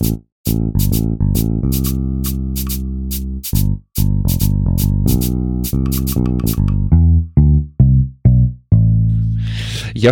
Я 0.00 0.22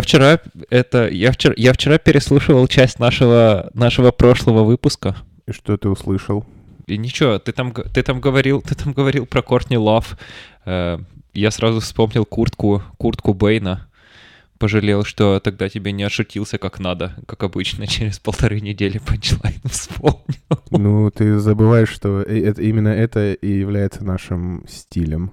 вчера 0.01 0.41
это 0.69 1.07
я 1.07 1.31
вчера 1.31 1.53
я 1.55 1.71
вчера 1.71 1.97
переслушивал 1.97 2.67
часть 2.67 2.99
нашего 2.99 3.69
нашего 3.73 4.11
прошлого 4.11 4.65
выпуска. 4.65 5.15
И 5.45 5.53
что 5.53 5.77
ты 5.77 5.87
услышал? 5.87 6.45
И 6.87 6.97
ничего, 6.97 7.39
ты 7.39 7.53
там 7.53 7.71
ты 7.71 8.03
там 8.03 8.19
говорил 8.19 8.61
ты 8.61 8.75
там 8.75 8.91
говорил 8.91 9.25
про 9.25 9.41
Кортни 9.41 9.77
Лав. 9.77 10.17
Э, 10.65 10.99
я 11.33 11.51
сразу 11.51 11.79
вспомнил 11.79 12.25
куртку 12.25 12.83
куртку 12.97 13.33
Бейна. 13.33 13.87
Пожалел, 14.59 15.03
что 15.03 15.39
тогда 15.39 15.69
тебе 15.69 15.91
не 15.91 16.03
отшутился 16.03 16.57
как 16.57 16.79
надо, 16.79 17.15
как 17.27 17.43
обычно, 17.43 17.87
через 17.87 18.19
полторы 18.19 18.59
недели 18.59 18.97
панчлайн 18.97 19.61
вспомнил. 19.65 20.23
Ну, 20.71 21.11
ты 21.11 21.39
забываешь, 21.39 21.89
что 21.89 22.21
это, 22.21 22.61
именно 22.61 22.89
это 22.89 23.33
и 23.33 23.59
является 23.59 24.03
нашим 24.03 24.65
стилем. 24.67 25.31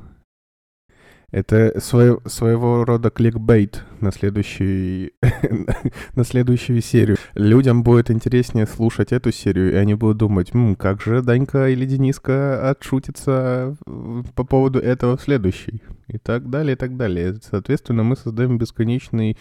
Это 1.35 1.81
свое, 1.81 2.21
своего 2.27 2.85
рода 2.85 3.11
кликбейт 3.11 3.83
на, 4.01 4.13
следующий, 4.13 5.15
на 6.15 6.23
следующую 6.23 6.81
серию. 6.81 7.17
Людям 7.35 7.83
будет 7.83 8.09
интереснее 8.09 8.69
слушать 8.69 9.11
эту 9.11 9.33
серию, 9.33 9.73
и 9.73 9.75
они 9.75 9.95
будут 9.95 10.19
думать, 10.19 10.55
М, 10.55 10.77
как 10.77 11.03
же 11.03 11.23
Данька 11.23 11.69
или 11.69 11.87
Дениска 11.87 12.71
отшутятся 12.71 13.77
э, 13.85 14.23
по 14.37 14.45
поводу 14.45 14.79
этого 14.79 15.17
в 15.17 15.23
следующей. 15.23 15.83
И 16.07 16.19
так 16.19 16.49
далее, 16.51 16.75
и 16.75 16.77
так 16.77 16.97
далее. 16.97 17.35
Соответственно, 17.43 18.05
мы 18.05 18.15
создаем 18.15 18.57
бесконечный 18.57 19.37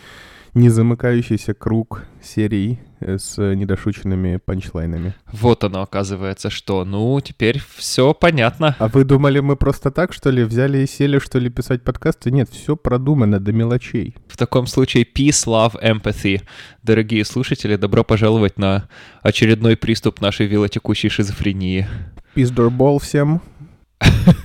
незамыкающийся 0.54 1.54
круг 1.54 2.04
серий 2.22 2.80
э, 3.00 3.18
с 3.18 3.38
недошученными 3.38 4.38
панчлайнами. 4.38 5.14
Вот 5.32 5.64
оно, 5.64 5.82
оказывается, 5.82 6.50
что. 6.50 6.86
Ну, 6.86 7.20
теперь 7.22 7.62
все 7.76 8.14
понятно. 8.14 8.76
А 8.80 8.88
вы 8.88 9.04
думали, 9.04 9.40
мы 9.40 9.56
просто 9.56 9.92
так, 9.92 10.14
что 10.14 10.30
ли, 10.30 10.44
взяли 10.44 10.80
и 10.80 10.88
сели, 10.88 11.20
что 11.20 11.40
ли, 11.40 11.50
писать 11.50 11.84
подкасты? 11.84 12.32
Нет, 12.32 12.50
все 12.50 12.76
продумано 12.76 13.40
до 13.40 13.52
мелочей. 13.52 14.16
В 14.28 14.38
таком 14.38 14.68
случае, 14.68 15.06
peace, 15.06 15.48
love, 15.48 15.74
empathy. 15.82 16.42
Дорогие 16.84 17.26
слушатели, 17.26 17.76
добро 17.76 18.04
пожаловать 18.04 18.58
на 18.58 18.88
очередной 19.22 19.76
приступ 19.76 20.22
нашей 20.22 20.46
велотекущей 20.46 21.10
шизофрении. 21.10 21.88
Пиздорбол 22.34 23.00
всем. 23.00 23.42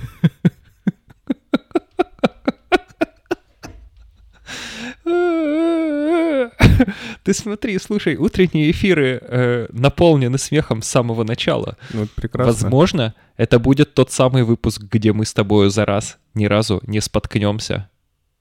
Ты 7.23 7.33
смотри, 7.33 7.77
слушай, 7.79 8.15
утренние 8.15 8.71
эфиры 8.71 9.19
э, 9.21 9.67
наполнены 9.71 10.37
смехом 10.37 10.81
с 10.81 10.87
самого 10.87 11.23
начала. 11.23 11.77
Ну, 11.93 12.03
это 12.03 12.11
прекрасно. 12.15 12.53
Возможно, 12.53 13.15
это 13.37 13.59
будет 13.59 13.93
тот 13.93 14.11
самый 14.11 14.43
выпуск, 14.43 14.81
где 14.81 15.13
мы 15.13 15.25
с 15.25 15.33
тобой 15.33 15.69
за 15.69 15.85
раз 15.85 16.17
ни 16.33 16.45
разу 16.45 16.81
не 16.85 17.01
споткнемся 17.01 17.89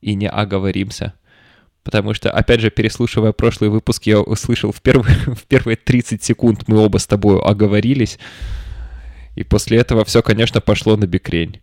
и 0.00 0.14
не 0.14 0.28
оговоримся. 0.28 1.14
Потому 1.82 2.12
что, 2.12 2.30
опять 2.30 2.60
же, 2.60 2.70
переслушивая 2.70 3.32
прошлый 3.32 3.70
выпуск, 3.70 4.04
я 4.04 4.20
услышал 4.20 4.72
в 4.72 4.82
первые, 4.82 5.16
в 5.34 5.44
первые 5.44 5.76
30 5.76 6.22
секунд 6.22 6.64
мы 6.66 6.78
оба 6.78 6.98
с 6.98 7.06
тобой 7.06 7.40
оговорились. 7.40 8.18
И 9.36 9.44
после 9.44 9.78
этого 9.78 10.04
все, 10.04 10.20
конечно, 10.22 10.60
пошло 10.60 10.96
на 10.96 11.06
бекрень. 11.06 11.60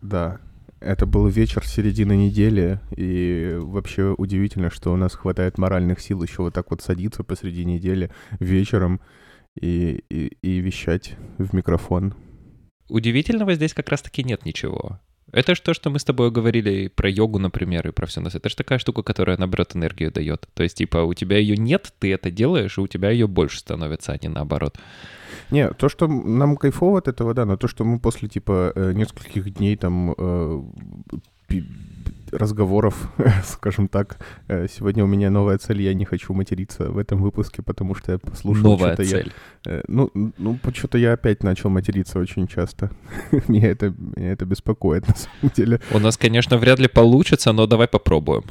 Да, 0.00 0.38
это 0.84 1.06
был 1.06 1.26
вечер 1.26 1.66
середины 1.66 2.16
недели, 2.16 2.80
и 2.96 3.56
вообще 3.60 4.14
удивительно, 4.16 4.70
что 4.70 4.92
у 4.92 4.96
нас 4.96 5.14
хватает 5.14 5.58
моральных 5.58 6.00
сил 6.00 6.22
еще 6.22 6.42
вот 6.42 6.54
так 6.54 6.70
вот 6.70 6.82
садиться 6.82 7.24
посреди 7.24 7.64
недели 7.64 8.10
вечером 8.38 9.00
и, 9.58 10.04
и, 10.10 10.36
и 10.42 10.58
вещать 10.58 11.16
в 11.38 11.54
микрофон. 11.54 12.14
Удивительного 12.88 13.54
здесь 13.54 13.72
как 13.72 13.88
раз-таки 13.88 14.22
нет 14.22 14.44
ничего. 14.44 15.00
Это 15.34 15.56
же 15.56 15.62
то, 15.62 15.74
что 15.74 15.90
мы 15.90 15.98
с 15.98 16.04
тобой 16.04 16.30
говорили 16.30 16.86
про 16.86 17.10
йогу, 17.10 17.40
например, 17.40 17.88
и 17.88 17.90
про 17.90 18.06
все 18.06 18.20
нас. 18.20 18.36
Это 18.36 18.48
же 18.48 18.56
такая 18.56 18.78
штука, 18.78 19.02
которая, 19.02 19.36
наоборот, 19.36 19.74
энергию 19.74 20.12
дает. 20.12 20.48
То 20.54 20.62
есть, 20.62 20.78
типа, 20.78 20.98
у 20.98 21.12
тебя 21.12 21.38
ее 21.38 21.56
нет, 21.56 21.92
ты 21.98 22.12
это 22.12 22.30
делаешь, 22.30 22.78
и 22.78 22.80
у 22.80 22.86
тебя 22.86 23.10
ее 23.10 23.26
больше 23.26 23.58
становится, 23.58 24.12
а 24.12 24.18
не 24.22 24.28
наоборот. 24.28 24.78
Не, 25.50 25.70
то, 25.70 25.88
что 25.88 26.06
нам 26.06 26.56
кайфово 26.56 26.98
от 26.98 27.08
этого, 27.08 27.34
да, 27.34 27.44
но 27.44 27.56
то, 27.56 27.66
что 27.66 27.84
мы 27.84 27.98
после, 27.98 28.28
типа, 28.28 28.72
э, 28.74 28.92
нескольких 28.92 29.52
дней 29.54 29.76
там 29.76 30.14
э, 30.16 30.62
разговоров, 32.34 33.08
скажем 33.44 33.88
так. 33.88 34.18
Э, 34.48 34.66
сегодня 34.68 35.04
у 35.04 35.06
меня 35.06 35.30
новая 35.30 35.58
цель, 35.58 35.82
я 35.82 35.94
не 35.94 36.04
хочу 36.04 36.34
материться 36.34 36.90
в 36.90 36.98
этом 36.98 37.22
выпуске, 37.22 37.62
потому 37.62 37.94
что 37.94 38.12
я 38.12 38.18
послушал 38.18 38.70
Новая 38.70 38.96
цель. 38.96 39.32
Я, 39.64 39.82
ну, 39.88 40.10
ну, 40.14 40.58
что-то 40.74 40.98
я 40.98 41.12
опять 41.12 41.42
начал 41.42 41.70
материться 41.70 42.18
очень 42.18 42.46
часто. 42.46 42.90
меня, 43.48 43.68
это, 43.70 43.94
меня 44.16 44.32
это 44.32 44.44
беспокоит, 44.44 45.08
на 45.08 45.14
самом 45.14 45.54
деле. 45.54 45.80
У 45.90 45.98
нас, 45.98 46.16
конечно, 46.16 46.58
вряд 46.58 46.78
ли 46.78 46.88
получится, 46.88 47.52
но 47.52 47.66
давай 47.66 47.88
попробуем. 47.88 48.44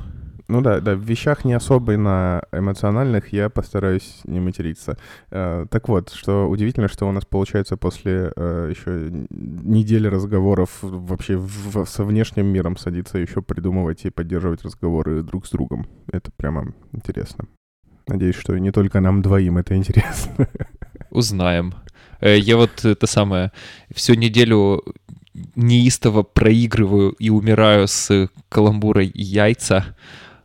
Ну 0.48 0.62
да, 0.62 0.82
да, 0.82 0.96
в 0.96 1.00
вещах 1.00 1.46
не 1.46 1.54
особо 1.54 1.98
на 1.98 2.44
эмоциональных 2.52 3.32
я 3.32 3.50
постараюсь 3.50 4.22
не 4.26 4.40
материться. 4.40 4.98
Э, 5.32 5.66
так 5.70 5.88
вот, 5.88 6.12
что 6.12 6.50
удивительно, 6.50 6.90
что 6.90 7.08
у 7.08 7.12
нас 7.12 7.26
получается 7.26 7.78
после 7.78 8.32
э, 8.36 8.68
еще 8.70 9.10
недели 9.30 10.08
разговоров 10.08 10.80
вообще 10.82 11.38
в, 11.38 11.86
со 11.86 12.04
внешним 12.04 12.48
миром 12.48 12.76
садиться 12.76 13.18
еще 13.18 13.42
придумывать 13.42 14.04
и 14.06 14.10
поддерживать 14.10 14.64
разговоры 14.64 15.24
друг 15.24 15.46
с 15.46 15.52
другом. 15.52 15.88
Это 16.12 16.30
прямо 16.36 16.74
интересно. 16.92 17.48
Надеюсь, 18.08 18.36
что 18.36 18.58
не 18.58 18.72
только 18.72 19.00
нам 19.00 19.22
двоим 19.22 19.58
это 19.58 19.76
интересно. 19.76 20.50
Узнаем. 21.10 21.74
Э, 22.20 22.38
я 22.38 22.58
вот 22.58 22.84
это 22.84 23.08
самое 23.08 23.54
всю 23.94 24.16
неделю 24.16 24.84
неистово 25.56 26.24
проигрываю 26.24 27.12
и 27.12 27.30
умираю 27.30 27.88
с 27.88 28.30
каламбурой 28.50 29.12
яйца 29.14 29.96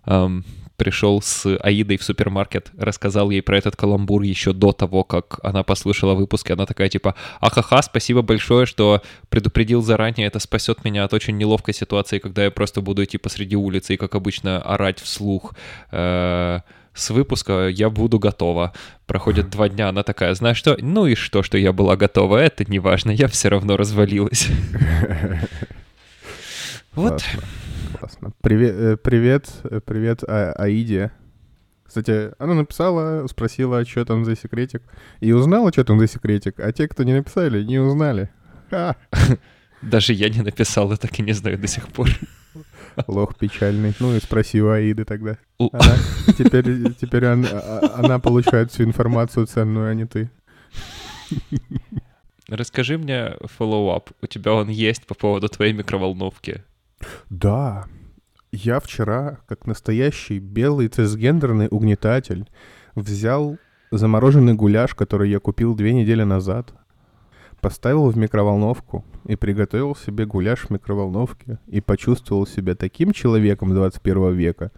эм, 0.09 0.45
пришел 0.79 1.21
с 1.21 1.45
Аидой 1.59 1.99
в 1.99 2.05
супермаркет, 2.05 2.71
рассказал 2.79 3.31
ей 3.31 3.43
про 3.43 3.59
этот 3.59 3.75
каламбур 3.77 4.23
еще 4.23 4.53
до 4.53 4.73
того, 4.73 5.03
как 5.03 5.41
она 5.43 5.65
послушала 5.65 6.15
выпуск, 6.15 6.49
и 6.49 6.53
она 6.53 6.67
такая 6.67 6.89
типа, 6.89 7.17
ахаха, 7.41 7.83
спасибо 7.83 8.23
большое, 8.23 8.65
что 8.65 9.03
предупредил 9.29 9.83
заранее, 9.83 10.29
это 10.29 10.39
спасет 10.39 10.85
меня 10.85 11.05
от 11.05 11.13
очень 11.13 11.37
неловкой 11.37 11.75
ситуации, 11.75 12.21
когда 12.21 12.45
я 12.45 12.51
просто 12.53 12.81
буду 12.81 13.05
идти 13.05 13.19
посреди 13.19 13.57
улицы 13.57 13.95
и, 13.95 13.97
как 13.97 14.15
обычно, 14.15 14.63
орать 14.63 15.01
вслух. 15.01 15.55
Э, 15.91 16.61
с 16.95 17.11
выпуска 17.11 17.69
я 17.69 17.91
буду 17.91 18.21
готова. 18.21 18.73
Проходит 19.07 19.51
два 19.51 19.69
дня, 19.69 19.89
она 19.89 20.05
такая, 20.05 20.35
знаешь 20.35 20.57
что? 20.57 20.77
Ну 20.81 21.07
и 21.07 21.17
что, 21.17 21.43
что 21.43 21.59
я 21.59 21.73
была 21.73 21.97
готова, 21.97 22.37
это 22.37 22.65
не 22.65 22.79
важно, 22.79 23.11
я 23.11 23.27
все 23.27 23.49
равно 23.49 23.77
развалилась. 23.77 24.49
Вот 26.95 27.23
классно. 27.99 28.33
Привет, 28.41 28.75
э, 28.75 28.97
привет, 28.97 29.51
э, 29.65 29.81
привет 29.81 30.25
а 30.27 30.53
Аиде. 30.53 31.13
Кстати, 31.85 32.33
она 32.39 32.55
написала, 32.55 33.27
спросила, 33.29 33.85
что 33.85 34.05
там 34.05 34.25
за 34.25 34.37
секретик, 34.37 34.83
и 35.21 35.33
узнала, 35.33 35.73
что 35.73 35.85
там 35.85 35.99
за 35.99 36.07
секретик, 36.07 36.61
а 36.61 36.71
те, 36.73 36.87
кто 36.87 37.03
не 37.03 37.15
написали, 37.15 37.65
не 37.65 37.79
узнали. 37.79 38.31
Ха. 38.71 38.97
Даже 39.83 40.13
я 40.13 40.29
не 40.29 40.43
написал, 40.43 40.93
и 40.93 40.97
так 40.97 41.19
и 41.19 41.23
не 41.23 41.33
знаю 41.33 41.59
до 41.59 41.67
сих 41.67 41.89
пор. 41.89 42.09
Лох 43.07 43.37
печальный. 43.37 43.95
Ну 44.01 44.15
и 44.15 44.21
спроси 44.21 44.61
у 44.61 44.71
Аиды 44.71 45.05
тогда. 45.05 45.39
Она, 45.59 45.97
теперь 46.37 46.95
теперь 46.95 47.25
она, 47.25 47.49
а, 47.53 48.01
она 48.05 48.19
получает 48.19 48.73
всю 48.73 48.85
информацию 48.85 49.47
ценную, 49.47 49.91
а 49.91 49.95
не 49.95 50.05
ты. 50.05 50.31
Расскажи 52.49 52.99
мне 52.99 53.37
follow-up. 53.43 54.11
У 54.23 54.27
тебя 54.27 54.55
он 54.55 54.69
есть 54.69 55.07
по 55.07 55.15
поводу 55.15 55.49
твоей 55.49 55.73
микроволновки. 55.73 56.65
Да. 57.31 57.85
Я 58.51 58.81
вчера, 58.81 59.39
как 59.47 59.67
настоящий 59.67 60.39
белый 60.39 60.89
цисгендерный 60.89 61.69
угнетатель, 61.71 62.49
взял 62.95 63.59
замороженный 63.91 64.55
гуляш, 64.55 64.95
который 64.95 65.31
я 65.31 65.39
купил 65.39 65.75
две 65.75 65.93
недели 65.93 66.23
назад, 66.23 66.73
поставил 67.61 68.09
в 68.11 68.17
микроволновку 68.17 69.05
и 69.25 69.37
приготовил 69.37 69.97
себе 69.97 70.27
гуляш 70.27 70.61
в 70.61 70.71
микроволновке 70.71 71.59
и 71.67 71.81
почувствовал 71.81 72.47
себя 72.47 72.75
таким 72.75 73.13
человеком 73.13 73.75
21 73.75 74.35
века, 74.35 74.73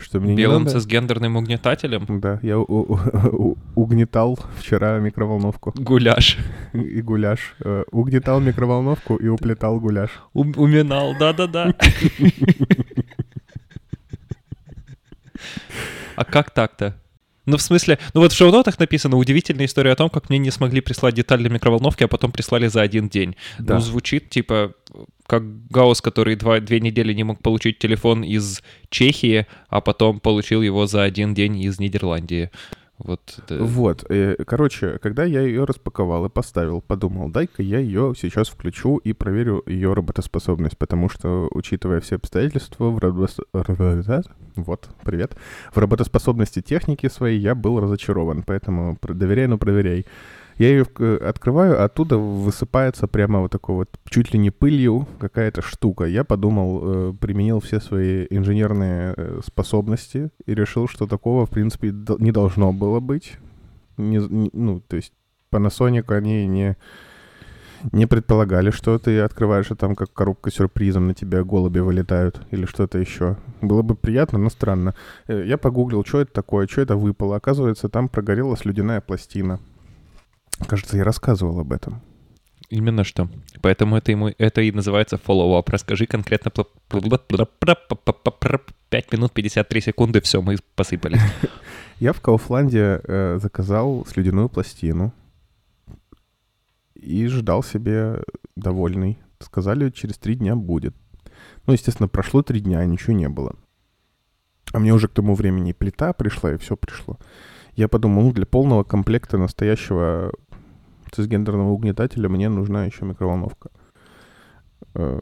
что 0.00 0.20
мне 0.20 0.34
Белым 0.34 0.62
не 0.62 0.64
надо... 0.66 0.78
цисгендерным 0.78 1.36
угнетателем? 1.36 2.06
Да, 2.20 2.38
я 2.42 2.58
угнетал 2.58 4.38
вчера 4.56 4.98
микроволновку. 4.98 5.72
Гуляш. 5.76 6.38
И 6.72 7.00
гуляш. 7.02 7.54
Э, 7.60 7.84
угнетал 7.90 8.40
микроволновку 8.40 9.16
и 9.16 9.28
уплетал 9.28 9.80
гуляш. 9.80 10.10
уминал, 10.32 11.14
да-да-да. 11.18 11.74
А 16.16 16.24
как 16.24 16.50
так-то? 16.50 16.94
Ну, 17.46 17.56
в 17.56 17.62
смысле, 17.62 17.98
ну 18.14 18.20
вот 18.20 18.32
в 18.32 18.36
шоу-нотах 18.36 18.78
написано 18.78 19.16
удивительная 19.16 19.66
история 19.66 19.92
о 19.92 19.96
том, 19.96 20.10
как 20.10 20.28
мне 20.28 20.38
не 20.38 20.50
смогли 20.50 20.80
прислать 20.80 21.14
деталь 21.14 21.38
для 21.38 21.48
микроволновки, 21.48 22.04
а 22.04 22.08
потом 22.08 22.32
прислали 22.32 22.66
за 22.66 22.82
один 22.82 23.08
день. 23.08 23.34
Да. 23.58 23.74
Ну, 23.74 23.80
звучит 23.80 24.30
типа 24.30 24.74
как 25.26 25.44
Гаус, 25.68 26.00
который 26.00 26.34
два, 26.34 26.58
две 26.58 26.80
недели 26.80 27.12
не 27.12 27.22
мог 27.22 27.40
получить 27.40 27.78
телефон 27.78 28.24
из 28.24 28.62
Чехии, 28.88 29.46
а 29.68 29.80
потом 29.80 30.18
получил 30.18 30.60
его 30.60 30.86
за 30.86 31.04
один 31.04 31.34
день 31.34 31.60
из 31.60 31.78
Нидерландии. 31.78 32.50
Вот. 33.04 33.20
это- 33.38 33.62
Вот, 33.64 34.04
э, 34.10 34.36
короче, 34.46 34.98
когда 34.98 35.24
я 35.24 35.40
ее 35.40 35.64
распаковал 35.64 36.26
и 36.26 36.28
поставил, 36.28 36.80
подумал, 36.80 37.30
дай-ка 37.30 37.62
я 37.62 37.78
ее 37.78 38.14
сейчас 38.16 38.48
включу 38.48 38.98
и 38.98 39.12
проверю 39.12 39.62
ее 39.66 39.92
работоспособность, 39.94 40.76
потому 40.78 41.08
что, 41.08 41.48
учитывая 41.52 42.00
все 42.00 42.16
обстоятельства, 42.16 42.90
в 42.90 42.98
вот, 44.56 44.88
привет, 45.04 45.36
в 45.72 45.78
работоспособности 45.78 46.60
техники 46.60 47.08
своей 47.08 47.38
я 47.40 47.54
был 47.54 47.80
разочарован, 47.80 48.42
поэтому 48.42 48.98
доверяй, 49.02 49.46
но 49.46 49.58
проверяй. 49.58 50.06
Я 50.60 50.68
ее 50.68 50.84
открываю, 51.26 51.80
а 51.80 51.84
оттуда 51.84 52.18
высыпается 52.18 53.06
прямо 53.06 53.40
вот 53.40 53.50
такой 53.50 53.76
вот 53.76 53.98
чуть 54.04 54.34
ли 54.34 54.38
не 54.38 54.50
пылью 54.50 55.08
какая-то 55.18 55.62
штука. 55.62 56.04
Я 56.04 56.22
подумал, 56.22 56.80
э, 56.82 57.14
применил 57.18 57.60
все 57.60 57.80
свои 57.80 58.26
инженерные 58.28 59.14
э, 59.16 59.40
способности 59.42 60.28
и 60.44 60.54
решил, 60.54 60.86
что 60.86 61.06
такого, 61.06 61.46
в 61.46 61.50
принципе, 61.50 61.94
не 62.18 62.30
должно 62.30 62.74
было 62.74 63.00
быть. 63.00 63.38
Не, 63.96 64.18
не- 64.18 64.50
ну, 64.52 64.82
то 64.86 64.96
есть 64.96 65.14
Panasonic, 65.50 66.12
они 66.14 66.46
не, 66.46 66.76
не 67.92 68.04
предполагали, 68.06 68.70
что 68.70 68.98
ты 68.98 69.18
открываешь, 69.20 69.70
а 69.70 69.76
там 69.76 69.94
как 69.94 70.12
коробка 70.12 70.50
сюрпризом 70.50 71.06
на 71.06 71.14
тебя 71.14 71.42
голуби 71.42 71.78
вылетают 71.78 72.42
или 72.50 72.66
что-то 72.66 72.98
еще. 72.98 73.38
Было 73.62 73.80
бы 73.80 73.94
приятно, 73.94 74.38
но 74.38 74.50
странно. 74.50 74.94
Э, 75.26 75.42
Я 75.46 75.56
погуглил, 75.56 76.04
что 76.04 76.20
это 76.20 76.34
такое, 76.34 76.66
что 76.66 76.82
это 76.82 76.96
выпало. 76.96 77.36
Оказывается, 77.36 77.88
там 77.88 78.10
прогорела 78.10 78.58
слюдяная 78.58 79.00
пластина. 79.00 79.58
Кажется, 80.66 80.96
я 80.96 81.04
рассказывал 81.04 81.60
об 81.60 81.72
этом. 81.72 82.02
Именно 82.70 83.02
что. 83.02 83.28
Поэтому 83.62 83.96
это, 83.96 84.12
ему, 84.12 84.28
это 84.38 84.60
и 84.60 84.70
называется 84.70 85.16
follow-up. 85.16 85.68
Расскажи 85.68 86.06
конкретно... 86.06 86.52
5 88.90 89.12
минут 89.12 89.32
53 89.32 89.80
секунды, 89.80 90.20
все, 90.20 90.40
мы 90.40 90.56
посыпались. 90.76 91.20
Я 92.00 92.12
в 92.12 92.20
Кауфланде 92.20 93.00
э, 93.02 93.38
заказал 93.42 94.06
слюдяную 94.06 94.48
пластину 94.48 95.12
и 96.94 97.26
ждал 97.26 97.62
себе 97.62 98.22
довольный. 98.56 99.18
Сказали, 99.40 99.90
через 99.90 100.18
три 100.18 100.34
дня 100.36 100.54
будет. 100.54 100.94
Ну, 101.66 101.72
естественно, 101.72 102.08
прошло 102.08 102.42
три 102.42 102.60
дня, 102.60 102.78
а 102.78 102.84
ничего 102.84 103.14
не 103.14 103.28
было. 103.28 103.56
А 104.72 104.78
мне 104.78 104.92
уже 104.92 105.08
к 105.08 105.12
тому 105.12 105.34
времени 105.34 105.72
плита 105.72 106.12
пришла, 106.12 106.52
и 106.52 106.58
все 106.58 106.76
пришло. 106.76 107.18
Я 107.74 107.88
подумал, 107.88 108.22
ну, 108.24 108.32
для 108.32 108.46
полного 108.46 108.84
комплекта 108.84 109.38
настоящего 109.38 110.32
цисгендерного 111.12 111.70
угнетателя 111.70 112.28
мне 112.28 112.48
нужна 112.48 112.84
еще 112.84 113.04
микроволновка. 113.04 113.70
Э, 114.94 115.20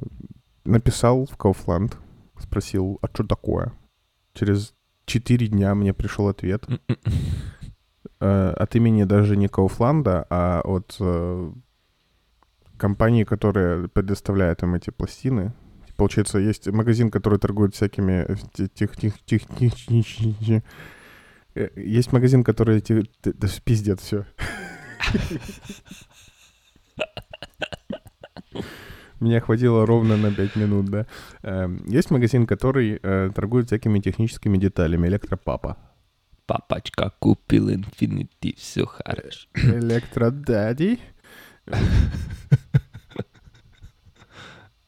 Написал 0.64 1.24
в 1.26 1.36
Кауфланд, 1.36 1.96
спросил, 2.38 2.98
а 3.00 3.06
что 3.08 3.24
такое? 3.24 3.72
Через 4.34 4.74
четыре 5.06 5.46
дня 5.48 5.74
мне 5.74 5.94
пришел 5.94 6.28
ответ 6.28 6.66
э, 8.20 8.50
от 8.50 8.76
имени 8.76 9.04
даже 9.04 9.36
не 9.36 9.48
Кауфланда, 9.48 10.26
а 10.28 10.60
от 10.62 10.96
э, 11.00 11.52
компании, 12.76 13.24
которая 13.24 13.88
предоставляет 13.88 14.62
им 14.62 14.74
эти 14.74 14.90
пластины. 14.90 15.52
Получается, 15.96 16.38
есть 16.38 16.68
магазин, 16.68 17.10
который 17.10 17.38
торгует 17.38 17.74
всякими... 17.74 18.24
э, 18.28 18.36
те- 18.52 18.68
тех- 18.68 18.96
тех- 18.96 19.18
тех- 19.24 19.46
тех- 19.46 20.62
э, 21.54 21.68
Есть 21.76 22.12
магазин, 22.12 22.44
который... 22.44 22.80
те- 22.80 23.04
Да 23.22 23.48
пиздец, 23.64 24.00
все. 24.00 24.26
Меня 29.20 29.40
хватило 29.40 29.84
ровно 29.84 30.16
на 30.16 30.30
5 30.32 30.56
минут, 30.56 30.86
да. 30.86 31.06
Эм, 31.42 31.84
Есть 31.86 32.10
магазин, 32.10 32.46
который 32.46 33.00
э, 33.02 33.30
торгует 33.34 33.66
всякими 33.66 33.98
техническими 33.98 34.58
деталями. 34.58 35.08
Электропапа. 35.08 35.76
Папочка 36.46 37.12
купил 37.18 37.68
Infinity, 37.68 38.54
все 38.56 38.86
хорошо. 38.86 39.48
Электродадди. 39.54 40.98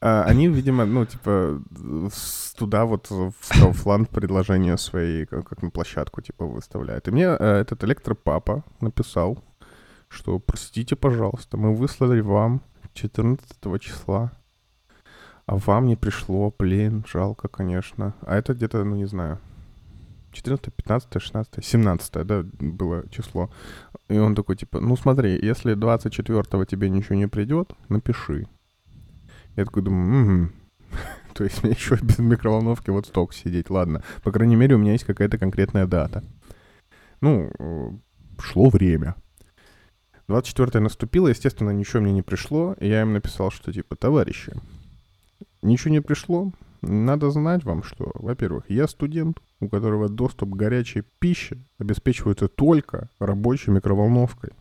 А, 0.03 0.23
Они, 0.23 0.47
видимо, 0.47 0.85
ну, 0.85 1.05
типа, 1.05 1.61
туда 2.57 2.85
вот 2.85 3.11
в 3.11 3.33
Kaufland 3.51 4.09
предложения 4.09 4.77
свои, 4.77 5.25
как, 5.25 5.47
как 5.47 5.61
на 5.61 5.69
площадку, 5.69 6.21
типа, 6.21 6.45
выставляют. 6.45 7.07
И 7.07 7.11
мне 7.11 7.25
э, 7.25 7.61
этот 7.61 7.83
электропапа 7.83 8.63
написал, 8.79 9.43
что, 10.11 10.39
простите, 10.39 10.95
пожалуйста, 10.95 11.57
мы 11.57 11.73
выслали 11.73 12.19
вам 12.19 12.61
14 12.93 13.81
числа, 13.81 14.33
а 15.45 15.55
вам 15.55 15.85
не 15.85 15.95
пришло, 15.95 16.53
блин, 16.57 17.05
жалко, 17.11 17.47
конечно. 17.47 18.13
А 18.21 18.35
это 18.35 18.53
где-то, 18.53 18.83
ну, 18.83 18.95
не 18.95 19.05
знаю, 19.05 19.39
14, 20.33 20.73
15, 20.73 21.21
16, 21.21 21.65
17, 21.65 22.27
да, 22.27 22.43
было 22.59 23.07
число. 23.09 23.49
И 24.09 24.17
он 24.17 24.35
такой, 24.35 24.57
типа, 24.57 24.79
ну 24.81 24.95
смотри, 24.97 25.39
если 25.41 25.75
24-го 25.75 26.65
тебе 26.65 26.89
ничего 26.89 27.15
не 27.15 27.27
придет, 27.27 27.73
напиши. 27.89 28.47
Я 29.55 29.65
такой 29.65 29.83
думаю, 29.83 30.07
«Мгм». 30.07 30.53
То 31.33 31.45
есть 31.45 31.63
мне 31.63 31.71
еще 31.71 31.95
без 32.01 32.19
микроволновки 32.19 32.89
вот 32.89 33.07
сток 33.07 33.33
сидеть, 33.33 33.69
ладно. 33.69 34.03
По 34.23 34.31
крайней 34.31 34.57
мере, 34.57 34.75
у 34.75 34.77
меня 34.77 34.91
есть 34.91 35.05
какая-то 35.05 35.37
конкретная 35.37 35.87
дата. 35.87 36.23
Ну, 37.21 37.49
э, 37.59 37.89
шло 38.39 38.69
время. 38.69 39.15
24 40.31 40.81
наступило, 40.81 41.27
естественно, 41.27 41.71
ничего 41.71 42.01
мне 42.01 42.13
не 42.13 42.21
пришло. 42.21 42.75
И 42.79 42.87
я 42.87 43.01
им 43.01 43.13
написал, 43.13 43.51
что 43.51 43.73
типа, 43.73 43.97
товарищи, 43.97 44.53
ничего 45.61 45.91
не 45.91 46.01
пришло. 46.01 46.51
Надо 46.81 47.29
знать 47.29 47.63
вам, 47.63 47.83
что, 47.83 48.11
во-первых, 48.15 48.63
я 48.69 48.87
студент, 48.87 49.39
у 49.59 49.67
которого 49.67 50.09
доступ 50.09 50.51
к 50.51 50.55
горячей 50.55 51.03
пище 51.19 51.57
обеспечивается 51.77 52.47
только 52.47 53.09
рабочей 53.19 53.71
микроволновкой. 53.71 54.51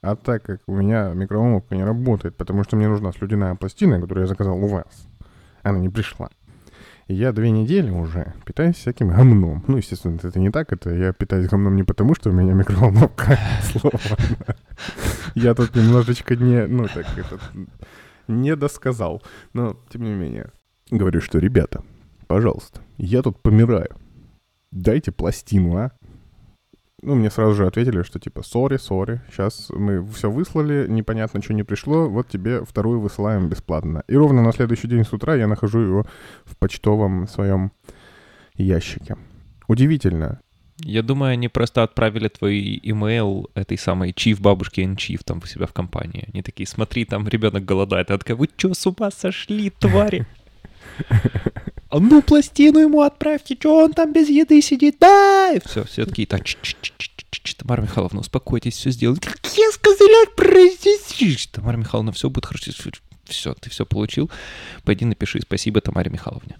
А 0.00 0.16
так 0.16 0.42
как 0.44 0.60
у 0.66 0.74
меня 0.74 1.12
микроволновка 1.12 1.76
не 1.76 1.84
работает, 1.84 2.36
потому 2.36 2.64
что 2.64 2.76
мне 2.76 2.88
нужна 2.88 3.12
слюдяная 3.12 3.54
пластина, 3.54 4.00
которую 4.00 4.24
я 4.24 4.28
заказал 4.28 4.56
у 4.56 4.66
вас, 4.66 5.06
она 5.62 5.78
не 5.78 5.88
пришла. 5.88 6.30
И 7.08 7.14
я 7.14 7.32
две 7.32 7.50
недели 7.50 7.90
уже 7.90 8.34
питаюсь 8.44 8.76
всяким 8.76 9.08
гомном. 9.08 9.64
Ну, 9.66 9.78
естественно, 9.78 10.18
это 10.22 10.38
не 10.38 10.50
так. 10.50 10.72
Это 10.72 10.90
я 10.90 11.14
питаюсь 11.14 11.48
гомном 11.48 11.74
не 11.74 11.82
потому, 11.82 12.14
что 12.14 12.28
у 12.28 12.34
меня 12.34 12.52
микроволновка 12.52 13.38
сломана. 13.62 14.56
Я 15.34 15.54
тут 15.54 15.74
немножечко 15.74 16.36
не... 16.36 16.66
Ну, 16.66 16.86
так, 16.86 17.06
это... 17.16 17.40
Не 18.28 18.56
досказал. 18.56 19.22
Но, 19.54 19.80
тем 19.88 20.02
не 20.02 20.12
менее, 20.12 20.52
говорю, 20.90 21.22
что, 21.22 21.38
ребята, 21.38 21.82
пожалуйста, 22.26 22.82
я 22.98 23.22
тут 23.22 23.40
помираю. 23.40 23.96
Дайте 24.70 25.10
пластину, 25.10 25.78
а? 25.78 25.92
Ну, 27.00 27.14
мне 27.14 27.30
сразу 27.30 27.54
же 27.54 27.66
ответили, 27.66 28.02
что 28.02 28.18
типа, 28.18 28.42
сори, 28.42 28.76
сори, 28.76 29.20
сейчас 29.30 29.70
мы 29.70 30.04
все 30.08 30.30
выслали, 30.30 30.86
непонятно, 30.88 31.40
что 31.40 31.54
не 31.54 31.62
пришло, 31.62 32.08
вот 32.08 32.28
тебе 32.28 32.64
вторую 32.64 33.00
высылаем 33.00 33.48
бесплатно. 33.48 34.02
И 34.08 34.16
ровно 34.16 34.42
на 34.42 34.52
следующий 34.52 34.88
день 34.88 35.04
с 35.04 35.12
утра 35.12 35.36
я 35.36 35.46
нахожу 35.46 35.78
его 35.78 36.06
в 36.44 36.56
почтовом 36.56 37.28
своем 37.28 37.70
ящике. 38.56 39.16
Удивительно. 39.68 40.40
Я 40.80 41.02
думаю, 41.02 41.32
они 41.32 41.48
просто 41.48 41.84
отправили 41.84 42.28
твой 42.28 42.80
имейл 42.82 43.48
этой 43.54 43.78
самой 43.78 44.12
чиф 44.12 44.40
бабушки 44.40 44.80
and 44.80 44.96
чиф 44.96 45.22
там 45.24 45.40
у 45.42 45.46
себя 45.46 45.66
в 45.66 45.72
компании. 45.72 46.28
Они 46.32 46.42
такие, 46.42 46.66
смотри, 46.66 47.04
там 47.04 47.28
ребенок 47.28 47.64
голодает. 47.64 48.10
А 48.10 48.18
такая, 48.18 48.36
вы 48.36 48.48
что, 48.56 48.74
с 48.74 48.86
ума 48.86 49.10
сошли, 49.10 49.70
твари? 49.70 50.26
А 51.90 52.00
ну, 52.00 52.20
пластину 52.22 52.78
ему 52.80 53.00
отправьте, 53.00 53.56
что 53.58 53.84
он 53.84 53.92
там 53.92 54.12
без 54.12 54.28
еды 54.28 54.60
сидит, 54.60 54.96
да! 55.00 55.52
И 55.54 55.60
все, 55.66 55.84
все 55.84 56.04
такие, 56.04 56.26
так, 56.26 56.44
«Ч- 56.44 56.58
ч- 56.60 56.76
ч- 56.82 56.92
ч- 56.98 57.10
ч- 57.30 57.40
ч- 57.42 57.56
Тамара 57.56 57.80
Михайловна, 57.82 58.20
успокойтесь, 58.20 58.74
все 58.74 58.90
сделали. 58.90 59.18
Как 59.20 59.40
я 59.56 59.70
сказала, 59.72 60.22
отправьтесь. 60.28 61.48
Тамара 61.50 61.76
Михайловна, 61.78 62.12
все 62.12 62.28
будет 62.28 62.44
хорошо. 62.46 62.72
Все, 63.24 63.54
ты 63.54 63.70
все 63.70 63.86
получил. 63.86 64.30
Пойди 64.84 65.04
напиши 65.04 65.40
спасибо 65.40 65.80
Тамаре 65.80 66.10
Михайловне. 66.10 66.56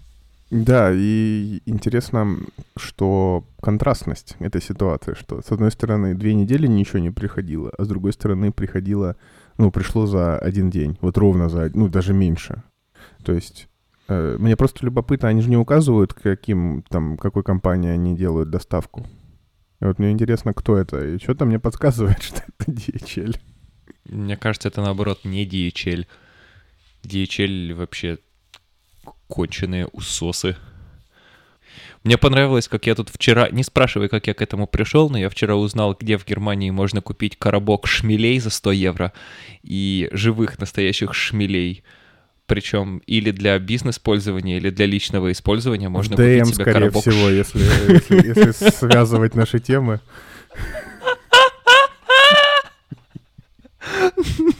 Да, 0.51 0.91
и 0.91 1.61
интересно, 1.67 2.37
что 2.75 3.43
контрастность 3.61 4.35
этой 4.39 4.61
ситуации, 4.61 5.13
что 5.13 5.41
с 5.43 5.51
одной 5.51 5.71
стороны 5.71 6.15
две 6.15 6.33
недели 6.33 6.65
ничего 6.65 6.99
не 6.99 7.11
приходило, 7.11 7.71
а 7.77 7.83
с 7.85 7.87
другой 7.87 8.13
стороны 8.13 8.51
приходило, 8.51 9.15
ну, 9.59 9.69
пришло 9.69 10.07
за 10.07 10.39
один 10.39 10.71
день, 10.71 10.97
вот 11.01 11.17
ровно 11.19 11.49
за, 11.49 11.69
ну, 11.75 11.87
даже 11.87 12.13
меньше. 12.13 12.63
То 13.23 13.33
есть 13.33 13.67
мне 14.09 14.55
просто 14.57 14.85
любопытно, 14.85 15.29
они 15.29 15.41
же 15.41 15.49
не 15.49 15.57
указывают, 15.57 16.13
каким 16.13 16.83
там, 16.89 17.17
какой 17.17 17.43
компании 17.43 17.91
они 17.91 18.15
делают 18.15 18.49
доставку. 18.49 19.05
И 19.81 19.85
вот 19.85 19.99
мне 19.99 20.11
интересно, 20.11 20.53
кто 20.53 20.77
это, 20.77 21.05
и 21.05 21.19
что-то 21.19 21.45
мне 21.45 21.59
подсказывает, 21.59 22.21
что 22.23 22.37
это 22.37 22.71
DHL. 22.71 23.39
Мне 24.05 24.37
кажется, 24.37 24.67
это 24.67 24.81
наоборот 24.81 25.23
не 25.23 25.45
DHL. 25.45 26.07
DHL 27.03 27.73
вообще 27.75 28.19
конченые 29.27 29.87
усосы. 29.87 30.57
Мне 32.03 32.17
понравилось, 32.17 32.67
как 32.67 32.87
я 32.87 32.95
тут 32.95 33.09
вчера... 33.09 33.49
Не 33.49 33.63
спрашивай, 33.63 34.07
как 34.07 34.27
я 34.27 34.33
к 34.33 34.41
этому 34.41 34.67
пришел, 34.67 35.09
но 35.09 35.17
я 35.17 35.29
вчера 35.29 35.55
узнал, 35.55 35.95
где 35.99 36.17
в 36.17 36.25
Германии 36.25 36.71
можно 36.71 37.01
купить 37.01 37.37
коробок 37.37 37.87
шмелей 37.87 38.39
за 38.39 38.49
100 38.49 38.71
евро 38.71 39.13
и 39.63 40.09
живых 40.11 40.59
настоящих 40.59 41.13
шмелей 41.13 41.83
причем 42.49 43.01
или 43.05 43.31
для 43.31 43.57
бизнес-пользования, 43.59 44.57
или 44.57 44.71
для 44.71 44.87
личного 44.87 45.31
использования 45.31 45.87
можно 45.87 46.15
DM, 46.15 46.39
купить 46.39 46.55
себе 46.55 46.63
скорее 46.63 46.73
коробок. 46.73 47.01
всего, 47.01 47.29
если, 47.29 47.59
если, 47.93 48.27
если 48.27 48.69
связывать 48.71 49.35
наши 49.35 49.59
темы. 49.59 50.01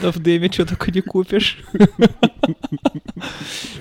Да 0.00 0.12
в 0.12 0.18
Дэме 0.18 0.50
что 0.50 0.66
только 0.66 0.90
не 0.90 1.00
купишь. 1.00 1.58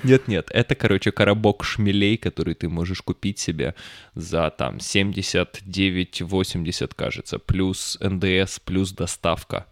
Нет-нет, 0.04 0.52
это, 0.52 0.76
короче, 0.76 1.12
коробок 1.12 1.64
шмелей, 1.64 2.18
который 2.18 2.54
ты 2.54 2.70
можешь 2.70 3.02
купить 3.02 3.40
себе 3.40 3.74
за 4.16 4.52
там 4.52 4.78
79-80, 4.78 6.92
кажется, 6.96 7.40
плюс 7.40 7.98
НДС, 8.00 8.60
плюс 8.60 8.92
доставка. 8.92 9.66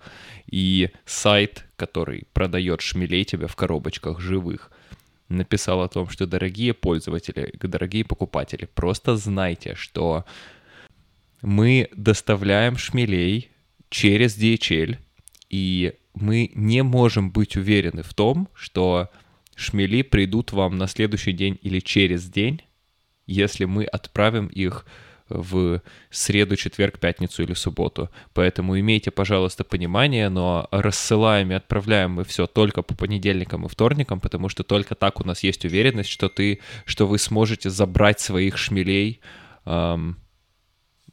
И 0.48 0.90
сайт, 1.06 1.66
который 1.76 2.26
продает 2.34 2.82
шмелей 2.82 3.24
тебе 3.24 3.46
в 3.48 3.56
коробочках 3.56 4.20
живых, 4.20 4.72
написал 5.30 5.82
о 5.82 5.88
том, 5.88 6.10
что 6.10 6.26
дорогие 6.26 6.74
пользователи, 6.74 7.54
дорогие 7.62 8.04
покупатели, 8.04 8.66
просто 8.66 9.16
знайте, 9.16 9.76
что 9.76 10.26
мы 11.42 11.90
доставляем 11.96 12.78
шмелей 12.78 13.50
через 13.90 14.38
DHL, 14.38 14.98
и 15.52 15.94
мы 16.14 16.50
не 16.56 16.82
можем 16.82 17.30
быть 17.30 17.58
уверены 17.58 18.04
в 18.04 18.14
том, 18.14 18.48
что 18.54 19.10
шмели 19.56 20.02
придут 20.02 20.54
вам 20.54 20.78
на 20.78 20.88
следующий 20.88 21.34
день 21.34 21.60
или 21.62 21.82
через 21.82 22.26
день, 22.30 22.62
если 23.28 23.66
мы 23.66 23.84
отправим 23.84 24.48
их 24.48 24.86
в 25.28 25.82
среду, 26.10 26.56
четверг, 26.56 27.00
пятницу 27.00 27.44
или 27.44 27.54
субботу. 27.54 28.10
Поэтому 28.34 28.80
имейте, 28.80 29.12
пожалуйста, 29.12 29.64
понимание, 29.66 30.30
но 30.30 30.68
рассылаем 30.72 31.52
и 31.52 31.56
отправляем 31.56 32.12
мы 32.12 32.24
все 32.24 32.48
только 32.48 32.82
по 32.82 32.96
понедельникам 32.96 33.66
и 33.66 33.70
вторникам, 33.70 34.22
потому 34.22 34.48
что 34.48 34.64
только 34.64 34.96
так 34.96 35.20
у 35.20 35.26
нас 35.26 35.44
есть 35.44 35.66
уверенность, 35.66 36.10
что 36.10 36.30
ты, 36.30 36.60
что 36.86 37.08
вы 37.08 37.18
сможете 37.18 37.70
забрать 37.70 38.22
своих 38.22 38.58
шмелей, 38.58 39.20
эм, 39.66 40.18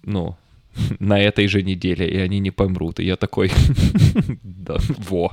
ну, 0.03 0.37
на 0.99 1.21
этой 1.21 1.49
же 1.49 1.63
неделе, 1.63 2.09
и 2.09 2.17
они 2.19 2.41
не 2.41 2.51
помрут. 2.51 3.01
И 3.01 3.05
я 3.05 3.17
такой, 3.17 3.51
да, 4.43 4.77
во. 4.99 5.33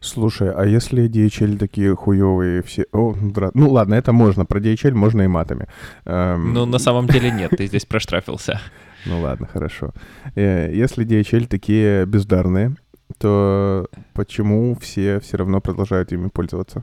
Слушай, 0.00 0.52
а 0.52 0.64
если 0.66 1.08
DHL 1.08 1.58
такие 1.58 1.94
хуевые 1.94 2.62
все... 2.62 2.84
О, 2.92 3.14
дра... 3.14 3.50
Ну 3.54 3.70
ладно, 3.70 3.94
это 3.94 4.12
можно. 4.12 4.44
Про 4.44 4.60
DHL 4.60 4.92
можно 4.92 5.22
и 5.22 5.26
матами. 5.26 5.66
Эм... 6.04 6.52
Ну, 6.52 6.66
на 6.66 6.78
самом 6.78 7.06
деле 7.06 7.30
нет, 7.30 7.52
ты 7.56 7.66
здесь 7.66 7.86
проштрафился. 7.86 8.60
Ну 9.06 9.20
ладно, 9.20 9.46
хорошо. 9.46 9.92
Э, 10.34 10.72
если 10.72 11.04
DHL 11.04 11.46
такие 11.46 12.06
бездарные, 12.06 12.74
то 13.18 13.86
почему 14.14 14.74
все 14.80 15.20
все 15.20 15.36
равно 15.36 15.60
продолжают 15.60 16.10
ими 16.12 16.28
пользоваться? 16.28 16.82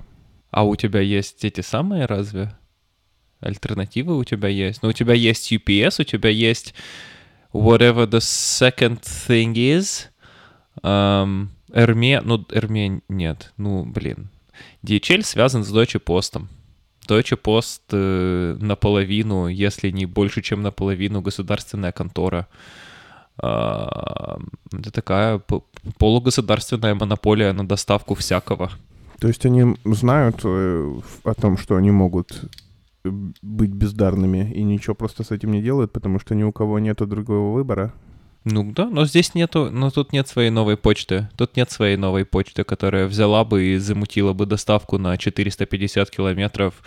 А 0.51 0.63
у 0.63 0.75
тебя 0.75 0.99
есть 0.99 1.43
эти 1.43 1.61
самые 1.61 2.05
разве? 2.05 2.53
Альтернативы 3.39 4.17
у 4.17 4.23
тебя 4.23 4.49
есть? 4.49 4.83
Ну, 4.83 4.89
у 4.89 4.93
тебя 4.93 5.15
есть 5.15 5.51
UPS, 5.51 6.01
у 6.01 6.03
тебя 6.03 6.29
есть 6.29 6.75
whatever 7.53 8.05
the 8.05 8.21
second 8.21 9.01
thing 9.01 9.55
is. 9.55 10.07
Um, 10.83 11.49
Эрме, 11.73 12.21
ну, 12.21 12.45
Эрме 12.51 13.01
нет, 13.07 13.53
ну, 13.57 13.85
блин. 13.85 14.29
DHL 14.83 15.23
связан 15.23 15.63
с 15.63 15.73
Deutsche 15.73 15.99
Post. 16.03 16.41
Deutsche 17.07 17.37
Post 17.41 17.81
э, 17.91 18.57
наполовину, 18.59 19.47
если 19.47 19.89
не 19.91 20.05
больше, 20.05 20.41
чем 20.41 20.61
наполовину, 20.61 21.21
государственная 21.21 21.91
контора. 21.91 22.47
Э, 23.41 24.37
это 24.71 24.91
такая 24.91 25.41
полугосударственная 25.97 26.95
монополия 26.95 27.53
на 27.53 27.67
доставку 27.67 28.15
всякого. 28.15 28.71
То 29.19 29.27
есть 29.27 29.45
они 29.45 29.75
знают 29.85 30.41
э, 30.43 30.99
о 31.23 31.33
том, 31.33 31.57
что 31.57 31.75
они 31.75 31.91
могут 31.91 32.43
быть 33.03 33.71
бездарными 33.71 34.51
и 34.51 34.63
ничего 34.63 34.95
просто 34.95 35.23
с 35.23 35.31
этим 35.31 35.51
не 35.51 35.61
делают, 35.61 35.91
потому 35.91 36.19
что 36.19 36.35
ни 36.35 36.43
у 36.43 36.51
кого 36.51 36.79
нет 36.79 36.97
другого 36.97 37.53
выбора? 37.53 37.93
Ну 38.43 38.71
да, 38.71 38.89
но 38.89 39.05
здесь 39.05 39.35
нету, 39.35 39.69
но 39.71 39.91
тут 39.91 40.13
нет 40.13 40.27
своей 40.27 40.49
новой 40.49 40.75
почты. 40.75 41.29
Тут 41.37 41.55
нет 41.55 41.69
своей 41.69 41.95
новой 41.95 42.25
почты, 42.25 42.63
которая 42.63 43.07
взяла 43.07 43.45
бы 43.45 43.63
и 43.63 43.77
замутила 43.77 44.33
бы 44.33 44.47
доставку 44.47 44.97
на 44.97 45.17
450 45.17 46.09
километров 46.09 46.81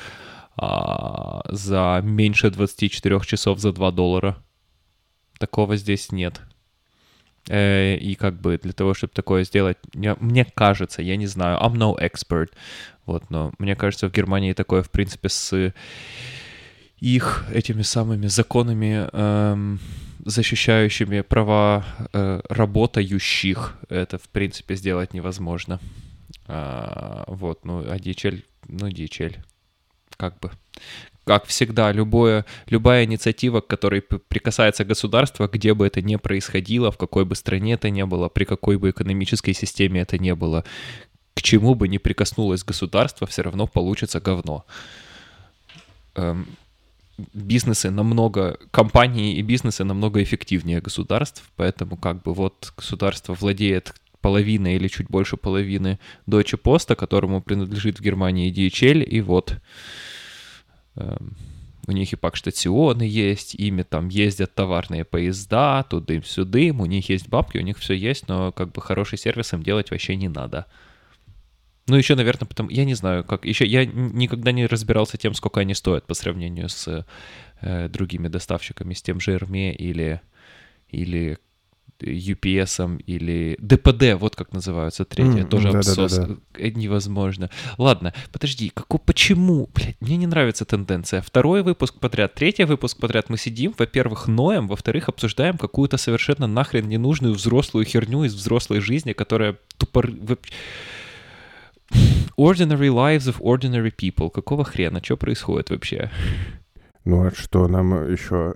а, 0.57 1.43
за 1.49 2.01
меньше 2.03 2.51
24 2.51 3.21
часов 3.21 3.61
за 3.61 3.73
2 3.73 3.91
доллара. 3.93 4.37
Такого 5.39 5.77
здесь 5.77 6.11
нет. 6.11 6.41
Э, 7.49 7.97
и 7.97 8.15
как 8.15 8.41
бы 8.41 8.59
для 8.63 8.73
того, 8.73 8.95
чтобы 8.95 9.13
такое 9.13 9.45
сделать, 9.45 9.77
я, 9.95 10.17
мне 10.21 10.45
кажется, 10.45 11.03
я 11.03 11.17
не 11.17 11.27
знаю, 11.27 11.59
I'm 11.59 11.75
no 11.75 11.99
expert, 11.99 12.51
вот, 13.07 13.31
но 13.31 13.53
мне 13.59 13.77
кажется, 13.77 14.09
в 14.09 14.13
Германии 14.13 14.53
такое, 14.55 14.83
в 14.83 14.91
принципе, 14.91 15.29
с 15.29 15.73
их 17.01 17.45
этими 17.53 17.83
самыми 17.83 18.29
законами 18.29 19.09
эм, 19.13 19.79
защищающими 20.25 21.21
права 21.21 21.85
э, 22.13 22.41
работающих, 22.49 23.77
это, 23.91 24.17
в 24.19 24.29
принципе, 24.31 24.75
сделать 24.75 25.13
невозможно. 25.13 25.81
А, 26.47 27.25
вот, 27.27 27.65
ну, 27.65 27.81
а 27.81 27.97
DHL, 27.97 28.43
ну, 28.69 28.89
DHL, 28.89 29.37
как 30.17 30.39
бы. 30.41 30.51
Как 31.25 31.47
всегда, 31.47 31.91
любое, 31.91 32.45
любая 32.67 33.05
инициатива, 33.05 33.61
к 33.61 33.67
которой 33.67 34.03
прикасается 34.03 34.85
государство, 34.85 35.49
где 35.49 35.73
бы 35.73 35.87
это 35.87 36.03
ни 36.03 36.17
происходило, 36.17 36.91
в 36.91 36.99
какой 36.99 37.25
бы 37.25 37.35
стране 37.35 37.75
это 37.75 37.89
ни 37.89 38.03
было, 38.03 38.29
при 38.29 38.45
какой 38.45 38.77
бы 38.77 38.91
экономической 38.91 39.55
системе 39.55 40.03
это 40.03 40.19
ни 40.19 40.33
было, 40.33 40.65
к 41.35 41.43
чему 41.43 41.75
бы 41.75 41.89
ни 41.89 41.97
прикоснулось 41.99 42.63
государство, 42.63 43.27
все 43.27 43.43
равно 43.43 43.67
получится 43.67 44.21
говно. 44.21 44.67
Эм, 46.15 46.47
бизнесы 47.33 47.91
намного, 47.91 48.59
компании 48.71 49.37
и 49.37 49.43
бизнесы 49.43 49.83
намного 49.85 50.23
эффективнее 50.23 50.81
государств, 50.81 51.43
поэтому 51.57 51.97
как 51.97 52.23
бы 52.23 52.35
вот 52.35 52.73
государство 52.77 53.35
владеет 53.35 53.95
половиной 54.21 54.77
или 54.77 54.89
чуть 54.89 55.09
больше 55.09 55.37
половины 55.37 55.99
Deutsche 56.27 56.61
Post, 56.61 56.95
которому 56.97 57.43
принадлежит 57.43 57.99
в 57.99 58.03
Германии 58.03 58.53
DHL, 58.53 59.03
и 59.03 59.21
вот 59.21 59.57
у 60.97 61.93
них 61.93 62.13
и 62.13 62.17
пакштационы 62.17 63.03
есть, 63.03 63.55
ими 63.55 63.83
там 63.83 64.09
ездят 64.09 64.55
товарные 64.55 65.05
поезда, 65.05 65.85
тудым-сюдым, 65.89 66.81
у 66.81 66.87
них 66.87 67.09
есть 67.09 67.29
бабки, 67.29 67.59
у 67.59 67.63
них 67.63 67.79
все 67.79 67.95
есть, 67.95 68.29
но 68.29 68.53
как 68.53 68.73
бы 68.73 68.81
хороший 68.81 69.19
сервис 69.19 69.53
им 69.53 69.63
делать 69.63 69.91
вообще 69.91 70.17
не 70.17 70.29
надо. 70.29 70.67
Ну, 71.87 71.97
еще, 71.97 72.15
наверное, 72.15 72.47
потому... 72.47 72.71
Я 72.71 72.87
не 72.87 72.95
знаю, 72.95 73.25
как... 73.25 73.45
Еще 73.45 73.67
я 73.67 73.85
никогда 73.85 74.53
не 74.53 74.67
разбирался 74.67 75.19
тем, 75.19 75.35
сколько 75.35 75.61
они 75.61 75.75
стоят 75.75 76.07
по 76.07 76.15
сравнению 76.15 76.71
с 76.71 77.05
э, 77.61 77.89
другими 77.91 78.29
доставщиками, 78.29 78.95
с 78.95 79.03
тем 79.03 79.21
же 79.21 79.33
Эрме 79.33 79.75
или, 79.75 80.23
или 80.89 81.39
UPS 82.01 83.03
или 83.07 83.57
ДПД, 83.61 84.21
вот 84.21 84.37
как 84.37 84.53
называются 84.53 85.05
третье, 85.05 85.45
mm, 85.45 85.49
тоже 85.49 85.71
да, 85.73 85.79
абсос. 85.79 86.17
Да, 86.17 86.27
да, 86.27 86.37
да. 86.59 86.71
Невозможно. 86.71 87.51
Ладно, 87.79 88.13
подожди, 88.33 88.71
какой, 88.75 89.01
почему? 89.01 89.69
Блядь, 89.75 90.01
мне 90.01 90.17
не 90.17 90.27
нравится 90.27 90.65
тенденция. 90.65 91.23
Второй 91.23 91.63
выпуск 91.63 91.95
подряд, 91.99 92.35
третий 92.35 92.65
выпуск 92.65 92.99
подряд 92.99 93.31
мы 93.31 93.39
сидим, 93.39 93.75
во-первых, 93.79 94.29
ноем, 94.29 94.69
во-вторых, 94.69 95.09
обсуждаем 95.09 95.59
какую-то 95.59 95.97
совершенно 95.97 96.47
нахрен 96.47 96.89
ненужную 96.89 97.35
взрослую 97.35 97.85
херню 97.85 98.25
из 98.25 98.35
взрослой 98.35 98.81
жизни, 98.81 99.13
которая 99.13 99.59
тупо... 99.79 100.03
Ordinary 102.37 102.89
lives 102.89 103.29
of 103.29 103.39
ordinary 103.41 103.95
people. 103.95 104.29
Какого 104.31 104.65
хрена? 104.65 105.01
Что 105.03 105.17
происходит 105.17 105.71
вообще? 105.71 106.11
Ну 107.05 107.27
а 107.27 107.31
что 107.31 107.69
нам 107.69 108.11
еще 108.11 108.55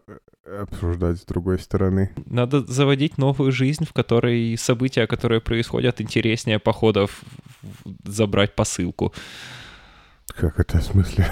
обсуждать 0.61 1.19
с 1.19 1.25
другой 1.25 1.59
стороны? 1.59 2.11
Надо 2.27 2.61
заводить 2.61 3.19
новую 3.19 3.53
жизнь, 3.53 3.85
в 3.85 3.93
которой 3.93 4.57
события, 4.57 5.07
которые 5.07 5.41
происходят, 5.41 6.01
интереснее 6.01 6.59
походов 6.59 7.23
забрать 8.05 8.55
посылку. 8.55 9.13
Как 10.35 10.61
это 10.61 10.79
в 10.79 10.83
смысле? 10.85 11.27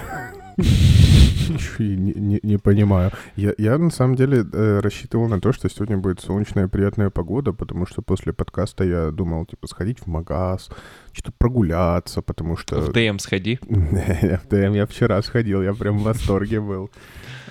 Не, 1.78 2.12
не, 2.14 2.40
не 2.42 2.58
понимаю. 2.58 3.12
Я, 3.36 3.52
я 3.58 3.78
на 3.78 3.90
самом 3.90 4.16
деле 4.16 4.44
э, 4.52 4.80
рассчитывал 4.80 5.28
на 5.28 5.40
то, 5.40 5.52
что 5.52 5.68
сегодня 5.68 5.96
будет 5.96 6.20
солнечная 6.20 6.66
приятная 6.66 7.10
погода, 7.10 7.52
потому 7.52 7.86
что 7.86 8.02
после 8.02 8.32
подкаста 8.32 8.84
я 8.84 9.10
думал, 9.10 9.46
типа, 9.46 9.68
сходить 9.68 10.00
в 10.00 10.06
магаз, 10.06 10.70
что-то 11.12 11.32
прогуляться, 11.38 12.22
потому 12.22 12.56
что... 12.56 12.80
В 12.80 12.92
ДМ 12.92 13.18
сходи. 13.18 13.58
В 13.68 14.48
ДМ 14.48 14.72
я 14.72 14.86
вчера 14.86 15.22
сходил, 15.22 15.62
я 15.62 15.72
прям 15.74 15.98
в 15.98 16.02
восторге 16.02 16.60
был 16.60 16.90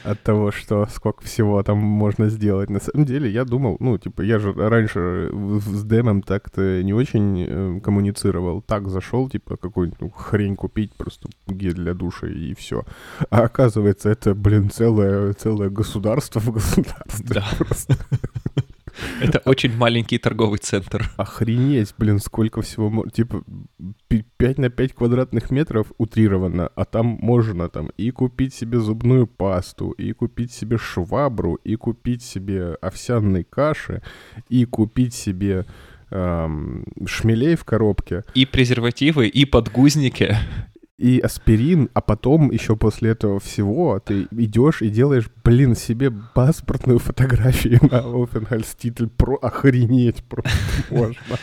от 0.06 0.22
того, 0.22 0.52
что 0.52 0.88
сколько 0.88 1.24
всего 1.24 1.62
там 1.64 1.78
можно 1.78 2.30
сделать. 2.30 2.70
На 2.70 2.80
самом 2.80 3.06
деле, 3.06 3.30
я 3.30 3.46
думал, 3.46 3.78
ну, 3.80 3.98
типа, 3.98 4.22
я 4.22 4.40
же 4.40 4.54
раньше 4.54 5.30
с 5.32 5.84
демом 5.84 6.22
так-то 6.22 6.84
не 6.84 6.94
очень 6.94 7.46
э, 7.48 7.80
коммуницировал. 7.82 8.62
Так 8.62 8.90
зашел, 8.90 9.30
типа, 9.30 9.58
какую-нибудь 9.58 10.02
ну, 10.02 10.10
хрень 10.10 10.56
купить, 10.56 10.94
просто 10.94 11.30
гель 11.48 11.74
для 11.74 11.94
душа 11.94 12.28
и 12.28 12.54
все. 12.54 12.84
А 13.30 13.44
оказывается, 13.44 14.10
это, 14.10 14.36
блин, 14.36 14.70
целое, 14.70 15.34
целое 15.34 15.70
государство 15.70 16.40
в 16.40 16.52
государстве. 16.52 17.26
Да. 17.28 18.64
Это 19.22 19.42
очень 19.46 19.76
маленький 19.76 20.18
торговый 20.18 20.60
центр. 20.60 21.10
Охренеть, 21.18 21.94
блин, 21.98 22.20
сколько 22.20 22.62
всего... 22.62 23.06
Типа 23.10 23.44
5 24.38 24.58
на 24.58 24.70
5 24.70 24.94
квадратных 24.94 25.52
метров 25.52 25.92
утрированно, 25.98 26.70
а 26.76 26.86
там 26.86 27.18
можно 27.22 27.70
там 27.70 27.90
и 27.98 28.12
купить 28.12 28.54
себе 28.54 28.80
зубную 28.80 29.28
пасту, 29.28 29.92
и 29.92 30.12
купить 30.14 30.52
себе 30.52 30.78
швабру, 30.78 31.56
и 31.56 31.76
купить 31.76 32.24
себе 32.24 32.76
овсяной 32.82 33.44
каши, 33.44 34.02
и 34.50 34.66
купить 34.66 35.14
себе 35.14 35.66
эм, 36.12 36.86
шмелей 37.06 37.56
в 37.56 37.64
коробке, 37.64 38.24
И 38.34 38.46
презервативы, 38.46 39.28
и 39.28 39.46
подгузники. 39.46 40.38
И 40.98 41.20
аспирин, 41.20 41.90
а 41.94 42.02
потом 42.02 42.52
еще 42.52 42.76
после 42.76 43.12
этого 43.12 43.40
всего 43.40 44.00
ты 44.00 44.28
идешь 44.32 44.82
и 44.82 44.90
делаешь, 44.90 45.30
блин, 45.44 45.76
себе 45.76 46.12
паспортную 46.34 47.00
фотографию 47.00 47.80
на 47.82 48.00
Офенхальститль. 48.00 49.08
Про 49.08 49.36
охренеть 49.36 50.24
просто 50.24 50.52
можно. 50.90 51.38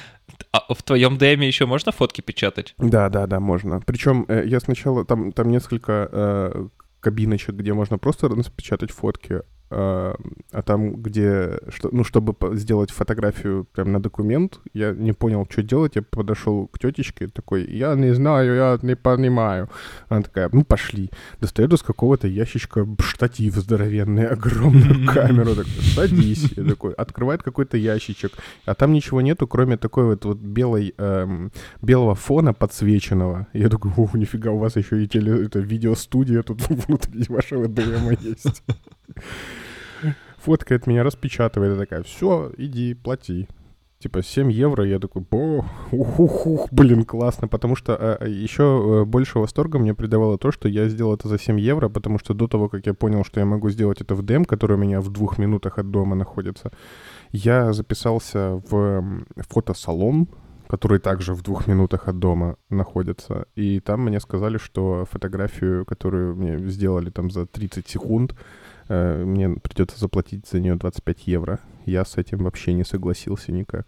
А 0.53 0.75
в 0.75 0.83
твоем 0.83 1.19
ДМе 1.19 1.47
еще 1.47 1.67
можно 1.67 1.93
фотки 1.93 2.21
печатать? 2.21 2.75
Да, 2.79 3.09
да, 3.09 3.27
да, 3.27 3.41
можно. 3.41 3.81
Причем 3.81 4.25
э, 4.29 4.45
я 4.47 4.61
сначала 4.61 5.05
там 5.05 5.33
там 5.33 5.51
несколько 5.51 6.09
э, 6.11 6.69
кабиночек, 7.01 7.55
где 7.55 7.73
можно 7.75 7.99
просто 7.99 8.29
распечатать 8.29 8.91
фотки, 8.91 9.43
а 9.73 10.15
а 10.53 10.63
там, 10.63 10.97
где, 10.97 11.59
что, 11.71 11.89
ну, 11.93 12.05
чтобы 12.05 12.37
сделать 12.57 12.91
фотографию 12.91 13.67
прям 13.73 13.91
на 13.91 14.03
документ, 14.03 14.61
я 14.75 14.93
не 14.93 15.13
понял, 15.13 15.47
что 15.51 15.63
делать. 15.63 15.97
Я 15.97 16.03
подошел 16.03 16.67
к 16.67 16.79
тетечке 16.79 17.29
такой, 17.29 17.65
я 17.65 17.95
не 17.95 18.15
знаю, 18.15 18.55
я 18.55 18.79
не 18.83 18.97
понимаю. 18.97 19.71
Она 20.11 20.23
такая, 20.23 20.51
ну, 20.53 20.63
пошли. 20.63 21.11
Достает 21.41 21.73
из 21.73 21.83
какого-то 21.83 22.29
ящичка 22.29 22.87
штатив 23.01 23.55
здоровенный, 23.55 24.27
огромную 24.27 25.07
камеру. 25.07 25.55
Такой, 25.55 25.83
садись. 25.95 26.53
Я 26.57 26.65
такой, 26.65 26.93
открывает 26.93 27.43
какой-то 27.43 27.79
ящичек, 27.79 28.33
а 28.67 28.75
там 28.75 28.93
ничего 28.93 29.23
нету, 29.23 29.47
кроме 29.47 29.79
такой 29.79 30.05
вот, 30.05 30.25
вот 30.27 30.39
белой, 30.39 30.95
эм, 30.99 31.51
белого 31.81 32.15
фона 32.15 32.53
подсвеченного. 32.53 33.47
Я 33.55 33.71
такой, 33.71 33.91
о, 33.97 34.09
нифига, 34.13 34.51
у 34.51 34.59
вас 34.59 34.77
еще 34.77 35.03
и 35.03 35.09
теле, 35.09 35.47
это, 35.47 35.61
видеостудия 35.61 36.43
тут 36.43 36.61
внутри 36.69 37.25
вашего 37.29 37.69
ДМа 37.69 38.13
есть. 38.21 38.63
Фоткает 40.45 40.87
меня, 40.87 41.05
распечатывает, 41.05 41.77
и 41.77 41.81
такая, 41.81 42.03
все, 42.03 42.53
иди, 42.57 42.95
плати. 42.95 43.49
Типа 44.01 44.21
7 44.21 44.51
евро, 44.51 44.85
я 44.85 44.99
такой, 44.99 45.25
о, 45.31 45.65
ух, 45.93 46.19
ух, 46.19 46.47
ух, 46.47 46.69
блин, 46.73 47.05
классно, 47.05 47.47
потому 47.47 47.77
что 47.77 48.19
э, 48.21 48.29
еще 48.29 49.05
больше 49.07 49.39
восторга 49.39 49.79
мне 49.79 49.95
придавало 49.95 50.39
то, 50.39 50.51
что 50.51 50.69
я 50.69 50.89
сделал 50.89 51.15
это 51.15 51.29
за 51.29 51.39
7 51.39 51.61
евро, 51.61 51.89
потому 51.89 52.19
что 52.19 52.35
до 52.35 52.49
того, 52.49 52.69
как 52.69 52.85
я 52.87 52.95
понял, 52.95 53.25
что 53.25 53.39
я 53.39 53.47
могу 53.47 53.71
сделать 53.71 54.01
это 54.01 54.17
в 54.17 54.23
ДМ, 54.23 54.43
который 54.43 54.75
у 54.75 54.81
меня 54.81 55.01
в 55.01 55.09
двух 55.09 55.39
минутах 55.39 55.79
от 55.79 55.93
дома 55.93 56.17
находится, 56.17 56.73
я 57.31 57.73
записался 57.73 58.61
в 58.69 59.05
фотосалон, 59.49 60.27
который 60.67 60.99
также 60.99 61.35
в 61.35 61.43
двух 61.43 61.69
минутах 61.69 62.09
от 62.09 62.19
дома 62.19 62.57
находится. 62.71 63.45
И 63.55 63.79
там 63.79 64.01
мне 64.01 64.19
сказали, 64.19 64.59
что 64.59 65.07
фотографию, 65.09 65.85
которую 65.85 66.35
мне 66.35 66.59
сделали 66.71 67.11
там 67.11 67.31
за 67.31 67.47
30 67.47 67.87
секунд, 67.87 68.35
э, 68.89 69.25
мне 69.25 69.51
придется 69.51 69.99
заплатить 69.99 70.47
за 70.47 70.61
нее 70.61 70.75
25 70.75 71.27
евро. 71.27 71.61
Я 71.87 72.05
с 72.05 72.17
этим 72.17 72.39
вообще 72.45 72.73
не 72.73 72.85
согласился 72.85 73.53
никак. 73.53 73.87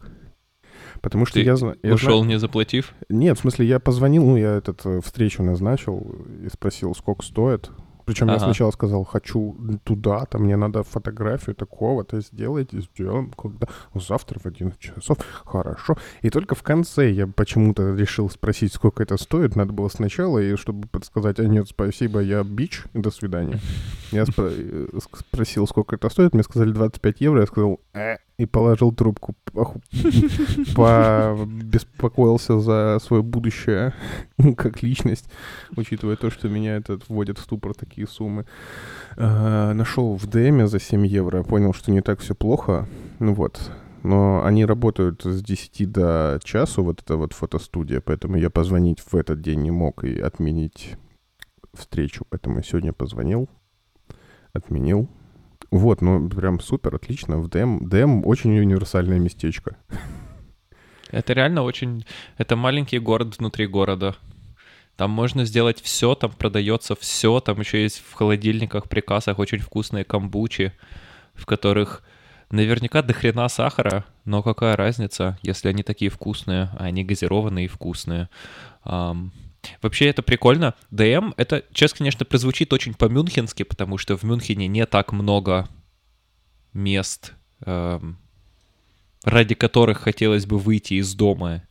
Потому 1.01 1.27
что 1.27 1.35
Ты 1.35 1.45
я 1.45 1.57
знаю... 1.57 1.77
Ушел, 1.83 2.25
не 2.25 2.39
заплатив? 2.39 2.95
Нет, 3.09 3.39
в 3.39 3.43
смысле, 3.43 3.67
я 3.67 3.79
позвонил, 3.81 4.25
ну, 4.25 4.37
я 4.37 4.55
этот 4.57 4.85
э, 4.85 5.01
встречу 5.01 5.43
назначил 5.43 6.17
и 6.45 6.49
спросил, 6.49 6.95
сколько 6.95 7.25
стоит. 7.25 7.71
Причем 8.05 8.29
я 8.29 8.35
Ага. 8.35 8.45
сначала 8.45 8.71
сказал, 8.71 9.05
хочу 9.05 9.57
туда-то, 9.85 10.39
мне 10.39 10.57
надо 10.57 10.83
фотографию 10.83 11.55
такого-то, 11.57 12.21
сделайте, 12.21 12.81
сделаем, 12.81 13.31
когда 13.31 13.67
завтра 13.95 14.39
в 14.39 14.47
11 14.47 14.79
часов, 14.79 15.19
хорошо. 15.45 15.97
И 16.23 16.31
только 16.31 16.55
в 16.55 16.63
конце 16.63 17.11
я 17.11 17.27
почему-то 17.27 17.95
решил 17.95 18.29
спросить, 18.31 18.73
сколько 18.73 19.03
это 19.03 19.17
стоит, 19.17 19.57
надо 19.57 19.73
было 19.73 19.89
сначала, 19.89 20.39
и 20.39 20.57
чтобы 20.57 20.87
подсказать, 20.89 21.41
а 21.41 21.45
нет, 21.47 21.69
спасибо, 21.69 22.21
я 22.21 22.43
бич, 22.45 22.83
до 22.95 23.11
свидания. 23.11 23.59
Я 24.13 24.23
спро- 24.25 24.53
э, 24.53 24.99
спросил, 25.31 25.67
сколько 25.67 25.97
это 25.97 26.09
стоит, 26.09 26.35
мне 26.35 26.43
сказали 26.43 26.73
25 26.73 27.21
евро, 27.21 27.41
я 27.41 27.47
сказал, 27.47 27.81
«Э», 27.95 28.17
и 28.37 28.47
положил 28.47 28.93
трубку. 28.93 29.35
Побеспокоился 30.75 32.59
за 32.59 32.99
свое 33.01 33.23
будущее 33.23 33.95
как 34.57 34.83
личность, 34.83 35.29
учитывая 35.77 36.17
то, 36.17 36.31
что 36.31 36.49
меня 36.49 36.77
это 36.77 36.99
вводит 37.09 37.39
в 37.39 37.43
ступор 37.43 37.75
такие 37.75 38.07
суммы. 38.07 38.47
А, 39.17 39.73
Нашел 39.73 40.17
в 40.17 40.27
ДМе 40.27 40.67
за 40.67 40.81
7 40.81 41.07
евро, 41.07 41.43
понял, 41.43 41.73
что 41.73 41.93
не 41.93 42.01
так 42.01 42.21
все 42.21 42.35
плохо. 42.35 42.87
Ну 43.21 43.35
вот. 43.35 43.71
Но 44.03 44.45
они 44.45 44.67
работают 44.67 45.23
с 45.25 45.43
10 45.43 45.91
до 45.91 46.39
часу, 46.45 46.85
вот 46.85 47.01
эта 47.01 47.17
вот 47.17 47.33
фотостудия, 47.33 48.03
поэтому 48.03 48.37
я 48.37 48.51
позвонить 48.51 49.01
в 49.01 49.15
этот 49.15 49.41
день 49.41 49.63
не 49.63 49.71
мог 49.71 50.05
и 50.05 50.21
отменить 50.21 50.97
встречу. 51.73 52.27
Поэтому 52.29 52.57
я 52.57 52.63
сегодня 52.63 52.93
позвонил, 52.93 53.49
отменил. 54.53 55.09
Вот, 55.75 56.03
ну 56.03 56.29
прям 56.29 56.61
супер, 56.61 56.95
отлично. 56.95 57.39
В 57.39 57.49
ДМ, 57.49 57.89
ДМ 57.89 58.25
очень 58.25 58.57
универсальное 58.57 59.19
местечко. 59.19 59.77
Это 61.11 61.33
реально 61.33 61.63
очень... 61.63 62.07
Это 62.39 62.55
маленький 62.55 63.01
город 63.01 63.39
внутри 63.39 63.67
города. 63.67 64.15
Там 64.95 65.11
можно 65.11 65.45
сделать 65.45 65.81
все, 65.83 66.15
там 66.15 66.31
продается 66.31 66.95
все, 66.95 67.41
там 67.41 67.59
еще 67.59 67.83
есть 67.83 68.01
в 68.09 68.13
холодильниках, 68.13 68.89
приказах 68.89 69.41
очень 69.41 69.59
вкусные 69.59 70.05
камбучи, 70.05 70.73
в 71.35 71.45
которых 71.45 72.05
наверняка 72.51 73.03
до 73.03 73.49
сахара, 73.49 74.05
но 74.25 74.45
какая 74.45 74.77
разница, 74.77 75.41
если 75.43 75.71
они 75.71 75.83
такие 75.83 76.09
вкусные, 76.09 76.71
а 76.79 76.85
они 76.85 77.03
газированные 77.03 77.65
и 77.65 77.69
вкусные. 77.69 78.29
Ам, 78.85 79.33
Вообще 79.83 80.07
это 80.07 80.23
прикольно. 80.23 80.75
ДМ, 80.91 81.33
это, 81.37 81.65
сейчас, 81.71 81.93
конечно, 81.93 82.25
прозвучит 82.25 82.73
очень 82.73 82.95
по-мюнхенски, 82.95 83.63
потому 83.63 83.99
что 83.99 84.17
в 84.17 84.23
Мюнхене 84.23 84.67
не 84.69 84.87
так 84.87 85.13
много 85.13 85.69
мест, 86.73 87.33
эм, 87.65 88.19
ради 89.25 89.55
которых 89.55 89.99
хотелось 90.01 90.47
бы 90.47 90.59
выйти 90.59 90.95
из 90.95 91.15
дома 91.15 91.63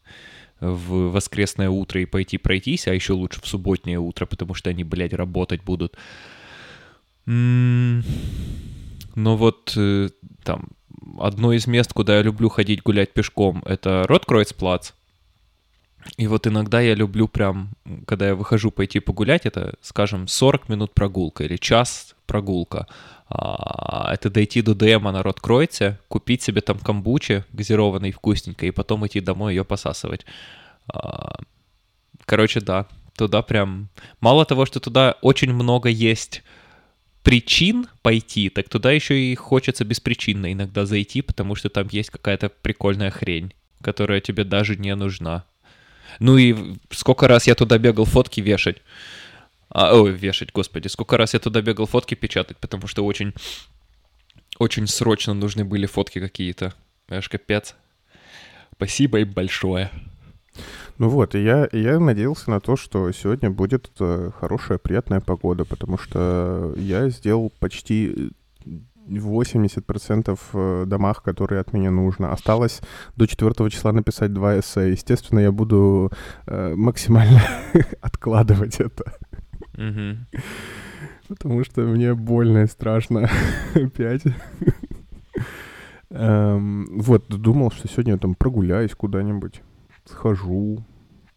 в 0.59 1.11
воскресное 1.11 1.69
утро 1.69 2.01
и 2.01 2.05
пойти 2.05 2.37
пройтись, 2.37 2.87
а 2.87 2.93
еще 2.93 3.13
лучше 3.13 3.41
в 3.41 3.47
субботнее 3.47 3.99
утро, 3.99 4.25
потому 4.25 4.53
что 4.53 4.69
они, 4.69 4.83
блядь, 4.83 5.13
работать 5.13 5.61
будут. 5.63 5.97
М, 7.25 8.03
Но 9.15 9.37
вот 9.37 9.73
э, 9.77 10.09
там 10.43 10.69
одно 11.19 11.53
из 11.53 11.67
мест, 11.67 11.93
куда 11.93 12.17
я 12.17 12.21
люблю 12.23 12.49
ходить 12.49 12.81
гулять 12.81 13.13
пешком, 13.13 13.61
это 13.65 14.05
Роткройцплац. 14.07 14.91
И 16.17 16.27
вот 16.27 16.47
иногда 16.47 16.81
я 16.81 16.95
люблю 16.95 17.27
прям, 17.27 17.69
когда 18.05 18.27
я 18.27 18.35
выхожу 18.35 18.71
пойти 18.71 18.99
погулять, 18.99 19.45
это, 19.45 19.75
скажем, 19.81 20.27
40 20.27 20.69
минут 20.69 20.93
прогулка 20.93 21.43
или 21.43 21.57
час 21.57 22.15
прогулка. 22.25 22.87
А, 23.29 24.13
Это 24.13 24.29
дойти 24.29 24.61
до 24.61 24.75
ДМа 24.75 25.11
на 25.11 25.23
Роткройце, 25.23 25.99
купить 26.07 26.41
себе 26.41 26.61
там 26.61 26.77
камбучи 26.79 27.45
газированной 27.53 28.11
вкусненькой, 28.11 28.69
и 28.69 28.71
потом 28.71 29.05
идти 29.07 29.19
домой 29.21 29.53
ее 29.53 29.63
посасывать. 29.63 30.25
А, 30.87 31.39
Короче, 32.25 32.61
да, 32.61 32.87
туда 33.15 33.41
прям... 33.41 33.89
Мало 34.19 34.45
того, 34.45 34.65
что 34.65 34.79
туда 34.79 35.15
очень 35.21 35.53
много 35.53 35.89
есть 35.89 36.43
причин 37.23 37.87
пойти, 38.01 38.49
так 38.49 38.69
туда 38.69 38.91
еще 38.91 39.19
и 39.19 39.35
хочется 39.35 39.85
беспричинно 39.85 40.51
иногда 40.51 40.85
зайти, 40.85 41.21
потому 41.21 41.55
что 41.55 41.69
там 41.69 41.87
есть 41.89 42.09
какая-то 42.09 42.49
прикольная 42.49 43.11
хрень, 43.11 43.53
которая 43.81 44.19
тебе 44.19 44.43
даже 44.43 44.75
не 44.75 44.93
нужна. 44.95 45.45
Ну 46.19 46.37
и 46.37 46.75
сколько 46.91 47.27
раз 47.27 47.47
я 47.47 47.55
туда 47.55 47.77
бегал 47.77 48.05
фотки 48.05 48.39
вешать. 48.41 48.81
А, 49.69 49.99
ой, 49.99 50.11
вешать, 50.11 50.51
господи. 50.53 50.87
Сколько 50.87 51.17
раз 51.17 51.33
я 51.33 51.39
туда 51.39 51.61
бегал 51.61 51.85
фотки 51.87 52.15
печатать, 52.15 52.57
потому 52.57 52.87
что 52.87 53.03
очень, 53.05 53.33
очень 54.59 54.87
срочно 54.87 55.33
нужны 55.33 55.65
были 55.65 55.85
фотки 55.85 56.19
какие-то. 56.19 56.73
Аж 57.09 57.29
капец. 57.29 57.75
Спасибо 58.75 59.19
им 59.19 59.31
большое. 59.31 59.89
Ну 60.99 61.09
вот, 61.09 61.33
и 61.33 61.43
я, 61.43 61.65
и 61.65 61.81
я 61.81 61.99
надеялся 61.99 62.51
на 62.51 62.59
то, 62.59 62.75
что 62.75 63.11
сегодня 63.11 63.49
будет 63.49 63.89
э, 63.99 64.29
хорошая, 64.39 64.77
приятная 64.77 65.19
погода, 65.19 65.65
потому 65.65 65.97
что 65.97 66.73
я 66.77 67.09
сделал 67.09 67.51
почти 67.59 68.29
80% 69.07 70.39
э, 70.53 70.83
домах, 70.85 71.23
которые 71.23 71.61
от 71.61 71.73
меня 71.73 71.91
нужно. 71.91 72.31
Осталось 72.31 72.81
до 73.15 73.27
4 73.27 73.69
числа 73.69 73.91
написать 73.91 74.33
два 74.33 74.59
эссе. 74.59 74.91
Естественно, 74.91 75.39
я 75.39 75.51
буду 75.51 76.11
э, 76.47 76.73
максимально 76.75 77.41
откладывать 78.01 78.79
это, 78.79 79.13
Мгм. 79.75 80.27
потому 81.27 81.63
что 81.63 81.81
мне 81.81 82.13
больно 82.13 82.63
и 82.63 82.67
страшно 82.67 83.29
опять. 83.75 84.23
Эм, 86.09 86.99
Вот, 86.99 87.25
думал, 87.29 87.71
что 87.71 87.87
сегодня 87.87 88.13
я 88.13 88.19
там 88.19 88.35
прогуляюсь 88.35 88.93
куда-нибудь, 88.95 89.61
схожу, 90.05 90.83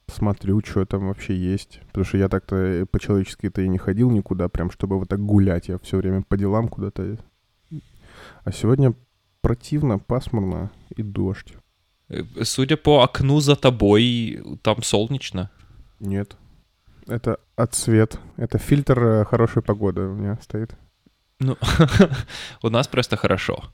посмотрю, 0.07 0.61
что 0.64 0.85
там 0.85 1.09
вообще 1.09 1.35
есть. 1.37 1.81
Потому 1.88 2.05
что 2.05 2.18
я 2.18 2.29
так-то 2.29 2.57
э, 2.57 2.87
по-человечески-то 2.87 3.62
и 3.62 3.68
не 3.68 3.79
ходил 3.79 4.11
никуда, 4.11 4.48
прям 4.48 4.70
чтобы 4.70 4.98
вот 4.98 5.09
так 5.09 5.20
гулять. 5.20 5.68
Я 5.68 5.79
все 5.79 5.96
время 5.96 6.22
по 6.29 6.37
делам 6.37 6.68
куда-то. 6.68 7.18
А 8.46 8.52
сегодня 8.52 8.94
противно, 9.40 9.98
пасмурно 9.98 10.70
и 10.96 11.02
дождь. 11.02 11.52
Э, 12.09 12.22
Судя 12.44 12.76
по 12.76 13.02
окну 13.02 13.40
за 13.40 13.56
тобой, 13.56 14.40
там 14.62 14.85
солнечно. 14.85 15.50
Нет. 15.98 16.37
Это 17.09 17.40
отсвет. 17.56 18.20
Это 18.37 18.59
фильтр 18.59 19.02
э, 19.02 19.24
хорошей 19.24 19.62
погоды 19.62 20.02
у 20.02 20.14
меня 20.14 20.38
стоит. 20.40 20.76
Ну, 21.40 21.56
у 22.62 22.68
нас 22.68 22.87
просто 22.87 23.16
хорошо. 23.16 23.64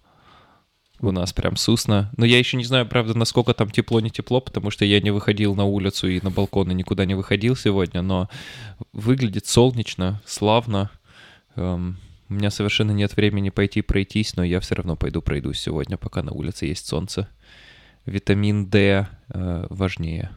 У 1.01 1.11
нас 1.11 1.35
прям 1.35 1.57
сусно. 1.57 2.11
Но 2.17 2.25
я 2.25 2.39
еще 2.39 2.57
не 2.57 2.65
знаю, 2.65 2.89
правда, 2.89 3.13
насколько 3.13 3.53
там 3.53 3.69
тепло, 3.69 4.01
не 4.01 4.11
тепло, 4.11 4.41
потому 4.41 4.71
что 4.71 4.87
я 4.87 5.03
не 5.03 5.11
выходил 5.11 5.55
на 5.55 5.65
улицу 5.65 6.09
и 6.09 6.23
на 6.23 6.31
балкон 6.31 6.71
и 6.71 6.75
никуда 6.75 7.05
не 7.05 7.15
выходил 7.15 7.57
сегодня, 7.57 8.01
но 8.01 8.31
выглядит 8.95 9.47
солнечно, 9.47 10.23
славно. 10.25 10.91
Эм, 11.57 11.99
у 12.33 12.35
меня 12.35 12.51
совершенно 12.51 12.93
нет 12.93 13.15
времени 13.15 13.51
пойти 13.51 13.83
пройтись, 13.83 14.37
но 14.37 14.43
я 14.43 14.59
все 14.61 14.75
равно 14.75 14.97
пойду 14.97 15.21
пройдусь 15.21 15.61
сегодня, 15.61 15.99
пока 15.99 16.23
на 16.23 16.33
улице 16.33 16.65
есть 16.65 16.87
солнце. 16.87 17.29
Витамин 18.07 18.71
D 18.71 19.07
э, 19.29 19.67
важнее. 19.69 20.31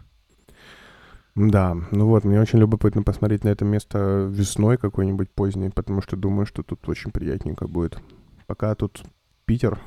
Да, 1.36 1.76
ну 1.92 2.08
вот, 2.08 2.26
мне 2.26 2.40
очень 2.40 2.60
любопытно 2.60 3.02
посмотреть 3.02 3.46
на 3.46 3.50
это 3.50 3.64
место 3.64 4.30
весной 4.30 4.78
какой-нибудь 4.78 5.32
поздней, 5.32 5.70
потому 5.70 6.02
что 6.02 6.18
думаю, 6.18 6.46
что 6.46 6.64
тут 6.64 6.88
очень 6.90 7.12
приятненько 7.12 7.68
будет. 7.68 7.98
Пока 8.46 8.76
тут 8.76 9.02
Питер, 9.46 9.80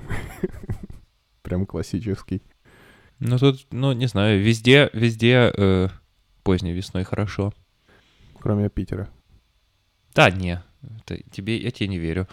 прям 1.43 1.67
классический. 1.67 2.43
Ну 3.19 3.39
тут, 3.39 3.67
ну 3.71 3.93
не 3.93 4.07
знаю, 4.07 4.43
везде, 4.43 4.89
везде 4.95 5.53
э, 5.55 5.89
поздней 6.43 6.73
весной 6.73 7.05
хорошо. 7.05 7.53
Кроме 8.41 8.71
Питера. 8.71 9.11
Да, 10.15 10.31
не, 10.31 10.63
это 10.83 11.19
тебе, 11.31 11.57
я 11.59 11.71
тебе 11.71 11.89
не 11.89 11.99
верю. 11.99 12.27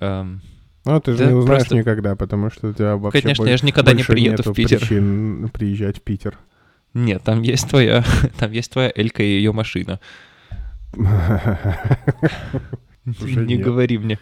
Эм, 0.00 0.40
Ну, 0.84 1.00
ты 1.00 1.12
же 1.12 1.18
Да, 1.18 1.26
не 1.26 1.32
узнаешь 1.34 1.60
просто- 1.62 1.76
никогда, 1.76 2.14
потому 2.16 2.50
что 2.50 2.68
у 2.68 2.72
тебя 2.72 2.96
вообще 2.96 3.22
Конечно, 3.22 3.42
боль- 3.44 3.50
я 3.50 3.56
же 3.56 3.64
никогда 3.66 3.92
не 3.92 3.96
больше 3.98 4.12
приеду 4.12 4.42
в 4.52 4.54
Питер. 4.54 4.78
причин 4.80 5.48
приезжать 5.52 5.98
в 5.98 6.02
Питер. 6.02 6.38
Нет, 6.92 7.22
там 7.22 7.42
есть 7.42 7.68
твоя, 7.68 8.04
там 8.38 8.52
есть 8.52 8.70
твоя 8.72 8.92
Элька 8.94 9.22
и 9.22 9.26
ее 9.26 9.52
машина. 9.52 9.98
Не 13.04 13.56
говори 13.56 13.98
мне. 13.98 14.18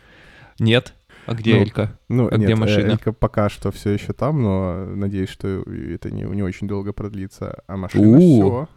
Нет? 0.59 0.95
А 1.27 1.35
где 1.35 1.55
Ну, 1.55 1.61
Элька? 1.61 1.99
Ну, 2.09 2.27
А 2.27 2.37
где 2.37 2.47
нет, 2.49 2.57
э, 2.57 2.61
машина? 2.61 2.91
Элька 2.93 3.13
пока 3.13 3.49
что 3.49 3.71
все 3.71 3.91
еще 3.91 4.13
там, 4.13 4.43
но 4.43 4.87
надеюсь, 4.87 5.29
что 5.31 5.63
это 5.63 6.11
не, 6.11 6.23
не 6.25 6.43
очень 6.43 6.67
долго 6.67 6.93
продлится. 6.93 7.63
А 7.69 7.77
машина 7.77 8.19
все. 8.19 8.69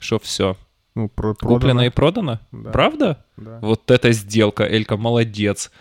Что 0.00 0.18
все? 0.18 0.56
Ну, 0.94 1.08
про 1.08 1.34
Куплено 1.34 1.58
продано. 1.58 1.82
и 1.84 1.90
продано? 1.90 2.40
Да. 2.52 2.70
Правда? 2.70 3.24
Да. 3.36 3.58
Вот 3.60 3.90
эта 3.90 4.12
сделка, 4.12 4.64
Элька, 4.64 4.96
молодец. 4.96 5.72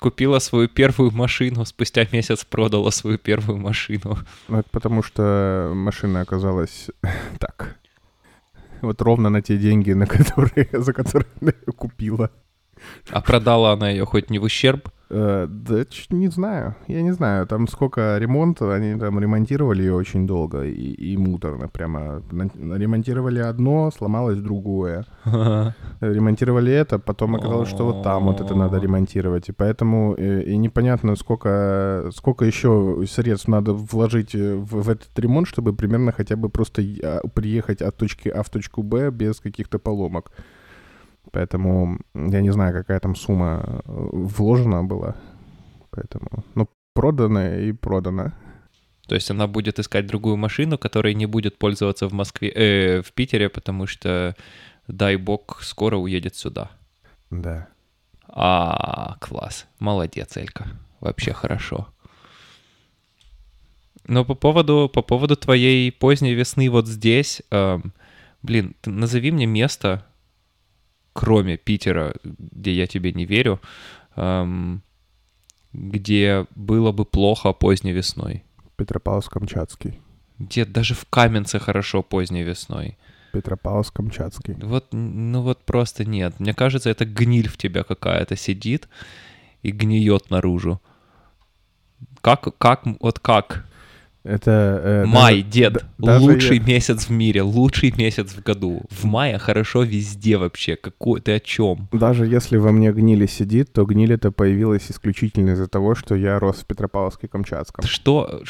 Купила 0.00 0.40
свою 0.40 0.68
первую 0.68 1.10
машину, 1.12 1.64
спустя 1.64 2.06
месяц 2.12 2.44
продала 2.44 2.90
свою 2.90 3.16
первую 3.16 3.58
машину. 3.58 4.18
Ну, 4.48 4.58
это 4.58 4.68
потому 4.70 5.02
что 5.02 5.70
машина 5.74 6.20
оказалась 6.20 6.88
так. 7.38 7.76
Вот 8.82 9.00
ровно 9.00 9.30
на 9.30 9.40
те 9.40 9.56
деньги, 9.56 9.92
на 9.92 10.06
которые, 10.06 10.68
за 10.72 10.92
которые 10.92 11.28
она 11.40 11.52
ее 11.52 11.72
купила. 11.72 12.30
А 13.10 13.20
продала 13.22 13.72
она 13.72 13.88
ее 13.90 14.04
хоть 14.04 14.30
не 14.30 14.38
в 14.38 14.42
ущерб? 14.42 14.90
Э, 15.08 15.46
да, 15.48 15.84
не 16.10 16.28
знаю. 16.28 16.74
Я 16.88 17.02
не 17.02 17.12
знаю. 17.12 17.46
Там 17.46 17.68
сколько 17.68 18.18
ремонта, 18.18 18.74
они 18.74 18.98
там 18.98 19.20
ремонтировали 19.20 19.82
ее 19.82 19.94
очень 19.94 20.26
долго 20.26 20.64
и, 20.64 21.12
и 21.12 21.16
муторно 21.16 21.68
прямо. 21.68 22.22
Ремонтировали 22.30 23.38
одно, 23.38 23.90
сломалось 23.96 24.40
другое. 24.40 25.04
Ремонтировали 26.00 26.72
это, 26.72 26.98
потом 26.98 27.36
оказалось, 27.36 27.68
что 27.68 27.84
вот 27.84 28.02
там 28.02 28.24
вот 28.24 28.40
это 28.40 28.54
надо 28.54 28.78
ремонтировать. 28.78 29.48
И 29.48 29.52
поэтому 29.52 30.14
э, 30.18 30.42
и 30.42 30.56
непонятно, 30.56 31.16
сколько, 31.16 32.10
сколько 32.12 32.44
еще 32.44 33.04
средств 33.08 33.48
надо 33.48 33.72
вложить 33.72 34.34
э, 34.34 34.54
в, 34.56 34.82
в 34.82 34.88
этот 34.88 35.18
ремонт, 35.18 35.46
чтобы 35.46 35.72
примерно 35.72 36.12
хотя 36.12 36.36
бы 36.36 36.48
просто 36.48 36.82
и- 36.82 37.00
а, 37.02 37.20
приехать 37.34 37.80
от 37.82 37.96
точки 37.96 38.28
А 38.28 38.42
в 38.42 38.50
точку 38.50 38.82
Б 38.82 39.10
без 39.10 39.40
каких-то 39.40 39.78
поломок. 39.78 40.30
Поэтому 41.32 41.98
я 42.14 42.40
не 42.40 42.50
знаю, 42.52 42.72
какая 42.72 43.00
там 43.00 43.14
сумма 43.14 43.62
э, 43.64 43.80
вложена 43.86 44.84
была. 44.84 45.16
Поэтому, 45.90 46.44
ну, 46.54 46.68
продано 46.94 47.54
и 47.56 47.72
продано. 47.72 48.32
То 49.06 49.14
есть 49.14 49.30
она 49.30 49.46
будет 49.46 49.78
искать 49.78 50.06
другую 50.06 50.36
машину, 50.36 50.78
которая 50.78 51.14
не 51.14 51.26
будет 51.26 51.58
пользоваться 51.58 52.08
в 52.08 52.12
Москве, 52.12 52.50
э, 52.50 53.02
в 53.02 53.12
Питере, 53.12 53.48
потому 53.48 53.86
что, 53.86 54.34
дай 54.88 55.16
бог, 55.16 55.62
скоро 55.62 55.96
уедет 55.96 56.34
сюда. 56.34 56.70
Да. 57.30 57.68
А, 58.28 59.16
класс. 59.20 59.66
Молодец, 59.78 60.36
Элька. 60.36 60.66
Вообще 61.00 61.32
хорошо. 61.32 61.88
Но 64.08 64.24
по 64.24 64.34
поводу, 64.34 64.90
по 64.92 65.02
поводу 65.02 65.36
твоей 65.36 65.90
поздней 65.92 66.34
весны 66.34 66.70
вот 66.70 66.86
здесь, 66.86 67.42
эм, 67.50 67.92
блин, 68.42 68.76
назови 68.84 69.30
мне 69.32 69.46
место, 69.46 70.04
кроме 71.16 71.56
Питера, 71.56 72.12
где 72.24 72.72
я 72.72 72.86
тебе 72.86 73.12
не 73.12 73.24
верю, 73.24 73.58
эм, 74.16 74.82
где 75.72 76.46
было 76.54 76.92
бы 76.92 77.06
плохо 77.06 77.52
поздней 77.52 77.92
весной. 77.92 78.44
Петропавловск-Камчатский. 78.76 79.98
Где 80.38 80.66
даже 80.66 80.94
в 80.94 81.06
Каменце 81.08 81.58
хорошо 81.58 82.02
поздней 82.02 82.42
весной. 82.42 82.98
Петропавловск-Камчатский. 83.32 84.62
Вот, 84.62 84.88
ну 84.92 85.40
вот 85.40 85.64
просто 85.64 86.04
нет. 86.04 86.38
Мне 86.38 86.52
кажется, 86.52 86.90
это 86.90 87.06
гниль 87.06 87.48
в 87.48 87.56
тебя 87.56 87.82
какая-то 87.82 88.36
сидит 88.36 88.88
и 89.62 89.70
гниет 89.70 90.28
наружу. 90.30 90.82
Как, 92.20 92.58
как, 92.58 92.82
вот 93.00 93.18
как? 93.20 93.64
Это... 94.26 94.80
э, 94.82 95.04
Май, 95.06 95.36
даже- 95.42 95.50
дед, 95.50 95.84
даже 95.98 96.20
лучший 96.24 96.58
я- 96.58 96.64
месяц 96.64 97.06
в 97.08 97.10
мире, 97.10 97.42
лучший 97.42 97.94
месяц 97.96 98.32
в 98.32 98.42
году. 98.42 98.82
В 98.90 99.04
мае 99.04 99.38
хорошо 99.38 99.82
везде 99.84 100.36
вообще. 100.36 100.76
Какой 100.76 101.20
ты 101.20 101.32
о 101.36 101.40
чем? 101.40 101.88
Даже 101.92 102.26
если 102.26 102.56
во 102.56 102.72
мне 102.72 102.92
гнили 102.92 103.26
сидит, 103.26 103.72
то 103.72 103.84
гниль 103.84 104.12
это 104.12 104.32
появилась 104.32 104.90
исключительно 104.90 105.50
из-за 105.50 105.68
того, 105.68 105.94
что 105.94 106.14
я 106.16 106.38
рос 106.38 106.56
в 106.56 106.66
Петропавловске-Камчатском. 106.66 107.86
Что? 107.86 108.42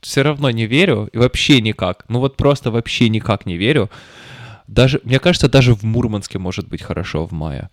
Все 0.00 0.22
равно 0.22 0.50
не 0.50 0.66
верю. 0.66 1.08
и 1.12 1.18
Вообще 1.18 1.60
никак. 1.60 2.04
Ну 2.08 2.20
вот 2.20 2.36
просто 2.36 2.70
вообще 2.70 3.08
никак 3.08 3.46
не 3.46 3.56
верю. 3.56 3.90
Даже, 4.66 5.00
мне 5.04 5.18
кажется, 5.18 5.48
даже 5.48 5.74
в 5.74 5.82
Мурманске 5.82 6.38
может 6.38 6.68
быть 6.68 6.82
хорошо 6.82 7.26
в 7.26 7.32
мае. 7.32 7.70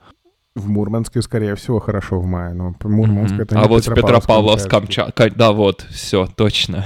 В 0.56 0.70
Мурманске, 0.70 1.22
скорее 1.22 1.56
всего, 1.56 1.80
хорошо 1.80 2.20
в 2.20 2.26
мае, 2.26 2.54
но 2.54 2.76
Мурманск 2.84 3.34
Мгм. 3.34 3.42
это 3.42 3.60
а 3.60 3.64
не 3.64 3.68
вот 3.68 3.86
в 3.86 3.94
Петропавловск, 3.94 4.68
Петропавловск-Камчатский. 4.68 4.70
Камчатка, 4.70 5.30
да, 5.32 5.52
вот, 5.52 5.86
все, 5.92 6.28
точно. 6.28 6.86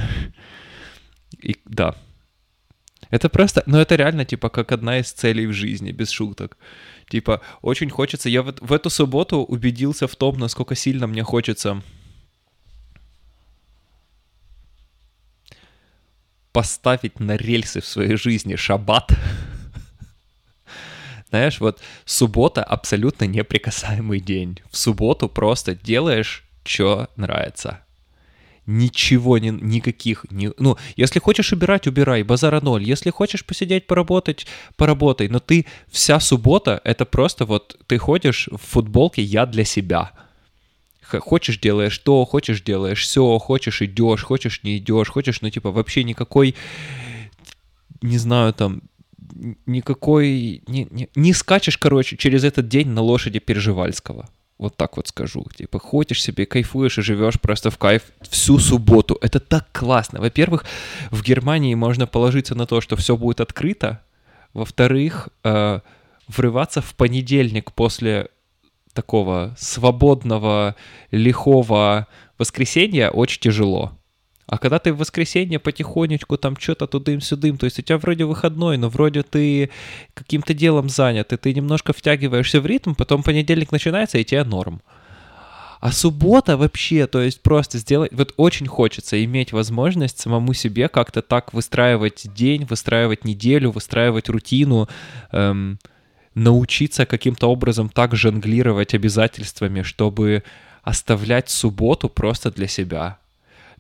И, 1.40 1.56
да. 1.66 1.96
Это 3.12 3.30
просто, 3.30 3.64
ну 3.68 3.78
это 3.78 3.96
реально, 3.96 4.26
типа, 4.26 4.50
как 4.50 4.72
одна 4.72 5.00
из 5.00 5.12
целей 5.12 5.46
в 5.46 5.54
жизни, 5.54 5.92
без 5.92 6.10
шуток. 6.10 6.58
Типа, 7.10 7.42
очень 7.62 7.90
хочется, 7.90 8.30
я 8.30 8.42
вот 8.42 8.60
в 8.60 8.74
эту 8.74 8.90
субботу 8.90 9.38
убедился 9.38 10.08
в 10.08 10.16
том, 10.16 10.38
насколько 10.40 10.76
сильно 10.76 11.08
мне 11.08 11.24
хочется 11.24 11.82
поставить 16.52 17.20
на 17.20 17.36
рельсы 17.36 17.82
в 17.82 17.86
своей 17.86 18.16
жизни 18.16 18.56
шаббат. 18.56 19.12
Знаешь, 21.30 21.60
вот 21.60 21.80
суббота 22.06 22.64
абсолютно 22.64 23.26
неприкасаемый 23.26 24.20
день. 24.20 24.60
В 24.72 24.78
субботу 24.78 25.30
просто 25.30 25.76
делаешь, 25.76 26.44
что 26.64 27.08
нравится. 27.16 27.82
Ничего, 28.66 29.38
не, 29.40 29.50
никаких, 29.50 30.26
ни- 30.30 30.52
ну, 30.60 30.78
если 30.96 31.20
хочешь 31.20 31.52
убирать, 31.54 31.88
убирай, 31.88 32.22
базара 32.24 32.62
ноль. 32.62 32.84
Если 32.84 33.10
хочешь 33.10 33.44
посидеть, 33.46 33.88
поработать, 33.88 34.46
поработай. 34.76 35.28
Но 35.28 35.40
ты, 35.40 35.66
вся 35.92 36.20
суббота, 36.20 36.80
это 36.84 37.06
просто 37.06 37.46
вот, 37.46 37.78
ты 37.88 37.98
ходишь 37.98 38.48
в 38.52 38.58
футболке 38.58 39.22
«я 39.24 39.46
для 39.46 39.66
себя». 39.66 40.12
Хочешь 41.02 41.60
делаешь 41.60 41.98
то, 41.98 42.24
хочешь 42.26 42.62
делаешь 42.62 43.02
все, 43.02 43.40
хочешь 43.40 43.82
идешь, 43.82 44.22
хочешь 44.22 44.62
не 44.62 44.78
идешь, 44.78 45.10
хочешь, 45.10 45.42
ну, 45.42 45.50
типа, 45.50 45.72
вообще 45.72 46.04
никакой, 46.04 46.54
не 48.04 48.20
знаю, 48.20 48.54
там, 48.54 48.84
никакой, 49.66 50.64
не, 50.68 50.88
не, 50.92 51.10
не 51.16 51.34
скачешь, 51.34 51.78
короче, 51.78 52.18
через 52.18 52.44
этот 52.44 52.68
день 52.68 52.90
на 52.90 53.02
лошади 53.02 53.40
Переживальского. 53.40 54.30
Вот 54.58 54.76
так 54.76 54.98
вот 54.98 55.08
скажу. 55.08 55.46
Типа, 55.56 55.80
ходишь 55.80 56.22
себе, 56.22 56.46
кайфуешь 56.46 56.98
и 56.98 57.02
живешь 57.02 57.40
просто 57.40 57.72
в 57.72 57.78
кайф 57.78 58.04
всю 58.22 58.60
субботу. 58.60 59.18
Это 59.22 59.40
так 59.40 59.68
классно. 59.72 60.20
Во-первых, 60.20 60.66
в 61.12 61.24
Германии 61.24 61.76
можно 61.76 62.08
положиться 62.08 62.56
на 62.56 62.66
то, 62.66 62.82
что 62.82 62.98
все 62.98 63.16
будет 63.16 63.40
открыто. 63.40 64.02
Во-вторых, 64.54 65.30
э, 65.46 65.80
врываться 66.28 66.82
в 66.82 66.94
понедельник 66.96 67.72
после 67.72 68.30
такого 68.94 69.56
свободного, 69.58 70.76
лихого 71.12 72.08
воскресенья 72.38 73.12
очень 73.12 73.40
тяжело. 73.40 73.99
А 74.50 74.58
когда 74.58 74.80
ты 74.80 74.92
в 74.92 74.98
воскресенье 74.98 75.60
потихонечку 75.60 76.38
там 76.38 76.58
что-то 76.58 76.88
тудым-сюдым, 76.88 77.58
то 77.58 77.66
есть 77.66 77.78
у 77.78 77.82
тебя 77.84 78.00
вроде 78.00 78.26
выходной, 78.26 78.78
но 78.78 78.90
вроде 78.90 79.22
ты 79.22 79.70
каким-то 80.16 80.56
делом 80.56 80.90
занят, 80.90 81.32
и 81.32 81.38
ты 81.38 81.54
немножко 81.54 81.94
втягиваешься 81.94 82.60
в 82.60 82.66
ритм, 82.66 82.96
потом 82.96 83.22
понедельник 83.22 83.72
начинается, 83.72 84.18
и 84.18 84.24
тебе 84.24 84.44
норм. 84.44 84.82
А 85.82 85.92
суббота 85.92 86.58
вообще, 86.58 87.06
то 87.06 87.22
есть 87.22 87.42
просто 87.44 87.78
сделать... 87.78 88.12
Вот 88.12 88.34
очень 88.38 88.68
хочется 88.68 89.24
иметь 89.24 89.54
возможность 89.54 90.20
самому 90.20 90.54
себе 90.54 90.90
как-то 90.90 91.22
так 91.22 91.54
выстраивать 91.54 92.26
день, 92.34 92.66
выстраивать 92.66 93.26
неделю, 93.26 93.70
выстраивать 93.70 94.30
рутину, 94.30 94.90
эм, 95.32 95.78
научиться 96.34 97.06
каким-то 97.06 97.48
образом 97.48 97.88
так 97.88 98.16
жонглировать 98.16 98.96
обязательствами, 98.96 99.84
чтобы 99.84 100.44
оставлять 100.82 101.50
субботу 101.50 102.10
просто 102.10 102.52
для 102.52 102.68
себя 102.68 103.20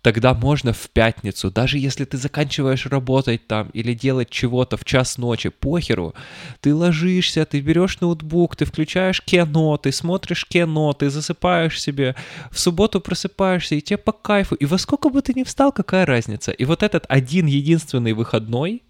тогда 0.02 0.34
можно 0.34 0.74
в 0.74 0.90
пятницу, 0.90 1.52
даже 1.52 1.78
если 1.78 2.06
ты 2.06 2.18
заканчиваешь 2.18 2.86
работать 2.86 3.48
там 3.48 3.70
или 3.70 3.94
делать 3.94 4.30
чего-то 4.30 4.78
в 4.78 4.86
час 4.86 5.18
ночи, 5.18 5.50
похеру, 5.50 6.14
ты 6.62 6.74
ложишься, 6.74 7.46
ты 7.46 7.60
берешь 7.60 8.00
ноутбук, 8.00 8.56
ты 8.56 8.66
включаешь 8.66 9.22
кино, 9.22 9.78
ты 9.78 9.92
смотришь 9.92 10.46
кино, 10.46 10.94
ты 10.94 11.10
засыпаешь 11.10 11.82
себе, 11.82 12.16
в 12.52 12.60
субботу 12.60 13.02
просыпаешься, 13.02 13.76
и 13.76 13.82
тебе 13.82 13.98
по 13.98 14.12
кайфу, 14.12 14.56
и 14.56 14.66
во 14.66 14.78
сколько 14.78 15.10
бы 15.10 15.22
ты 15.22 15.34
ни 15.34 15.44
встал, 15.44 15.72
какая 15.72 16.06
разница? 16.06 16.52
И 16.52 16.66
вот 16.66 16.84
этот 16.84 17.06
один 17.10 17.46
единственный 17.46 18.14
выходной, 18.14 18.84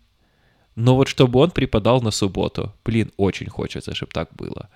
но 0.75 0.95
вот 0.95 1.07
чтобы 1.07 1.39
он 1.39 1.51
преподал 1.51 2.01
на 2.01 2.11
субботу, 2.11 2.73
блин, 2.85 3.11
очень 3.17 3.49
хочется, 3.49 3.95
чтобы 3.95 4.11
так 4.13 4.29
было. 4.33 4.69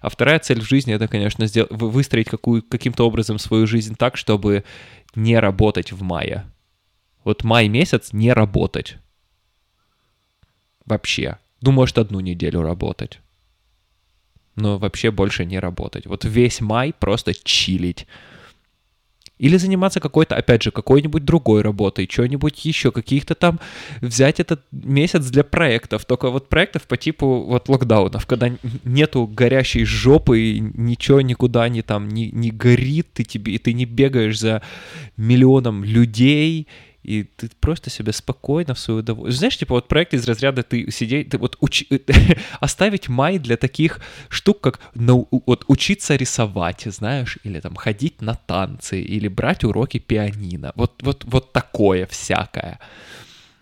А 0.00 0.10
вторая 0.10 0.38
цель 0.38 0.60
в 0.60 0.68
жизни 0.68 0.94
это, 0.94 1.08
конечно, 1.08 1.46
сделать, 1.46 1.70
выстроить 1.72 2.28
какую, 2.28 2.62
каким-то 2.62 3.06
образом 3.06 3.38
свою 3.38 3.66
жизнь 3.66 3.96
так, 3.96 4.16
чтобы 4.16 4.64
не 5.14 5.38
работать 5.38 5.92
в 5.92 6.02
мае. 6.02 6.44
Вот 7.24 7.44
май 7.44 7.68
месяц 7.68 8.12
не 8.12 8.32
работать. 8.32 8.98
Вообще. 10.84 11.38
Ну, 11.60 11.72
может, 11.72 11.98
одну 11.98 12.20
неделю 12.20 12.62
работать. 12.62 13.20
Но 14.56 14.78
вообще 14.78 15.10
больше 15.10 15.44
не 15.44 15.58
работать. 15.58 16.06
Вот 16.06 16.24
весь 16.24 16.60
май 16.60 16.92
просто 16.92 17.34
чилить. 17.34 18.06
Или 19.40 19.56
заниматься 19.56 20.00
какой-то, 20.00 20.36
опять 20.36 20.62
же, 20.62 20.70
какой-нибудь 20.70 21.24
другой 21.24 21.62
работой, 21.62 22.06
что-нибудь 22.10 22.62
еще, 22.66 22.92
каких-то 22.92 23.34
там 23.34 23.58
взять 24.02 24.38
этот 24.38 24.60
месяц 24.70 25.24
для 25.30 25.44
проектов. 25.44 26.04
Только 26.04 26.28
вот 26.30 26.50
проектов 26.50 26.82
по 26.82 26.98
типу 26.98 27.44
вот 27.48 27.70
локдаунов, 27.70 28.26
когда 28.26 28.50
нету 28.84 29.26
горящей 29.26 29.84
жопы, 29.84 30.58
ничего 30.58 31.22
никуда 31.22 31.70
не 31.70 31.80
там 31.80 32.08
не, 32.08 32.30
не 32.30 32.50
горит, 32.50 33.14
ты, 33.14 33.24
тебе, 33.24 33.58
ты 33.58 33.72
не 33.72 33.86
бегаешь 33.86 34.38
за 34.38 34.60
миллионом 35.16 35.84
людей, 35.84 36.68
и 37.02 37.24
ты 37.24 37.48
просто 37.60 37.90
себя 37.90 38.12
спокойно 38.12 38.74
в 38.74 38.78
свою 38.78 39.00
удовольствие. 39.00 39.38
Знаешь, 39.38 39.56
типа 39.56 39.74
вот 39.74 39.88
проект 39.88 40.14
из 40.14 40.28
разряда 40.28 40.62
ты 40.62 40.90
сидеть, 40.90 41.30
ты 41.30 41.38
вот 41.38 41.56
уч... 41.60 41.84
оставить 42.60 43.08
май 43.08 43.38
для 43.38 43.56
таких 43.56 44.00
штук, 44.28 44.60
как 44.60 44.80
нау... 44.94 45.28
вот 45.46 45.64
учиться 45.68 46.16
рисовать, 46.16 46.82
знаешь, 46.86 47.38
или 47.44 47.60
там 47.60 47.74
ходить 47.74 48.20
на 48.20 48.34
танцы, 48.34 49.00
или 49.00 49.28
брать 49.28 49.64
уроки 49.64 49.98
пианино. 49.98 50.72
Вот, 50.74 51.02
вот, 51.02 51.24
вот 51.24 51.52
такое 51.52 52.06
всякое. 52.06 52.78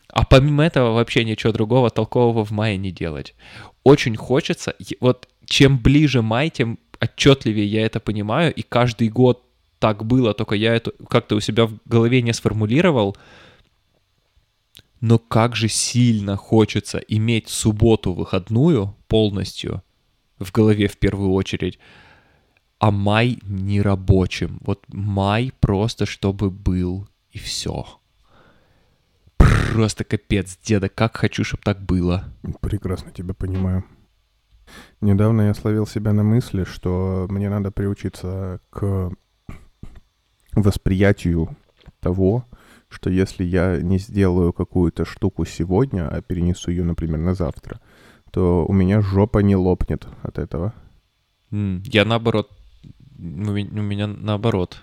А 0.09 0.25
помимо 0.25 0.65
этого 0.65 0.95
вообще 0.95 1.25
ничего 1.25 1.53
другого 1.53 1.91
толкового 1.91 2.45
в 2.45 2.51
мае 2.51 2.77
не 2.77 2.91
делать. 2.91 3.35
Очень 3.85 4.17
хочется, 4.17 4.75
вот 5.01 5.29
чем 5.45 5.79
ближе 5.79 6.23
май, 6.23 6.51
тем 6.51 6.79
отчетливее 6.99 7.67
я 7.67 7.87
это 7.87 8.01
понимаю, 8.01 8.53
и 8.53 8.63
каждый 8.63 9.09
год 9.09 9.45
так 9.79 10.05
было, 10.05 10.35
только 10.35 10.55
я 10.55 10.75
это 10.75 10.93
как-то 11.09 11.37
у 11.37 11.41
себя 11.41 11.67
в 11.67 11.79
голове 11.85 12.23
не 12.23 12.33
сформулировал. 12.33 13.17
Но 15.01 15.19
как 15.19 15.55
же 15.55 15.69
сильно 15.69 16.37
хочется 16.37 16.99
иметь 16.99 17.49
субботу 17.49 18.13
выходную 18.13 18.97
полностью 19.07 19.83
в 20.39 20.51
голове 20.53 20.89
в 20.89 20.97
первую 20.97 21.33
очередь, 21.33 21.79
а 22.79 22.91
май 22.91 23.39
не 23.43 23.81
рабочим. 23.81 24.59
Вот 24.63 24.85
май 24.89 25.53
просто 25.61 26.07
чтобы 26.07 26.51
был 26.51 27.09
и 27.31 27.39
все. 27.39 27.87
Просто 29.37 30.05
капец, 30.05 30.59
деда, 30.63 30.89
как 30.89 31.17
хочу, 31.17 31.45
чтобы 31.45 31.63
так 31.63 31.81
было. 31.81 32.25
Прекрасно 32.61 33.13
тебя 33.13 33.35
понимаю. 33.35 33.85
Недавно 35.01 35.43
я 35.43 35.55
словил 35.55 35.87
себя 35.87 36.13
на 36.13 36.23
мысли, 36.23 36.65
что 36.65 37.27
мне 37.31 37.49
надо 37.49 37.71
приучиться 37.71 38.61
к 38.71 39.13
восприятию 40.53 41.57
того, 42.01 42.45
что 42.89 43.11
если 43.11 43.45
я 43.45 43.81
не 43.81 43.99
сделаю 43.99 44.53
какую-то 44.53 45.05
штуку 45.05 45.45
сегодня, 45.45 46.09
а 46.09 46.23
перенесу 46.23 46.71
ее, 46.71 46.85
например, 46.85 47.19
на 47.19 47.35
завтра, 47.35 47.81
то 48.31 48.65
у 48.67 48.73
меня 48.73 49.01
жопа 49.01 49.39
не 49.39 49.57
лопнет 49.57 50.07
от 50.23 50.39
этого. 50.39 50.75
Я 51.51 52.05
наоборот, 52.05 52.51
у 53.19 53.23
меня 53.23 54.07
наоборот. 54.07 54.83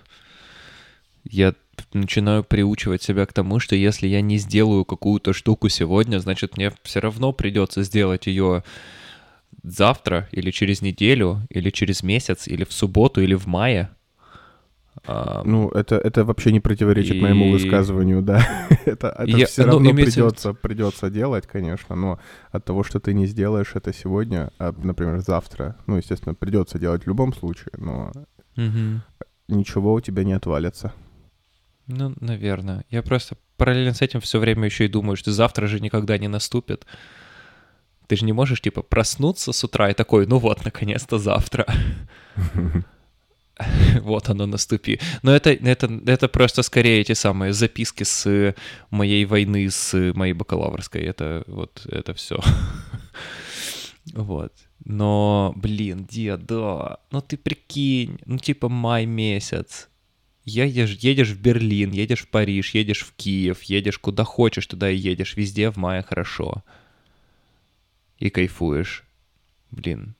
Я 1.24 1.54
начинаю 1.92 2.44
приучивать 2.44 3.02
себя 3.02 3.26
к 3.26 3.32
тому, 3.32 3.58
что 3.58 3.74
если 3.74 4.06
я 4.06 4.20
не 4.20 4.38
сделаю 4.38 4.84
какую-то 4.84 5.32
штуку 5.32 5.68
сегодня, 5.68 6.18
значит 6.18 6.56
мне 6.56 6.72
все 6.82 7.00
равно 7.00 7.32
придется 7.32 7.82
сделать 7.82 8.26
ее 8.26 8.62
завтра 9.62 10.28
или 10.30 10.50
через 10.50 10.80
неделю, 10.82 11.42
или 11.50 11.70
через 11.70 12.02
месяц, 12.02 12.46
или 12.46 12.64
в 12.64 12.72
субботу, 12.72 13.20
или 13.20 13.34
в 13.34 13.46
мае. 13.46 13.90
Ну, 15.06 15.68
это, 15.70 15.96
это 15.96 16.24
вообще 16.24 16.52
не 16.52 16.60
противоречит 16.60 17.16
и... 17.16 17.20
моему 17.20 17.50
высказыванию, 17.52 18.22
да. 18.22 18.40
это 18.86 19.08
это 19.08 19.24
Я, 19.24 19.46
все 19.46 19.62
ну, 19.62 19.72
равно 19.72 19.90
имеется... 19.90 20.20
придется, 20.20 20.54
придется 20.54 21.10
делать, 21.10 21.46
конечно, 21.46 21.94
но 21.94 22.18
от 22.50 22.64
того, 22.64 22.82
что 22.82 22.98
ты 22.98 23.14
не 23.14 23.26
сделаешь 23.26 23.72
это 23.74 23.92
сегодня, 23.92 24.50
а, 24.58 24.74
например, 24.76 25.20
завтра, 25.20 25.76
ну, 25.86 25.96
естественно, 25.96 26.34
придется 26.34 26.78
делать 26.78 27.04
в 27.04 27.06
любом 27.06 27.34
случае, 27.34 27.72
но 27.76 28.12
угу. 28.56 29.00
ничего 29.48 29.94
у 29.94 30.00
тебя 30.00 30.24
не 30.24 30.32
отвалится. 30.32 30.92
Ну, 31.86 32.14
наверное. 32.20 32.84
Я 32.90 33.02
просто 33.02 33.36
параллельно 33.56 33.94
с 33.94 34.02
этим 34.02 34.20
все 34.20 34.38
время 34.38 34.64
еще 34.64 34.86
и 34.86 34.88
думаю, 34.88 35.16
что 35.16 35.30
завтра 35.32 35.66
же 35.66 35.80
никогда 35.80 36.18
не 36.18 36.28
наступит. 36.28 36.84
Ты 38.08 38.16
же 38.16 38.24
не 38.24 38.32
можешь, 38.32 38.60
типа, 38.60 38.82
проснуться 38.82 39.52
с 39.52 39.64
утра 39.64 39.90
и 39.90 39.94
такой, 39.94 40.26
ну 40.26 40.38
вот, 40.38 40.64
наконец-то 40.64 41.18
завтра. 41.18 41.66
вот 44.02 44.28
оно 44.28 44.46
наступи. 44.46 45.00
Но 45.22 45.34
это, 45.34 45.50
это, 45.50 46.00
это 46.06 46.28
просто 46.28 46.62
скорее 46.62 47.00
эти 47.00 47.12
самые 47.14 47.52
записки 47.52 48.04
с 48.04 48.54
моей 48.90 49.24
войны, 49.24 49.70
с 49.70 50.12
моей 50.14 50.34
бакалаврской. 50.34 51.02
Это 51.02 51.44
вот, 51.46 51.86
это 51.86 52.12
все. 52.14 52.40
вот. 54.12 54.52
Но, 54.84 55.52
блин, 55.56 56.06
дед, 56.10 56.46
да, 56.46 56.98
ну 57.10 57.20
ты 57.20 57.36
прикинь, 57.36 58.18
ну 58.26 58.38
типа 58.38 58.68
май 58.68 59.06
месяц. 59.06 59.88
Едешь, 60.44 60.92
едешь 61.00 61.30
в 61.30 61.40
Берлин, 61.40 61.90
едешь 61.90 62.22
в 62.22 62.28
Париж, 62.28 62.74
едешь 62.74 63.00
в 63.02 63.12
Киев, 63.16 63.64
едешь 63.64 63.98
куда 63.98 64.22
хочешь, 64.22 64.66
туда 64.66 64.88
и 64.88 64.96
едешь. 64.96 65.36
Везде 65.36 65.72
в 65.72 65.76
мае 65.76 66.02
хорошо. 66.02 66.62
И 68.18 68.30
кайфуешь. 68.30 69.04
Блин, 69.72 70.14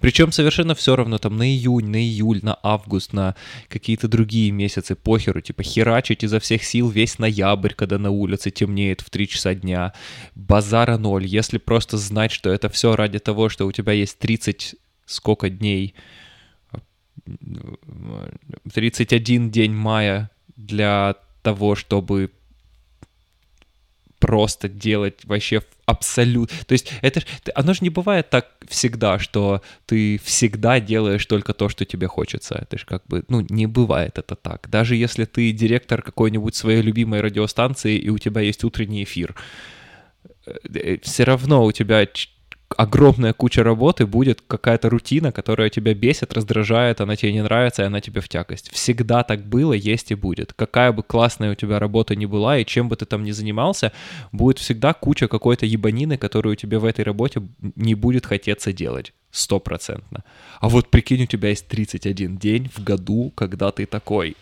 причем 0.00 0.32
совершенно 0.32 0.74
все 0.74 0.96
равно 0.96 1.18
там 1.18 1.36
на 1.36 1.48
июнь, 1.48 1.88
на 1.88 1.96
июль, 1.96 2.40
на 2.42 2.58
август, 2.62 3.12
на 3.12 3.36
какие-то 3.68 4.08
другие 4.08 4.50
месяцы, 4.50 4.94
похеру, 4.94 5.40
типа 5.40 5.62
херачить 5.62 6.24
изо 6.24 6.40
всех 6.40 6.64
сил 6.64 6.88
весь 6.88 7.18
ноябрь, 7.18 7.74
когда 7.74 7.98
на 7.98 8.10
улице 8.10 8.50
темнеет 8.50 9.00
в 9.00 9.10
3 9.10 9.28
часа 9.28 9.54
дня, 9.54 9.92
базара 10.34 10.98
ноль, 10.98 11.26
если 11.26 11.58
просто 11.58 11.96
знать, 11.96 12.32
что 12.32 12.50
это 12.50 12.68
все 12.68 12.96
ради 12.96 13.18
того, 13.18 13.48
что 13.48 13.66
у 13.66 13.72
тебя 13.72 13.92
есть 13.92 14.18
30 14.18 14.76
сколько 15.06 15.50
дней, 15.50 15.94
31 18.72 19.50
день 19.50 19.72
мая 19.72 20.30
для 20.56 21.16
того, 21.42 21.74
чтобы 21.74 22.30
просто 24.20 24.68
делать 24.68 25.24
вообще 25.24 25.62
абсолютно... 25.86 26.56
То 26.66 26.72
есть 26.72 26.92
это 27.02 27.22
оно 27.54 27.72
же 27.74 27.80
не 27.82 27.90
бывает 27.90 28.30
так 28.30 28.50
всегда, 28.68 29.18
что 29.18 29.62
ты 29.86 30.20
всегда 30.22 30.78
делаешь 30.78 31.26
только 31.26 31.52
то, 31.54 31.68
что 31.68 31.84
тебе 31.84 32.06
хочется. 32.06 32.54
Это 32.54 32.78
же 32.78 32.86
как 32.86 33.02
бы, 33.08 33.24
ну, 33.28 33.44
не 33.48 33.66
бывает 33.66 34.18
это 34.18 34.36
так. 34.36 34.68
Даже 34.70 34.94
если 34.94 35.24
ты 35.24 35.50
директор 35.52 36.02
какой-нибудь 36.02 36.54
своей 36.54 36.82
любимой 36.82 37.22
радиостанции, 37.22 37.96
и 37.96 38.10
у 38.10 38.18
тебя 38.18 38.42
есть 38.42 38.62
утренний 38.62 39.02
эфир, 39.02 39.34
э, 40.46 40.52
э, 40.74 40.98
все 41.02 41.24
равно 41.24 41.64
у 41.64 41.72
тебя 41.72 42.06
огромная 42.76 43.32
куча 43.32 43.62
работы 43.62 44.06
будет 44.06 44.40
какая-то 44.46 44.90
рутина, 44.90 45.32
которая 45.32 45.70
тебя 45.70 45.94
бесит, 45.94 46.32
раздражает, 46.32 47.00
она 47.00 47.16
тебе 47.16 47.32
не 47.32 47.42
нравится, 47.42 47.82
и 47.82 47.86
она 47.86 48.00
тебе 48.00 48.20
в 48.20 48.28
тягость. 48.28 48.70
Всегда 48.72 49.22
так 49.22 49.44
было, 49.44 49.72
есть 49.72 50.10
и 50.10 50.14
будет. 50.14 50.52
Какая 50.52 50.92
бы 50.92 51.02
классная 51.02 51.52
у 51.52 51.54
тебя 51.54 51.78
работа 51.78 52.16
ни 52.16 52.26
была, 52.26 52.58
и 52.58 52.64
чем 52.64 52.88
бы 52.88 52.96
ты 52.96 53.06
там 53.06 53.24
ни 53.24 53.32
занимался, 53.32 53.92
будет 54.32 54.58
всегда 54.58 54.92
куча 54.92 55.28
какой-то 55.28 55.66
ебанины, 55.66 56.16
которую 56.16 56.56
тебе 56.56 56.78
в 56.78 56.84
этой 56.84 57.04
работе 57.04 57.42
не 57.76 57.94
будет 57.94 58.26
хотеться 58.26 58.72
делать. 58.72 59.12
Стопроцентно. 59.30 60.24
А 60.60 60.68
вот 60.68 60.88
прикинь, 60.90 61.22
у 61.22 61.26
тебя 61.26 61.50
есть 61.50 61.68
31 61.68 62.36
день 62.36 62.70
в 62.74 62.82
году, 62.82 63.32
когда 63.34 63.70
ты 63.70 63.86
такой 63.86 64.36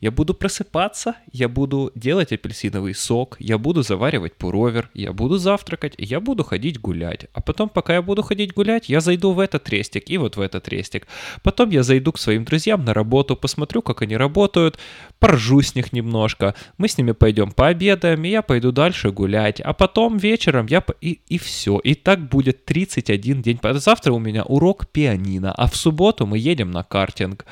Я 0.00 0.12
буду 0.12 0.32
просыпаться, 0.32 1.16
я 1.32 1.48
буду 1.48 1.90
делать 1.96 2.32
апельсиновый 2.32 2.94
сок, 2.94 3.36
я 3.40 3.58
буду 3.58 3.82
заваривать 3.82 4.34
пуровер, 4.34 4.90
я 4.94 5.12
буду 5.12 5.38
завтракать, 5.38 5.94
я 5.98 6.20
буду 6.20 6.44
ходить 6.44 6.80
гулять. 6.80 7.26
А 7.32 7.40
потом, 7.40 7.68
пока 7.68 7.94
я 7.94 8.02
буду 8.02 8.22
ходить 8.22 8.54
гулять, 8.54 8.88
я 8.88 9.00
зайду 9.00 9.32
в 9.32 9.40
этот 9.40 9.68
рестик 9.68 10.08
и 10.08 10.16
вот 10.16 10.36
в 10.36 10.40
этот 10.40 10.68
рестик. 10.68 11.08
Потом 11.42 11.70
я 11.70 11.82
зайду 11.82 12.12
к 12.12 12.18
своим 12.18 12.44
друзьям 12.44 12.84
на 12.84 12.94
работу, 12.94 13.34
посмотрю, 13.34 13.82
как 13.82 14.02
они 14.02 14.16
работают, 14.16 14.78
поржу 15.18 15.62
с 15.62 15.74
них 15.74 15.92
немножко, 15.92 16.54
мы 16.76 16.86
с 16.86 16.96
ними 16.96 17.10
пойдем 17.10 17.50
пообедаем, 17.50 18.24
и 18.24 18.28
я 18.28 18.42
пойду 18.42 18.70
дальше 18.70 19.10
гулять. 19.10 19.60
А 19.60 19.72
потом 19.72 20.16
вечером 20.16 20.66
я... 20.66 20.84
И, 21.00 21.20
и 21.26 21.38
все. 21.38 21.78
И 21.80 21.94
так 21.94 22.28
будет 22.28 22.64
31 22.66 23.42
день. 23.42 23.58
Завтра 23.62 24.12
у 24.12 24.20
меня 24.20 24.44
урок 24.44 24.86
пианино, 24.86 25.52
а 25.52 25.66
в 25.66 25.74
субботу 25.74 26.24
мы 26.24 26.38
едем 26.38 26.70
на 26.70 26.84
картинг. 26.84 27.44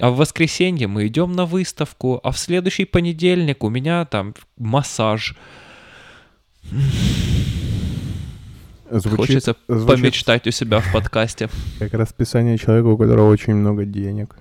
А 0.00 0.10
в 0.10 0.16
воскресенье 0.16 0.88
мы 0.88 1.06
идем 1.06 1.32
на 1.32 1.44
выставку, 1.44 2.20
а 2.22 2.30
в 2.30 2.38
следующий 2.38 2.84
понедельник 2.84 3.62
у 3.62 3.68
меня 3.68 4.04
там 4.06 4.34
массаж. 4.56 5.36
Звучит, 8.90 9.16
Хочется 9.16 9.56
звучит... 9.68 10.02
помечтать 10.02 10.46
у 10.46 10.50
себя 10.50 10.80
в 10.80 10.92
подкасте. 10.92 11.48
Как 11.78 11.94
расписание 11.94 12.58
человека, 12.58 12.86
у 12.88 12.98
которого 12.98 13.30
очень 13.30 13.54
много 13.54 13.84
денег. 13.84 14.36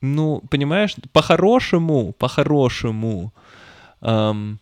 Ну, 0.00 0.42
понимаешь, 0.50 0.94
по-хорошему, 1.12 2.12
по-хорошему. 2.12 3.32
Эм, 4.02 4.60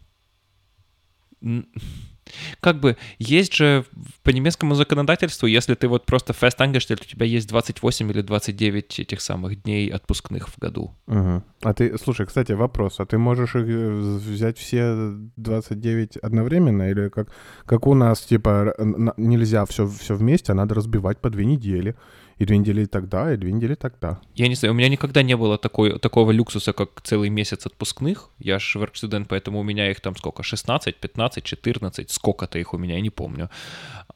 как 2.60 2.80
бы 2.80 2.96
есть 3.18 3.54
же 3.54 3.84
по 4.22 4.30
немецкому 4.30 4.74
законодательству, 4.74 5.46
если 5.46 5.74
ты 5.74 5.88
вот 5.88 6.06
просто 6.06 6.32
angestellt, 6.32 7.02
у 7.02 7.04
тебя 7.04 7.26
есть 7.26 7.48
28 7.48 8.10
или 8.10 8.20
29 8.22 9.00
этих 9.00 9.20
самых 9.20 9.62
дней 9.62 9.88
отпускных 9.88 10.48
в 10.48 10.58
году. 10.58 10.94
Угу. 11.06 11.42
А 11.62 11.74
ты, 11.74 11.96
слушай, 11.98 12.26
кстати, 12.26 12.52
вопрос, 12.52 13.00
а 13.00 13.06
ты 13.06 13.18
можешь 13.18 13.54
их 13.54 13.66
э, 13.68 14.18
взять 14.18 14.58
все 14.58 14.94
29 15.36 16.16
одновременно 16.18 16.90
или 16.90 17.08
как, 17.08 17.28
как 17.66 17.86
у 17.86 17.94
нас, 17.94 18.20
типа, 18.20 18.74
нельзя 19.16 19.64
все, 19.66 19.86
все 19.86 20.14
вместе, 20.14 20.52
а 20.52 20.54
надо 20.54 20.74
разбивать 20.74 21.18
по 21.18 21.30
две 21.30 21.44
недели? 21.44 21.94
И 22.38 22.44
две 22.44 22.58
недели 22.58 22.84
тогда, 22.86 23.32
и 23.32 23.36
две 23.36 23.52
недели 23.52 23.74
тогда. 23.74 24.20
Я 24.34 24.48
не 24.48 24.54
знаю, 24.54 24.74
у 24.74 24.76
меня 24.76 24.88
никогда 24.88 25.22
не 25.22 25.36
было 25.36 25.56
такой, 25.56 25.98
такого 25.98 26.32
люксуса, 26.32 26.72
как 26.72 27.00
целый 27.02 27.30
месяц 27.30 27.66
отпускных. 27.66 28.30
Я 28.38 28.58
же 28.58 28.78
work 28.78 29.26
поэтому 29.28 29.60
у 29.60 29.62
меня 29.62 29.90
их 29.90 30.00
там 30.00 30.16
сколько? 30.16 30.42
16, 30.42 30.96
15, 30.96 31.44
14, 31.44 32.10
сколько-то 32.10 32.58
их 32.58 32.74
у 32.74 32.78
меня, 32.78 32.94
я 32.94 33.00
не 33.00 33.10
помню. 33.10 33.50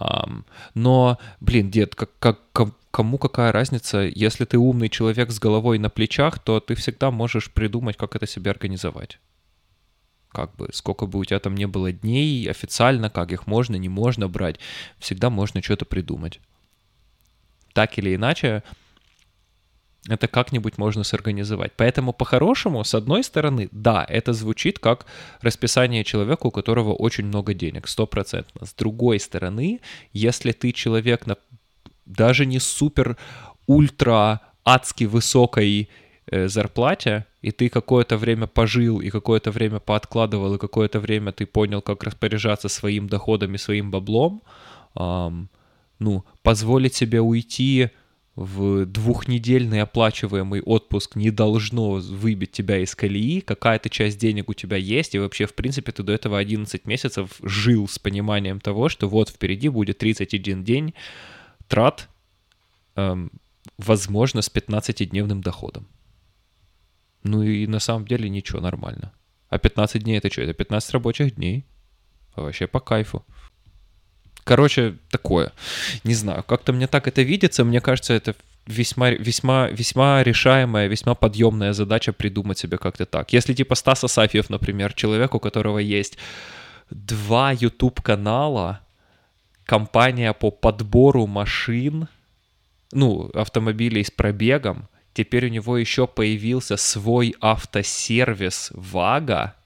Um, 0.01 0.45
но, 0.75 1.19
блин, 1.41 1.71
дед, 1.71 1.95
как, 1.95 2.11
как, 2.19 2.39
кому 2.91 3.19
какая 3.19 3.53
разница? 3.53 4.01
Если 4.01 4.45
ты 4.45 4.59
умный 4.59 4.89
человек 4.89 5.31
с 5.31 5.39
головой 5.39 5.79
на 5.79 5.91
плечах, 5.91 6.39
то 6.39 6.61
ты 6.61 6.75
всегда 6.75 7.11
можешь 7.11 7.51
придумать, 7.51 7.97
как 7.97 8.17
это 8.17 8.27
себе 8.27 8.51
организовать 8.51 9.19
как 10.31 10.55
бы, 10.57 10.69
сколько 10.73 11.07
бы 11.07 11.19
у 11.19 11.25
тебя 11.25 11.41
там 11.41 11.57
не 11.57 11.67
было 11.67 11.91
дней 11.91 12.49
официально, 12.51 13.09
как 13.09 13.33
их 13.33 13.47
можно, 13.47 13.77
не 13.77 13.89
можно 13.89 14.29
брать, 14.29 14.61
всегда 14.99 15.31
можно 15.31 15.63
что-то 15.63 15.87
придумать 15.87 16.39
так 17.73 17.99
или 17.99 18.15
иначе 18.15 18.63
это 20.09 20.27
как-нибудь 20.27 20.79
можно 20.79 21.05
сорганизовать. 21.05 21.73
Поэтому 21.77 22.13
по-хорошему, 22.13 22.83
с 22.85 22.95
одной 22.95 23.23
стороны, 23.23 23.69
да, 23.73 24.07
это 24.09 24.33
звучит 24.33 24.79
как 24.79 25.07
расписание 25.43 26.05
человека, 26.05 26.47
у 26.47 26.51
которого 26.51 26.95
очень 26.95 27.27
много 27.27 27.53
денег, 27.55 27.89
стопроцентно. 27.89 28.65
С 28.65 28.73
другой 28.73 29.21
стороны, 29.21 29.81
если 30.13 30.53
ты 30.53 30.73
человек 30.73 31.27
на 31.27 31.37
даже 32.07 32.47
не 32.47 32.59
супер 32.59 33.17
ультра 33.67 34.41
адски 34.65 35.05
высокой 35.05 35.91
э, 36.27 36.49
зарплате, 36.49 37.27
и 37.43 37.51
ты 37.51 37.69
какое-то 37.69 38.17
время 38.17 38.47
пожил, 38.47 39.01
и 39.01 39.11
какое-то 39.11 39.51
время 39.51 39.79
пооткладывал, 39.79 40.55
и 40.55 40.59
какое-то 40.59 41.01
время 41.01 41.33
ты 41.33 41.47
понял, 41.47 41.83
как 41.83 42.03
распоряжаться 42.03 42.69
своим 42.69 43.09
доходом 43.09 43.55
и 43.55 43.59
своим 43.59 43.91
баблом, 43.91 44.43
ну, 45.99 46.25
позволить 46.43 46.95
себе 46.95 47.21
уйти 47.21 47.91
в 48.39 48.87
двухнедельный 48.87 49.83
оплачиваемый 49.83 50.63
отпуск 50.63 51.17
не 51.17 51.33
должно 51.33 51.95
выбить 51.95 52.53
тебя 52.53 52.79
из 52.79 52.95
колеи, 52.95 53.41
какая-то 53.41 53.91
часть 53.91 54.21
денег 54.21 54.49
у 54.49 54.55
тебя 54.55 54.77
есть, 54.77 55.17
и 55.17 55.19
вообще, 55.19 55.47
в 55.47 55.55
принципе, 55.55 55.91
ты 55.91 56.05
до 56.05 56.13
этого 56.13 56.39
11 56.39 56.87
месяцев 56.87 57.41
жил 57.43 57.89
с 57.89 57.99
пониманием 57.99 58.61
того, 58.61 58.89
что 58.89 59.09
вот 59.09 59.31
впереди 59.31 59.69
будет 59.69 59.99
31 59.99 60.63
день 60.63 60.95
трат, 61.67 62.09
эм, 62.95 63.33
возможно, 63.77 64.41
с 64.41 64.49
15-дневным 64.49 65.41
доходом. 65.41 65.89
Ну 67.25 67.43
и 67.43 67.67
на 67.67 67.81
самом 67.81 68.07
деле 68.07 68.29
ничего, 68.29 68.61
нормально. 68.61 69.13
А 69.49 69.59
15 69.59 70.05
дней 70.05 70.19
это 70.19 70.31
что? 70.31 70.43
Это 70.43 70.55
15 70.55 70.93
рабочих 70.93 71.35
дней. 71.35 71.65
Вообще 72.37 72.69
по 72.69 72.79
кайфу. 72.79 73.25
Короче, 74.49 74.95
такое. 75.11 75.53
Не 76.05 76.15
знаю, 76.15 76.43
как-то 76.43 76.73
мне 76.73 76.87
так 76.87 77.07
это 77.07 77.21
видится. 77.21 77.65
Мне 77.65 77.83
кажется, 77.83 78.15
это 78.15 78.35
весьма, 78.67 79.11
весьма, 79.11 79.69
весьма 79.69 80.23
решаемая, 80.23 80.87
весьма 80.89 81.15
подъемная 81.15 81.75
задача 81.75 82.15
придумать 82.15 82.57
себе 82.57 82.79
как-то 82.79 83.05
так. 83.05 83.35
Если 83.35 83.53
типа 83.53 83.75
Стас 83.75 84.05
Асафьев, 84.05 84.49
например, 84.49 84.95
человек, 84.95 85.35
у 85.35 85.39
которого 85.39 85.79
есть 85.79 86.17
два 86.89 87.53
YouTube-канала, 87.53 88.81
компания 89.67 90.33
по 90.33 90.51
подбору 90.51 91.27
машин, 91.27 92.09
ну, 92.91 93.31
автомобилей 93.35 94.03
с 94.03 94.11
пробегом, 94.11 94.89
теперь 95.13 95.45
у 95.45 95.51
него 95.51 95.77
еще 95.77 96.07
появился 96.07 96.79
свой 96.79 97.35
автосервис 97.43 98.71
Вага, 98.73 99.57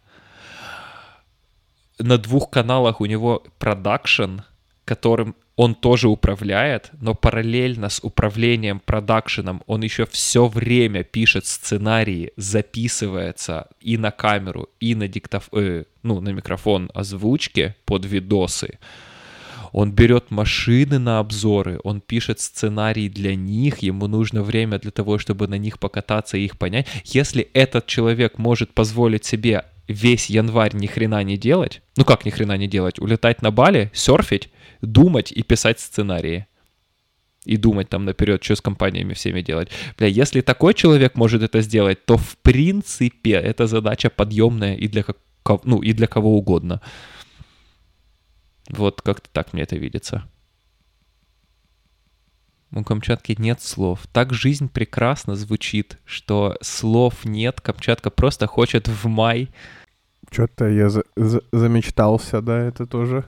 на 2.00 2.18
двух 2.18 2.50
каналах 2.50 3.00
у 3.00 3.06
него 3.06 3.44
продакшн, 3.60 4.40
которым 4.84 5.34
он 5.56 5.74
тоже 5.74 6.08
управляет, 6.08 6.90
но 7.00 7.14
параллельно 7.14 7.88
с 7.88 8.00
управлением 8.02 8.80
продакшеном 8.80 9.62
он 9.66 9.82
еще 9.82 10.06
все 10.06 10.46
время 10.46 11.04
пишет 11.04 11.46
сценарии, 11.46 12.32
записывается 12.36 13.68
и 13.80 13.98
на 13.98 14.10
камеру, 14.10 14.68
и 14.80 14.94
на 14.94 15.08
диктоф... 15.08 15.48
Э, 15.52 15.84
ну, 16.02 16.20
на 16.20 16.30
микрофон 16.30 16.90
озвучки 16.94 17.74
под 17.84 18.06
видосы. 18.06 18.78
Он 19.72 19.90
берет 19.90 20.30
машины 20.30 20.98
на 20.98 21.18
обзоры, 21.18 21.80
он 21.82 22.00
пишет 22.00 22.40
сценарий 22.40 23.08
для 23.08 23.34
них, 23.34 23.78
ему 23.78 24.06
нужно 24.06 24.42
время 24.42 24.78
для 24.78 24.90
того, 24.90 25.18
чтобы 25.18 25.48
на 25.48 25.56
них 25.56 25.78
покататься 25.78 26.36
и 26.36 26.44
их 26.44 26.58
понять. 26.58 26.86
Если 27.04 27.42
этот 27.54 27.86
человек 27.86 28.38
может 28.38 28.74
позволить 28.74 29.24
себе 29.24 29.64
весь 29.88 30.26
январь 30.26 30.74
ни 30.74 30.86
хрена 30.86 31.22
не 31.22 31.36
делать, 31.36 31.82
ну 31.96 32.04
как 32.04 32.24
ни 32.24 32.30
хрена 32.30 32.56
не 32.56 32.68
делать, 32.68 32.98
улетать 32.98 33.42
на 33.42 33.50
Бали, 33.50 33.90
серфить, 33.94 34.50
думать 34.82 35.32
и 35.32 35.42
писать 35.42 35.80
сценарии. 35.80 36.46
И 37.44 37.56
думать 37.56 37.88
там 37.88 38.04
наперед, 38.04 38.44
что 38.44 38.54
с 38.54 38.60
компаниями 38.60 39.14
всеми 39.14 39.42
делать. 39.42 39.68
Бля, 39.98 40.06
если 40.06 40.42
такой 40.42 40.74
человек 40.74 41.16
может 41.16 41.42
это 41.42 41.60
сделать, 41.60 42.04
то 42.04 42.16
в 42.16 42.36
принципе 42.36 43.32
эта 43.32 43.66
задача 43.66 44.10
подъемная 44.10 44.76
и 44.76 44.86
для, 44.86 45.02
как, 45.02 45.64
ну, 45.64 45.82
и 45.82 45.92
для 45.92 46.06
кого 46.06 46.36
угодно. 46.36 46.80
Вот 48.68 49.02
как-то 49.02 49.28
так 49.32 49.52
мне 49.52 49.62
это 49.64 49.76
видится. 49.76 50.22
У 52.74 52.82
Камчатки 52.84 53.34
нет 53.38 53.60
слов. 53.60 54.06
Так 54.12 54.32
жизнь 54.32 54.68
прекрасно 54.68 55.34
звучит, 55.34 55.98
что 56.04 56.56
слов 56.62 57.24
нет. 57.24 57.60
Камчатка 57.60 58.10
просто 58.10 58.46
хочет 58.46 58.88
в 58.88 59.06
май. 59.08 59.50
Что-то 60.30 60.68
я 60.68 60.88
за 60.88 61.02
за 61.16 61.42
замечтался, 61.52 62.40
да, 62.40 62.58
это 62.58 62.86
тоже. 62.86 63.26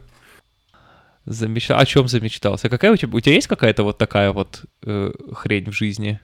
Замечтал. 1.26 1.78
О 1.78 1.86
чем 1.86 2.08
замечтался? 2.08 2.68
Какая 2.68 2.92
у 2.92 2.96
тебя? 2.96 3.16
У 3.16 3.20
тебя 3.20 3.34
есть 3.34 3.46
какая-то 3.46 3.82
вот 3.82 3.98
такая 3.98 4.32
вот 4.32 4.64
э, 4.82 5.12
хрень 5.32 5.70
в 5.70 5.72
жизни? 5.72 6.20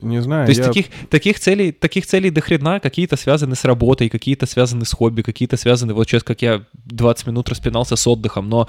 Не 0.00 0.22
знаю. 0.22 0.46
То 0.46 0.50
есть 0.50 0.60
я... 0.60 0.66
таких, 0.66 0.86
таких, 1.10 1.40
целей, 1.40 1.72
таких 1.72 2.06
целей 2.06 2.30
до 2.30 2.40
хрена, 2.40 2.80
какие-то 2.80 3.16
связаны 3.16 3.54
с 3.54 3.64
работой, 3.64 4.08
какие-то 4.08 4.46
связаны 4.46 4.84
с 4.84 4.92
хобби, 4.92 5.22
какие-то 5.22 5.56
связаны, 5.56 5.94
вот 5.94 6.08
сейчас 6.08 6.22
как 6.22 6.42
я 6.42 6.64
20 6.86 7.26
минут 7.26 7.48
распинался 7.48 7.96
с 7.96 8.06
отдыхом, 8.06 8.48
но 8.48 8.68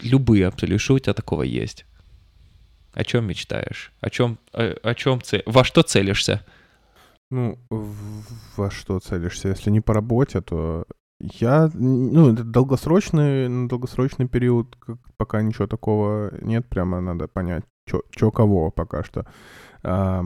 любые 0.00 0.46
абсолютно, 0.46 0.78
что 0.78 0.94
у 0.94 0.98
тебя 0.98 1.14
такого 1.14 1.42
есть? 1.42 1.84
О 2.94 3.04
чем 3.04 3.26
мечтаешь? 3.26 3.92
О 4.00 4.10
чем, 4.10 4.38
о, 4.52 4.74
о 4.82 4.94
чем 4.94 5.22
цель? 5.22 5.42
Во 5.46 5.62
что 5.62 5.82
целишься? 5.82 6.44
Ну, 7.30 7.58
во 8.56 8.70
что 8.70 8.98
целишься? 8.98 9.48
Если 9.48 9.70
не 9.70 9.80
по 9.80 9.94
работе, 9.94 10.40
то 10.40 10.84
я, 11.20 11.70
ну, 11.74 12.32
это 12.32 12.44
долгосрочный, 12.44 13.48
на 13.48 13.68
долгосрочный 13.68 14.28
период, 14.28 14.76
пока 15.16 15.42
ничего 15.42 15.66
такого 15.66 16.32
нет, 16.42 16.68
прямо 16.68 17.00
надо 17.00 17.26
понять, 17.26 17.64
что 17.86 18.30
кого 18.30 18.70
пока 18.70 19.02
что. 19.02 19.26
А, 19.82 20.24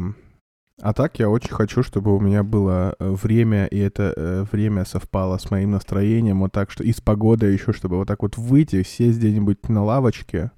а 0.81 0.93
так 0.93 1.19
я 1.19 1.31
очень 1.31 1.53
хочу, 1.55 1.83
чтобы 1.83 2.15
у 2.15 2.21
меня 2.21 2.43
было 2.43 2.95
э, 2.99 3.11
время, 3.11 3.67
и 3.67 3.79
это 3.79 4.13
э, 4.17 4.45
время 4.51 4.85
совпало 4.85 5.39
с 5.39 5.51
моим 5.51 5.71
настроением, 5.71 6.41
вот 6.41 6.53
так 6.53 6.71
что 6.71 6.85
и 6.85 6.93
с 6.93 7.01
погодой 7.01 7.53
еще, 7.53 7.73
чтобы 7.73 7.97
вот 7.97 8.09
так 8.09 8.23
вот 8.23 8.37
выйти, 8.37 8.83
сесть 8.83 9.19
где-нибудь 9.19 9.69
на 9.69 9.85
лавочке 9.85 10.51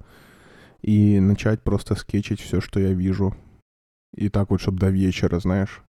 и 0.82 1.20
начать 1.20 1.62
просто 1.62 1.94
скетчить 1.94 2.40
все, 2.40 2.60
что 2.60 2.80
я 2.80 2.92
вижу. 2.92 3.36
И 4.16 4.28
так 4.28 4.50
вот, 4.50 4.60
чтобы 4.60 4.78
до 4.78 4.90
вечера, 4.90 5.38
знаешь. 5.40 5.82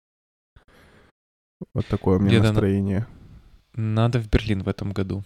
Вот 1.74 1.86
такое 1.86 2.16
у 2.16 2.20
меня 2.20 2.30
Где-то 2.30 2.44
на- 2.44 2.48
настроение. 2.50 3.06
Надо 3.74 4.20
в 4.20 4.28
Берлин 4.28 4.62
в 4.62 4.68
этом 4.68 4.92
году. 4.92 5.22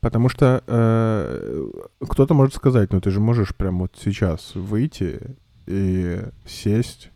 Потому 0.00 0.28
что 0.30 0.62
э, 0.66 1.68
кто-то 2.08 2.32
может 2.34 2.54
сказать, 2.54 2.92
ну 2.92 3.00
ты 3.00 3.10
же 3.10 3.20
можешь 3.20 3.54
прям 3.54 3.80
вот 3.80 3.96
сейчас 4.02 4.54
выйти 4.54 5.36
и 5.66 6.22
сесть 6.46 7.10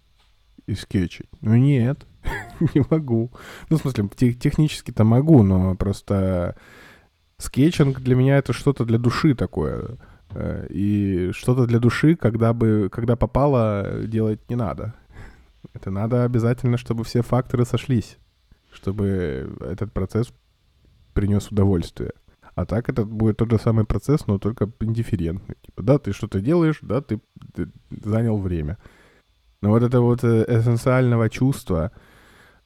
и 0.66 0.74
скетчить. 0.74 1.28
Ну 1.40 1.56
нет, 1.56 2.06
не 2.74 2.84
могу. 2.90 3.30
Ну, 3.70 3.78
в 3.78 3.80
смысле, 3.80 4.10
те- 4.14 4.34
технически-то 4.34 5.04
могу, 5.04 5.42
но 5.42 5.76
просто 5.76 6.56
скетчинг 7.38 8.00
для 8.00 8.16
меня 8.16 8.36
это 8.36 8.52
что-то 8.52 8.84
для 8.84 8.98
души 8.98 9.34
такое. 9.34 9.96
Э, 10.30 10.66
И 10.68 11.30
что-то 11.32 11.66
для 11.66 11.78
души, 11.78 12.16
когда 12.16 12.52
бы, 12.52 12.90
когда 12.92 13.16
попало, 13.16 14.02
делать 14.06 14.40
не 14.50 14.56
надо. 14.56 14.94
Это 15.72 15.90
надо 15.90 16.24
обязательно, 16.24 16.76
чтобы 16.76 17.04
все 17.04 17.22
факторы 17.22 17.64
сошлись, 17.64 18.18
чтобы 18.72 19.56
этот 19.60 19.92
процесс 19.92 20.32
принес 21.18 21.48
удовольствие. 21.48 22.12
А 22.54 22.64
так 22.64 22.88
это 22.88 23.04
будет 23.04 23.38
тот 23.38 23.50
же 23.50 23.58
самый 23.58 23.84
процесс, 23.84 24.28
но 24.28 24.38
только 24.38 24.70
индифферентный. 24.78 25.56
Типа, 25.60 25.82
да, 25.82 25.98
ты 25.98 26.12
что-то 26.12 26.40
делаешь, 26.40 26.78
да, 26.80 27.00
ты, 27.00 27.20
ты 27.56 27.68
занял 27.90 28.38
время. 28.38 28.78
Но 29.60 29.70
вот 29.70 29.82
это 29.82 30.00
вот 30.00 30.22
э, 30.22 30.44
эссенциального 30.46 31.28
чувства 31.28 31.90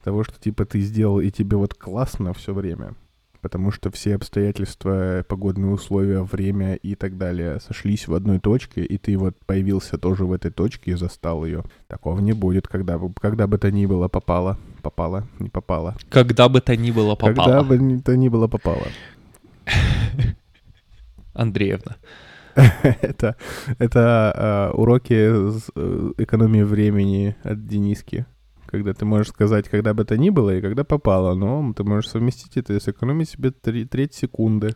того, 0.05 0.23
что 0.23 0.39
типа 0.39 0.67
ты 0.67 0.81
сделал 0.81 1.21
и 1.21 1.31
тебе 1.31 1.57
вот 1.57 1.73
классно 1.73 2.35
все 2.35 2.53
время, 2.53 2.95
потому 3.41 3.71
что 3.71 3.91
все 3.91 4.17
обстоятельства, 4.17 5.25
погодные 5.27 5.71
условия, 5.71 6.23
время 6.23 6.75
и 6.75 6.95
так 6.95 7.17
далее 7.17 7.59
сошлись 7.61 8.07
в 8.07 8.13
одной 8.15 8.39
точке, 8.39 8.85
и 8.85 8.99
ты 8.99 9.17
вот 9.17 9.35
появился 9.47 9.97
тоже 9.97 10.27
в 10.27 10.33
этой 10.33 10.51
точке 10.51 10.91
и 10.91 10.95
застал 10.95 11.47
ее. 11.47 11.65
Такого 11.87 12.21
не 12.21 12.35
будет, 12.35 12.69
когда, 12.69 13.01
когда 13.19 13.47
бы 13.47 13.57
то 13.57 13.71
ни 13.71 13.87
было 13.87 14.09
попало. 14.09 14.59
Попало, 14.83 15.29
не 15.39 15.49
попало. 15.49 15.97
Когда 16.11 16.49
бы 16.49 16.61
то 16.61 16.77
ни 16.77 16.91
было 16.91 17.15
попало. 17.15 17.35
Когда 17.35 17.63
бы 17.63 18.01
то 18.01 18.17
ни 18.17 18.29
было 18.29 18.49
попало. 18.49 18.87
Андреевна. 21.35 21.97
это 22.83 23.37
это 23.79 24.71
э, 24.73 24.77
уроки 24.77 25.15
с, 25.51 25.71
э, 25.75 26.13
экономии 26.19 26.63
времени 26.63 27.37
от 27.45 27.67
Дениски. 27.67 28.27
Когда 28.67 28.93
ты 28.93 29.05
можешь 29.05 29.29
сказать, 29.29 29.69
когда 29.69 29.95
бы 29.95 30.05
то 30.05 30.17
ни 30.19 30.31
было 30.31 30.51
и 30.57 30.61
когда 30.61 30.85
попало, 30.85 31.35
но 31.35 31.73
ты 31.75 31.85
можешь 31.85 32.11
совместить 32.11 32.57
это 32.57 32.75
и 32.75 32.81
сэкономить 32.81 33.31
себе 33.31 33.51
три- 33.51 33.85
треть 33.85 34.15
секунды. 34.15 34.75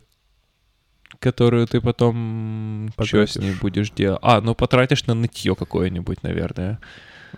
Которую 1.18 1.66
ты 1.66 1.80
потом... 1.80 2.90
Что 3.02 3.26
с 3.26 3.36
ней 3.36 3.54
будешь 3.60 3.90
делать? 3.90 4.20
А, 4.22 4.40
ну 4.40 4.54
потратишь 4.54 5.06
на 5.06 5.14
нытье 5.14 5.54
какое-нибудь, 5.54 6.22
наверное. 6.22 6.78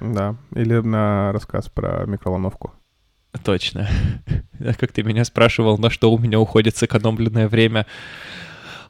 Да. 0.00 0.36
Или 0.54 0.78
на 0.78 1.32
рассказ 1.32 1.68
про 1.68 2.04
микроволновку. 2.06 2.72
Точно. 3.44 3.88
Как 4.78 4.92
ты 4.92 5.02
меня 5.02 5.24
спрашивал, 5.24 5.78
на 5.78 5.90
что 5.90 6.12
у 6.12 6.18
меня 6.18 6.40
уходит 6.40 6.76
сэкономленное 6.76 7.48
время 7.48 7.86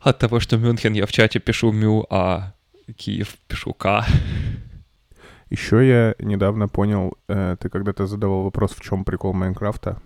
от 0.00 0.18
того, 0.18 0.40
что 0.40 0.56
Мюнхен 0.56 0.92
я 0.94 1.06
в 1.06 1.12
чате 1.12 1.40
пишу 1.40 1.72
Мю, 1.72 2.06
а 2.10 2.54
Киев 2.96 3.36
пишу 3.46 3.74
К. 3.74 4.06
Еще 5.50 5.88
я 5.88 6.14
недавно 6.18 6.68
понял, 6.68 7.14
э, 7.28 7.56
ты 7.58 7.70
когда-то 7.70 8.06
задавал 8.06 8.42
вопрос, 8.42 8.72
в 8.72 8.80
чем 8.80 9.04
прикол 9.04 9.32
Майнкрафта. 9.32 10.00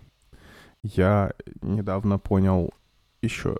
Я 0.84 1.32
недавно 1.62 2.18
понял 2.18 2.72
еще, 3.22 3.56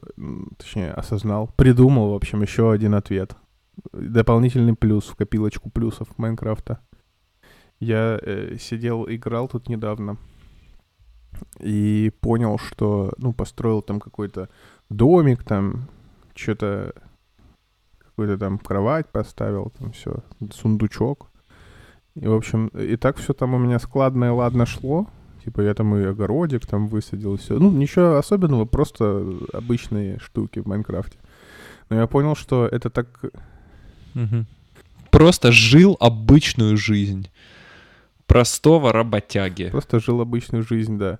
точнее, 0.58 0.92
осознал, 0.92 1.50
придумал, 1.56 2.10
в 2.10 2.14
общем, 2.14 2.42
еще 2.42 2.72
один 2.72 2.94
ответ. 2.94 3.36
Дополнительный 3.92 4.74
плюс 4.74 5.06
в 5.06 5.16
копилочку 5.16 5.70
плюсов 5.70 6.08
Майнкрафта. 6.18 6.80
Я 7.82 8.16
э, 8.22 8.58
сидел, 8.60 9.06
играл 9.08 9.48
тут 9.48 9.68
недавно 9.68 10.16
и 11.58 12.12
понял, 12.20 12.56
что, 12.56 13.12
ну, 13.16 13.32
построил 13.32 13.82
там 13.82 13.98
какой-то 13.98 14.48
домик, 14.88 15.42
там 15.42 15.88
что-то, 16.36 16.94
какую-то 17.98 18.38
там 18.38 18.60
кровать 18.60 19.08
поставил, 19.08 19.72
там 19.76 19.90
все, 19.90 20.22
сундучок. 20.52 21.28
И, 22.14 22.24
в 22.24 22.34
общем, 22.34 22.68
и 22.68 22.94
так 22.94 23.16
все 23.16 23.32
там 23.32 23.52
у 23.54 23.58
меня 23.58 23.80
складно 23.80 24.26
и 24.26 24.28
ладно 24.28 24.64
шло. 24.64 25.08
Типа 25.44 25.62
я 25.62 25.74
там 25.74 25.96
и 25.96 26.04
огородик 26.04 26.64
там 26.64 26.86
высадил, 26.86 27.36
все. 27.36 27.58
Ну, 27.58 27.72
ничего 27.72 28.16
особенного, 28.16 28.64
просто 28.64 29.26
обычные 29.52 30.20
штуки 30.20 30.60
в 30.60 30.66
Майнкрафте. 30.66 31.18
Но 31.90 31.96
я 31.96 32.06
понял, 32.06 32.36
что 32.36 32.64
это 32.64 32.90
так... 32.90 33.08
Мгм. 34.14 34.46
Просто 35.10 35.50
жил 35.50 35.96
обычную 35.98 36.76
жизнь. 36.76 37.26
Простого 38.26 38.92
работяги. 38.92 39.68
Просто 39.70 40.00
жил 40.00 40.20
обычную 40.20 40.62
жизнь, 40.62 40.98
да. 40.98 41.18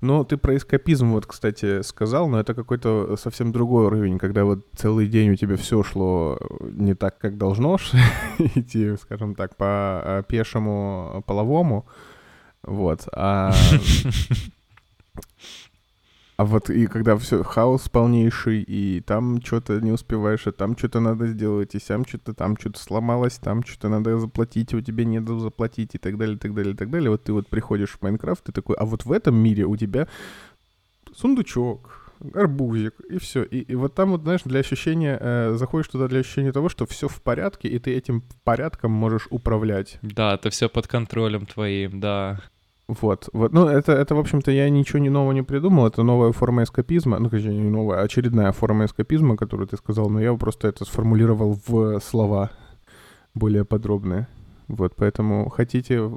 Но 0.00 0.22
ты 0.22 0.36
про 0.36 0.56
эскапизм 0.56 1.10
вот, 1.10 1.26
кстати, 1.26 1.82
сказал, 1.82 2.28
но 2.28 2.38
это 2.38 2.54
какой-то 2.54 3.16
совсем 3.16 3.50
другой 3.50 3.86
уровень, 3.86 4.18
когда 4.18 4.44
вот 4.44 4.64
целый 4.76 5.08
день 5.08 5.30
у 5.30 5.34
тебя 5.34 5.56
все 5.56 5.82
шло 5.82 6.38
не 6.60 6.94
так, 6.94 7.18
как 7.18 7.36
должно 7.36 7.78
идти, 8.38 8.96
скажем 8.96 9.34
так, 9.34 9.56
по 9.56 9.66
а, 9.66 10.22
пешему 10.22 11.24
половому, 11.26 11.86
вот, 12.62 13.08
а... 13.12 13.52
А 16.38 16.44
вот 16.44 16.70
и 16.70 16.86
когда 16.86 17.16
все 17.16 17.42
хаос 17.42 17.88
полнейший, 17.88 18.62
и 18.62 19.00
там 19.00 19.42
что-то 19.42 19.80
не 19.80 19.90
успеваешь, 19.90 20.46
а 20.46 20.52
там 20.52 20.78
что-то 20.78 21.00
надо 21.00 21.26
сделать, 21.26 21.74
и 21.74 21.80
сям 21.80 22.06
что-то 22.06 22.32
там 22.32 22.56
что-то 22.56 22.78
сломалось, 22.78 23.38
там 23.38 23.64
что-то 23.64 23.88
надо 23.88 24.16
заплатить, 24.18 24.72
у 24.72 24.80
тебя 24.80 25.04
нет 25.04 25.26
заплатить, 25.28 25.96
и 25.96 25.98
так 25.98 26.16
далее, 26.16 26.36
и 26.36 26.38
так 26.38 26.54
далее, 26.54 26.74
и 26.74 26.76
так 26.76 26.90
далее. 26.90 27.10
Вот 27.10 27.24
ты 27.24 27.32
вот 27.32 27.48
приходишь 27.48 27.90
в 27.90 28.02
Майнкрафт, 28.02 28.44
ты 28.44 28.52
такой, 28.52 28.76
а 28.76 28.84
вот 28.84 29.04
в 29.04 29.10
этом 29.10 29.34
мире 29.34 29.64
у 29.64 29.76
тебя 29.76 30.06
сундучок, 31.12 32.12
арбузик, 32.32 32.94
и 33.00 33.18
все. 33.18 33.42
И, 33.42 33.58
и 33.58 33.74
вот 33.74 33.96
там 33.96 34.12
вот, 34.12 34.22
знаешь, 34.22 34.42
для 34.44 34.60
ощущения, 34.60 35.18
э, 35.20 35.54
заходишь 35.56 35.88
туда 35.88 36.06
для 36.06 36.20
ощущения 36.20 36.52
того, 36.52 36.68
что 36.68 36.86
все 36.86 37.08
в 37.08 37.20
порядке, 37.20 37.66
и 37.66 37.80
ты 37.80 37.96
этим 37.96 38.22
порядком 38.44 38.92
можешь 38.92 39.26
управлять. 39.30 39.98
Да, 40.02 40.34
это 40.34 40.50
все 40.50 40.68
под 40.68 40.86
контролем 40.86 41.46
твоим, 41.46 41.98
да. 41.98 42.40
Вот, 42.88 43.28
вот, 43.34 43.52
ну, 43.52 43.66
это, 43.66 43.92
это, 43.92 44.14
в 44.14 44.18
общем-то, 44.18 44.50
я 44.50 44.70
ничего 44.70 44.98
не 44.98 45.10
нового 45.10 45.32
не 45.32 45.42
придумал, 45.42 45.86
это 45.86 46.02
новая 46.02 46.32
форма 46.32 46.62
эскапизма, 46.62 47.18
ну, 47.18 47.28
точнее, 47.28 47.58
не 47.58 47.68
новая, 47.68 47.98
а 48.00 48.02
очередная 48.02 48.50
форма 48.52 48.86
эскапизма, 48.86 49.36
которую 49.36 49.68
ты 49.68 49.76
сказал, 49.76 50.08
но 50.08 50.22
я 50.22 50.32
просто 50.34 50.68
это 50.68 50.86
сформулировал 50.86 51.60
в 51.66 52.00
слова 52.00 52.50
более 53.34 53.66
подробные. 53.66 54.26
Вот, 54.68 54.94
поэтому 54.96 55.50
хотите, 55.50 56.10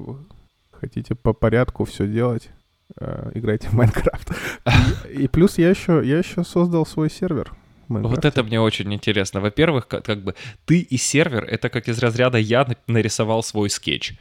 хотите 0.72 1.14
по 1.16 1.34
порядку 1.34 1.84
все 1.84 2.08
делать, 2.08 2.50
э, 2.98 3.32
играйте 3.34 3.68
в 3.68 3.74
Minecraft. 3.74 4.32
И, 5.10 5.28
плюс 5.28 5.58
я 5.58 5.70
еще, 5.70 6.02
я 6.06 6.20
еще 6.20 6.46
создал 6.46 6.86
свой 6.86 7.10
сервер. 7.10 7.52
Вот 7.90 8.24
это 8.24 8.44
мне 8.44 8.62
очень 8.62 8.94
интересно. 8.94 9.42
Во-первых, 9.42 9.88
как, 9.90 10.06
как 10.06 10.24
бы 10.24 10.36
ты 10.66 10.80
и 10.80 10.96
сервер— 10.96 11.44
это 11.50 11.68
как 11.68 11.90
из 11.90 12.00
разряда 12.00 12.38
«я 12.38 12.64
на- 12.64 12.78
нарисовал 12.88 13.44
свой 13.44 13.70
скетч». 13.70 14.14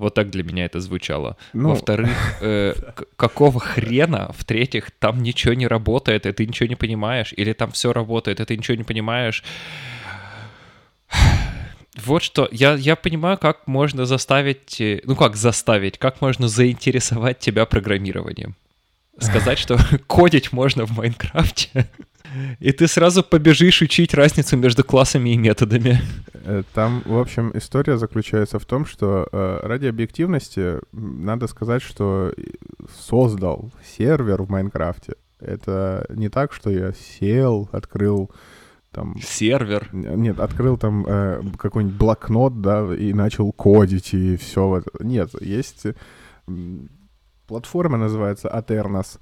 Вот 0.00 0.14
так 0.14 0.30
для 0.30 0.42
меня 0.42 0.64
это 0.64 0.80
звучало. 0.80 1.36
Ну, 1.52 1.68
Во-вторых, 1.68 2.38
э, 2.40 2.72
какого 3.16 3.60
хрена? 3.60 4.32
В-третьих, 4.34 4.90
там 4.92 5.22
ничего 5.22 5.52
не 5.52 5.66
работает, 5.66 6.24
и 6.24 6.32
ты 6.32 6.46
ничего 6.46 6.70
не 6.70 6.74
понимаешь. 6.74 7.34
Или 7.36 7.52
там 7.52 7.70
все 7.70 7.92
работает, 7.92 8.40
и 8.40 8.44
ты 8.46 8.56
ничего 8.56 8.78
не 8.78 8.84
понимаешь. 8.84 9.44
Вот 12.02 12.22
что, 12.22 12.48
я, 12.50 12.76
я 12.76 12.96
понимаю, 12.96 13.36
как 13.36 13.66
можно 13.66 14.06
заставить, 14.06 14.80
э, 14.80 15.02
ну 15.04 15.16
как 15.16 15.36
заставить, 15.36 15.98
как 15.98 16.22
можно 16.22 16.48
заинтересовать 16.48 17.38
тебя 17.38 17.66
программированием. 17.66 18.54
Сказать, 19.18 19.58
что 19.58 19.76
кодить 20.06 20.50
можно 20.50 20.86
в 20.86 20.92
Майнкрафте, 20.96 21.90
и 22.60 22.72
ты 22.72 22.86
сразу 22.88 23.22
побежишь 23.22 23.82
учить 23.82 24.14
разницу 24.14 24.56
между 24.56 24.84
классами 24.84 25.30
и 25.30 25.36
методами. 25.36 26.00
Э, 26.44 26.62
Там, 26.74 27.02
в 27.04 27.18
общем, 27.18 27.50
история 27.54 27.98
заключается 27.98 28.58
в 28.58 28.64
том, 28.64 28.86
что 28.86 29.28
э, 29.32 29.60
ради 29.62 29.86
объективности 29.86 30.78
надо 30.92 31.46
сказать, 31.48 31.82
что 31.82 32.32
и- 32.36 32.54
создал 32.98 33.70
сервер 33.96 34.42
в 34.42 34.50
Майнкрафте. 34.50 35.14
Это 35.38 36.06
не 36.10 36.28
так, 36.28 36.52
что 36.52 36.70
я 36.70 36.92
сел, 36.92 37.68
открыл 37.72 38.30
там... 38.92 39.16
Сервер. 39.22 39.88
Нет, 39.92 40.40
открыл 40.40 40.76
там 40.76 41.04
э, 41.06 41.42
какой-нибудь 41.58 41.96
блокнот, 41.96 42.60
да, 42.60 42.94
и 42.94 43.12
начал 43.12 43.52
кодить, 43.52 44.12
и 44.14 44.36
все. 44.36 44.82
Нет, 45.00 45.30
есть 45.40 45.84
платформа, 47.46 47.96
называется 47.98 48.48
Aternos, 48.48 49.18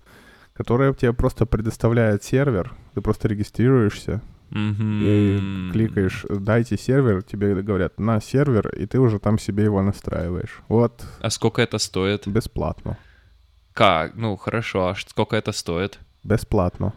которая 0.59 0.93
тебе 0.93 1.13
просто 1.13 1.47
предоставляет 1.47 2.25
сервер, 2.25 2.75
ты 2.95 3.01
просто 3.01 3.29
регистрируешься, 3.29 4.21
и 4.51 5.71
кликаешь 5.73 6.25
«дайте 6.29 6.77
сервер», 6.77 7.23
тебе 7.23 7.55
говорят 7.63 8.01
«на 8.01 8.21
сервер», 8.21 8.69
и 8.69 8.87
ты 8.87 8.99
уже 8.99 9.21
там 9.21 9.39
себе 9.39 9.65
его 9.65 9.81
настраиваешь. 9.83 10.61
Вот, 10.69 11.05
А 11.21 11.31
сколько 11.31 11.63
это 11.63 11.79
стоит? 11.79 12.27
бесплатно. 12.27 12.99
Как? 13.73 14.17
Ну, 14.17 14.37
хорошо, 14.37 14.89
а 14.89 14.95
сколько 14.97 15.37
это 15.37 15.53
стоит? 15.53 16.01
Бесплатно. 16.25 16.93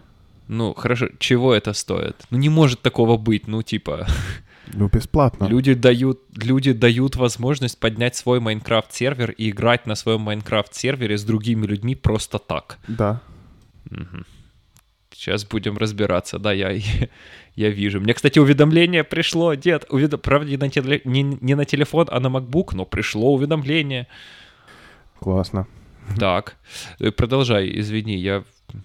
Ну, 0.47 0.74
хорошо, 0.74 1.09
чего 1.20 1.53
это 1.53 1.74
стоит? 1.74 2.16
Ну, 2.32 2.39
не 2.39 2.49
может 2.49 2.82
такого 2.82 3.18
быть, 3.18 3.47
ну, 3.47 3.62
типа... 3.62 4.07
Ну, 4.74 4.88
бесплатно. 4.88 5.45
Люди 5.45 5.76
дают, 5.76 6.20
люди 6.36 6.72
дают 6.72 7.16
возможность 7.16 7.80
поднять 7.80 8.16
свой 8.16 8.39
Minecraft-сервер 8.39 9.32
и 9.32 9.49
играть 9.51 9.86
на 9.86 9.95
своем 9.95 10.22
Minecraft-сервере 10.21 11.17
с 11.18 11.24
другими 11.24 11.68
людьми 11.68 11.93
просто 11.93 12.39
так. 12.39 12.80
Да. 12.88 13.22
Мгм. 13.91 14.25
Сейчас 15.13 15.45
будем 15.45 15.77
разбираться, 15.77 16.39
да, 16.39 16.53
я, 16.53 16.71
я 17.55 17.69
вижу. 17.69 17.99
Мне, 17.99 18.13
кстати, 18.13 18.39
уведомление 18.39 19.03
пришло, 19.03 19.53
дед, 19.53 19.85
увед... 19.89 20.21
правда, 20.21 20.49
не 20.49 20.57
на, 20.57 20.69
теле- 20.69 21.01
не, 21.05 21.21
не 21.23 21.55
на 21.55 21.65
телефон, 21.65 22.07
а 22.09 22.19
на 22.19 22.27
MacBook, 22.27 22.69
но 22.73 22.85
пришло 22.85 23.33
уведомление. 23.33 24.07
Классно. 25.19 25.67
Так, 26.17 26.55
э, 26.99 27.11
продолжай, 27.11 27.79
извини, 27.79 28.17
я... 28.17 28.43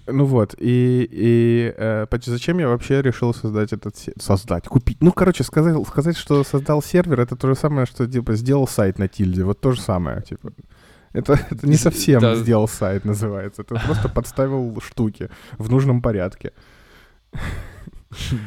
Ну 0.08 0.24
вот, 0.24 0.54
и, 0.58 1.08
и 1.10 1.72
э, 1.76 2.06
зачем 2.24 2.58
я 2.58 2.68
вообще 2.68 3.02
решил 3.02 3.32
создать 3.32 3.72
этот... 3.72 3.96
се- 3.96 4.12
Создать, 4.18 4.66
купить. 4.66 4.98
Ну, 5.00 5.12
короче, 5.12 5.44
сказать, 5.44 5.76
сказать, 5.86 6.16
что 6.16 6.44
создал 6.44 6.82
сервер, 6.82 7.20
это 7.20 7.36
то 7.36 7.48
же 7.48 7.54
самое, 7.54 7.86
что, 7.86 8.06
типа, 8.06 8.34
сделал 8.34 8.66
сайт 8.68 8.98
на 8.98 9.06
тильде. 9.08 9.44
Вот 9.44 9.60
то 9.60 9.72
же 9.72 9.80
самое, 9.80 10.22
типа. 10.22 10.52
Это, 11.16 11.32
это 11.50 11.66
не 11.66 11.76
совсем 11.76 12.20
Да. 12.20 12.34
сделал 12.34 12.68
сайт, 12.68 13.04
называется. 13.04 13.62
Это 13.62 13.74
просто 13.86 14.08
подставил 14.08 14.80
штуки 14.80 15.28
в 15.58 15.70
нужном 15.70 16.02
порядке. 16.02 16.52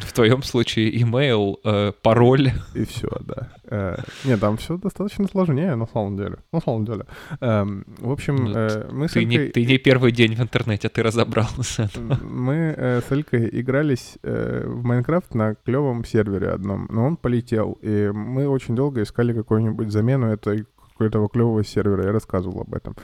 В 0.08 0.14
твоем 0.14 0.42
случае 0.42 0.90
email, 1.02 1.56
э, 1.66 1.92
пароль. 2.02 2.52
И 2.74 2.86
все, 2.86 3.08
да. 3.20 3.50
Э, 3.66 3.98
не, 4.26 4.38
там 4.38 4.56
все 4.58 4.78
достаточно 4.78 5.28
сложнее, 5.28 5.76
на 5.76 5.86
самом 5.86 6.16
деле. 6.18 6.38
На 6.54 6.62
самом 6.62 6.86
деле. 6.86 7.06
Эм, 7.42 7.84
в 8.00 8.10
общем, 8.12 8.36
Ну, 8.36 8.54
э, 8.56 8.90
мы 8.92 9.08
с 9.08 9.12
Ты 9.12 9.26
не, 9.26 9.36
Элькой- 9.38 9.52
ты 9.52 9.66
не 9.66 9.78
первый 9.78 10.12
день 10.12 10.36
в 10.36 10.40
интернете, 10.42 10.88
ты 10.90 11.04
разобрался. 11.04 11.90
Мы 12.22 12.74
э, 12.78 13.02
с 13.08 13.12
Элькой 13.12 13.50
игрались 13.62 14.18
э, 14.24 14.64
в 14.66 14.84
Майнкрафт 14.84 15.36
на 15.36 15.54
клевом 15.56 16.06
сервере 16.06 16.50
одном, 16.50 16.88
но 16.90 17.06
он 17.06 17.18
полетел, 17.18 17.78
и 17.84 18.10
мы 18.14 18.48
очень 18.48 18.76
долго 18.76 19.02
искали 19.04 19.34
какую-нибудь 19.34 19.92
замену 19.92 20.28
этой 20.28 20.66
этого 21.08 21.30
клевого 21.30 21.64
сервера, 21.64 22.06
я 22.06 22.12
рассказывал 22.12 22.62
об 22.62 22.74
этом. 22.74 22.96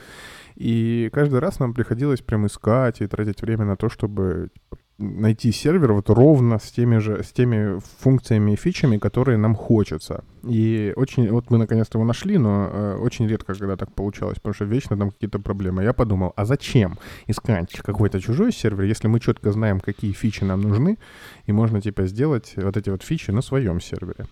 И 0.56 1.10
каждый 1.12 1.40
раз 1.40 1.58
нам 1.58 1.74
приходилось 1.74 2.22
прям 2.22 2.46
искать 2.46 3.00
и 3.00 3.06
тратить 3.06 3.42
время 3.42 3.64
на 3.64 3.76
то, 3.76 3.88
чтобы 3.88 4.50
найти 4.98 5.52
сервер 5.52 5.92
вот 5.92 6.08
ровно 6.08 6.58
с 6.58 6.70
теми 6.70 6.98
же, 6.98 7.22
с 7.22 7.32
теми 7.32 7.80
функциями 7.98 8.52
и 8.52 8.56
фичами, 8.56 8.96
которые 8.96 9.36
нам 9.36 9.54
хочется. 9.54 10.24
И 10.42 10.92
очень, 10.96 11.30
вот 11.30 11.50
мы 11.50 11.58
наконец-то 11.58 11.98
его 11.98 12.06
нашли, 12.06 12.38
но 12.38 12.70
э, 12.72 12.96
очень 12.96 13.28
редко, 13.28 13.54
когда 13.54 13.76
так 13.76 13.92
получалось, 13.92 14.36
потому 14.36 14.54
что 14.54 14.64
вечно 14.64 14.96
там 14.96 15.10
какие-то 15.10 15.38
проблемы. 15.38 15.82
Я 15.82 15.92
подумал, 15.92 16.32
а 16.36 16.44
зачем 16.44 16.98
искать 17.26 17.72
какой-то 17.72 18.20
чужой 18.20 18.52
сервер, 18.52 18.84
если 18.84 19.08
мы 19.08 19.20
четко 19.20 19.52
знаем, 19.52 19.80
какие 19.80 20.12
фичи 20.12 20.44
нам 20.44 20.62
нужны, 20.62 20.96
и 21.44 21.52
можно 21.52 21.80
типа 21.82 22.06
сделать 22.06 22.54
вот 22.56 22.76
эти 22.76 22.90
вот 22.90 23.02
фичи 23.02 23.30
на 23.32 23.42
своем 23.42 23.80
сервере. 23.80 24.26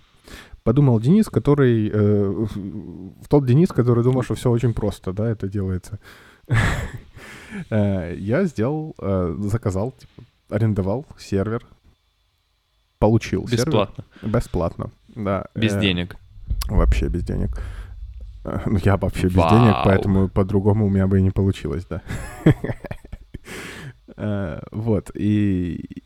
Подумал 0.65 0.99
Денис, 0.99 1.29
который... 1.29 1.91
э, 1.93 2.47
тот 3.29 3.47
Денис, 3.47 3.69
который 3.69 4.03
думал, 4.03 4.23
что 4.23 4.35
все 4.35 4.51
очень 4.51 4.73
просто, 4.73 5.13
да, 5.13 5.29
это 5.31 5.47
делается. 5.49 5.99
Э, 7.71 8.13
Я 8.19 8.45
сделал, 8.47 8.97
э, 8.99 9.37
заказал, 9.43 9.93
типа, 9.93 10.23
арендовал 10.51 11.07
сервер, 11.17 11.65
получил. 12.99 13.45
Бесплатно, 13.45 14.05
Бесплатно, 14.23 14.91
да. 15.15 15.47
без 15.55 15.75
Э, 15.75 15.81
денег. 15.81 16.17
Вообще 16.69 17.07
без 17.09 17.23
денег. 17.23 17.51
Ну, 18.45 18.79
я 18.85 18.97
вообще 18.97 19.29
без 19.29 19.35
денег, 19.35 19.77
поэтому 19.85 20.29
по-другому 20.29 20.87
у 20.87 20.91
меня 20.91 21.07
бы 21.07 21.21
и 21.21 21.23
не 21.23 21.31
получилось, 21.31 21.87
да. 21.89 22.03
Вот, 24.73 25.11
и, 25.15 26.03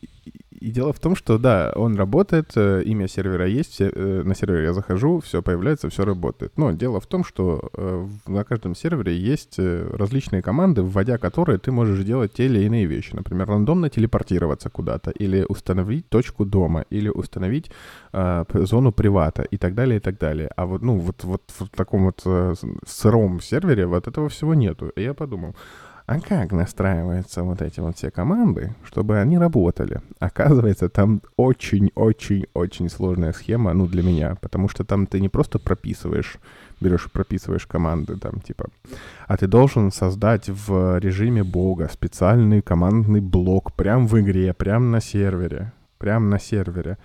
и 0.59 0.71
дело 0.71 0.91
в 0.93 0.99
том, 0.99 1.15
что, 1.15 1.37
да, 1.37 1.71
он 1.75 1.95
работает, 1.95 2.51
э, 2.55 2.83
имя 2.85 3.07
сервера 3.07 3.47
есть, 3.47 3.73
все- 3.73 3.91
э, 3.93 4.23
на 4.23 4.35
сервер 4.35 4.63
я 4.63 4.73
захожу, 4.73 5.19
все 5.19 5.41
появляется, 5.41 5.89
все 5.89 6.05
работает. 6.05 6.57
Но 6.57 6.71
дело 6.71 6.99
в 6.99 7.07
том, 7.07 7.23
что 7.23 7.69
э, 7.73 8.07
на 8.27 8.43
каждом 8.43 8.75
сервере 8.75 9.17
есть 9.17 9.59
различные 9.59 10.41
команды, 10.41 10.81
вводя 10.81 11.17
которые 11.17 11.59
ты 11.59 11.71
можешь 11.71 12.03
делать 12.03 12.33
те 12.33 12.45
или 12.45 12.59
иные 12.63 12.85
вещи. 12.85 13.15
Например, 13.15 13.47
рандомно 13.47 13.89
телепортироваться 13.89 14.69
куда-то, 14.69 15.11
или 15.11 15.45
установить 15.47 16.09
точку 16.09 16.45
дома, 16.45 16.85
или 16.89 17.09
установить 17.09 17.71
э, 18.13 18.45
зону 18.53 18.91
привата 18.91 19.43
и 19.43 19.57
так 19.57 19.75
далее, 19.75 19.97
и 19.97 20.01
так 20.01 20.17
далее. 20.17 20.51
А 20.55 20.65
вот, 20.65 20.81
ну, 20.81 20.97
вот, 20.97 21.23
вот 21.23 21.43
в 21.59 21.69
таком 21.69 22.05
вот 22.05 22.23
сыром 22.87 23.41
сервере 23.41 23.85
вот 23.85 24.07
этого 24.07 24.27
всего 24.29 24.53
нету. 24.53 24.89
И 24.95 25.03
я 25.03 25.13
подумал, 25.13 25.55
а 26.09 26.19
как 26.19 26.51
настраиваются 26.51 27.43
вот 27.43 27.61
эти 27.61 27.79
вот 27.81 27.95
все 27.95 28.09
команды, 28.09 28.73
чтобы 28.83 29.19
они 29.19 29.37
работали? 29.37 30.01
Оказывается, 30.17 30.89
там 30.89 31.21
очень-очень-очень 31.37 32.89
сложная 32.89 33.31
схема, 33.31 33.73
ну, 33.73 33.85
для 33.85 34.01
меня, 34.01 34.35
потому 34.41 34.69
что 34.69 34.83
там 34.83 35.05
ты 35.05 35.19
не 35.21 35.29
просто 35.29 35.59
прописываешь, 35.59 36.37
берешь 36.81 37.05
и 37.05 37.09
прописываешь 37.09 37.67
команды, 37.67 38.17
там, 38.17 38.41
типа, 38.41 38.69
а 39.27 39.37
ты 39.37 39.45
должен 39.45 39.91
создать 39.91 40.49
в 40.49 40.97
режиме 40.97 41.43
бога 41.43 41.87
специальный 41.93 42.63
командный 42.63 43.21
блок 43.21 43.73
прям 43.73 44.07
в 44.07 44.19
игре, 44.19 44.55
прям 44.55 44.89
на 44.89 45.01
сервере, 45.01 45.73
прям 45.99 46.31
на 46.31 46.39
сервере. 46.39 46.97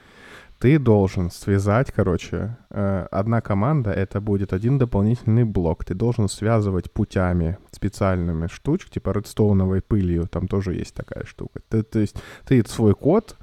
Ты 0.65 0.79
должен 0.79 1.31
связать, 1.31 1.93
короче, 1.93 2.57
э, 2.71 3.07
одна 3.11 3.43
команда, 3.43 3.91
это 3.91 4.23
будет 4.23 4.55
один 4.55 4.79
дополнительный 4.79 5.45
блок. 5.45 5.85
Ты 5.85 5.93
должен 5.93 6.27
связывать 6.27 6.91
путями 6.91 7.59
специальными 7.71 8.47
штучек, 8.47 8.89
типа 8.89 9.11
редстоуновой 9.11 9.83
пылью, 9.83 10.27
там 10.27 10.49
тоже 10.49 10.73
есть 10.73 10.95
такая 10.95 11.27
штука. 11.27 11.61
Ты, 11.69 11.83
то 11.83 11.99
есть 11.99 12.17
ты 12.47 12.65
свой 12.67 12.95
код 12.95 13.37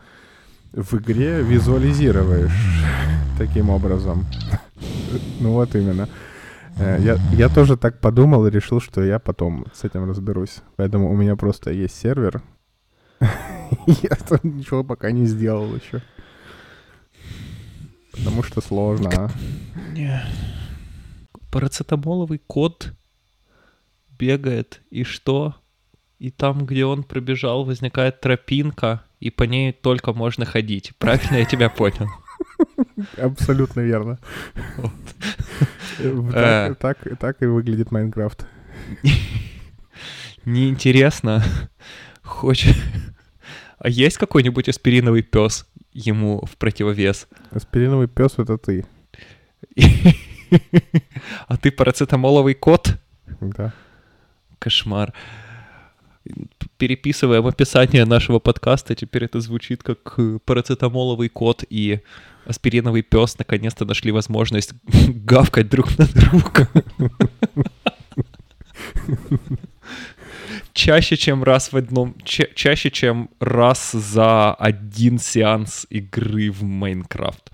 в 0.72 0.96
игре 0.96 1.44
визуализируешь 1.44 2.84
таким 3.38 3.70
образом. 3.70 4.26
Ну 5.40 5.52
вот 5.52 5.76
именно. 5.76 6.10
Э, 6.80 6.98
Я, 7.00 7.18
я 7.34 7.50
тоже 7.50 7.78
так 7.78 8.00
подумал 8.00 8.48
и 8.48 8.50
решил, 8.50 8.82
что 8.82 9.04
я 9.04 9.20
потом 9.20 9.68
с 9.76 9.84
этим 9.84 10.10
разберусь. 10.10 10.64
Поэтому 10.76 11.12
у 11.12 11.16
меня 11.16 11.36
просто 11.36 11.70
есть 11.70 11.96
сервер. 12.02 12.42
Я 13.86 14.16
там 14.28 14.40
ничего 14.44 14.84
пока 14.84 15.12
не 15.12 15.28
сделал 15.28 15.76
еще. 15.76 16.02
Потому 18.12 18.44
что 18.44 18.62
сложно, 18.62 19.10
а. 19.16 19.30
Парацетамоловый 21.52 22.40
кот 22.46 22.94
бегает, 24.18 24.82
и 24.90 25.04
что? 25.04 25.56
И 26.20 26.30
там, 26.30 26.66
где 26.66 26.86
он 26.86 27.04
пробежал, 27.04 27.66
возникает 27.66 28.22
тропинка, 28.22 29.04
и 29.20 29.30
по 29.30 29.44
ней 29.44 29.72
только 29.74 30.14
можно 30.14 30.46
ходить. 30.46 30.94
Правильно 30.98 31.38
я 31.38 31.46
тебя 31.46 31.70
понял? 31.70 32.08
Абсолютно 33.18 33.82
верно. 33.82 34.20
Э, 36.00 36.74
так 36.80 37.42
и 37.42 37.46
выглядит 37.46 37.92
Майнкрафт. 37.92 38.46
Неинтересно. 40.46 41.44
Хочешь... 42.22 42.76
А 43.78 43.90
есть 43.90 44.18
какой-нибудь 44.18 44.70
аспириновый 44.70 45.24
пес 45.24 45.66
ему 45.94 46.46
в 46.46 46.58
противовес? 46.58 47.28
Аспириновый 47.52 48.08
пес 48.08 48.34
это 48.38 48.58
ты. 48.58 48.86
А 51.48 51.56
ты 51.56 51.72
парацетамоловый 51.72 52.56
кот? 52.56 52.98
Да. 53.40 53.74
Кошмар. 54.60 55.14
Переписываем 56.78 57.48
описание 57.48 58.04
нашего 58.04 58.40
подкаста, 58.40 58.94
теперь 58.94 59.24
это 59.26 59.40
звучит 59.40 59.82
как 59.82 60.16
э, 60.18 60.40
парацетамоловый 60.44 61.30
кот 61.30 61.64
и 61.70 62.02
аспириновый 62.46 63.02
пес 63.02 63.38
наконец-то 63.40 63.86
нашли 63.86 64.12
возможность 64.12 64.74
гавкать 65.08 65.70
друг 65.70 65.98
на 65.98 66.06
друга. 66.06 66.70
Чаще, 70.74 71.18
чем 71.18 71.44
раз 71.44 71.72
в 71.74 71.78
одном... 71.78 72.16
ча- 72.24 72.48
чаще, 72.56 72.90
чем 72.92 73.30
раз 73.40 73.92
за 73.92 74.54
один 74.54 75.20
сеанс 75.20 75.86
игры 75.90 76.50
в 76.52 76.64
Майнкрафт. 76.64 77.52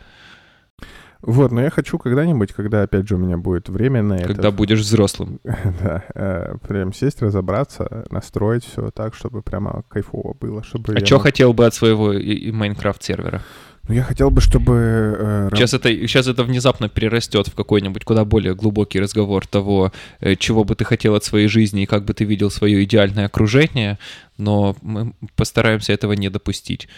Вот, 1.22 1.51
но 1.51 1.61
я 1.61 1.72
хочу 1.72 1.97
когда-нибудь, 1.97 2.53
когда 2.53 2.84
опять 2.84 3.07
же 3.07 3.15
у 3.15 3.18
меня 3.18 3.38
будет 3.38 3.70
время 3.70 4.03
на 4.03 4.13
это, 4.13 4.28
Когда 4.28 4.51
будешь 4.51 4.80
взрослым. 4.80 5.39
да, 5.43 6.03
э, 6.13 6.55
прям 6.68 6.93
сесть, 6.93 7.22
разобраться, 7.24 8.05
настроить 8.11 8.63
все 8.63 8.91
так, 8.91 9.15
чтобы 9.15 9.41
прямо 9.41 9.84
кайфово 9.89 10.36
было, 10.36 10.63
чтобы 10.63 10.93
А 10.95 11.03
что 11.05 11.18
хотел 11.18 11.53
бы 11.53 11.65
от 11.65 11.74
своего 11.74 12.13
и- 12.13 12.34
и 12.34 12.51
Майнкрафт 12.51 13.01
сервера? 13.03 13.41
Ну, 13.88 13.94
я 13.96 14.04
хотел 14.04 14.30
бы, 14.32 14.42
чтобы... 14.42 14.74
э, 15.18 15.50
Сейчас 15.54 15.74
это, 15.74 15.90
сейчас 15.90 16.28
это 16.28 16.44
внезапно 16.44 16.90
перерастет 16.90 17.48
в 17.48 17.56
какой-нибудь 17.56 18.04
куда 18.04 18.26
более 18.26 18.54
глубокий 18.54 19.00
разговор 19.00 19.48
того, 19.48 19.92
э, 20.20 20.36
чего 20.36 20.64
бы 20.64 20.76
ты 20.76 20.84
хотел 20.84 21.16
от 21.16 21.24
своей 21.24 21.48
жизни 21.48 21.84
и 21.84 21.86
как 21.86 22.04
бы 22.04 22.14
ты 22.14 22.26
видел 22.26 22.50
свое 22.52 22.84
идеальное 22.84 23.26
окружение, 23.26 23.98
но 24.38 24.76
мы 24.82 25.14
постараемся 25.36 25.94
этого 25.94 26.14
не 26.14 26.30
допустить. 26.30 26.88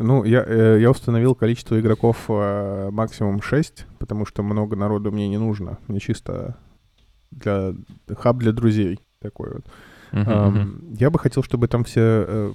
Ну, 0.00 0.22
я, 0.24 0.44
э, 0.46 0.78
я 0.80 0.90
установил 0.92 1.34
количество 1.34 1.78
игроков 1.78 2.26
э, 2.28 2.88
максимум 2.92 3.42
6, 3.42 3.84
потому 3.98 4.26
что 4.26 4.44
много 4.44 4.76
народу 4.76 5.10
мне 5.10 5.28
не 5.28 5.38
нужно. 5.38 5.78
Мне 5.88 5.98
чисто 5.98 6.56
для 7.32 7.74
хаб 8.16 8.38
для 8.38 8.52
друзей 8.52 9.00
такой 9.20 9.54
вот. 9.54 9.66
Я 10.12 11.10
бы 11.10 11.18
хотел, 11.18 11.42
чтобы 11.42 11.68
там 11.68 11.84
все 11.84 12.00
э, 12.00 12.52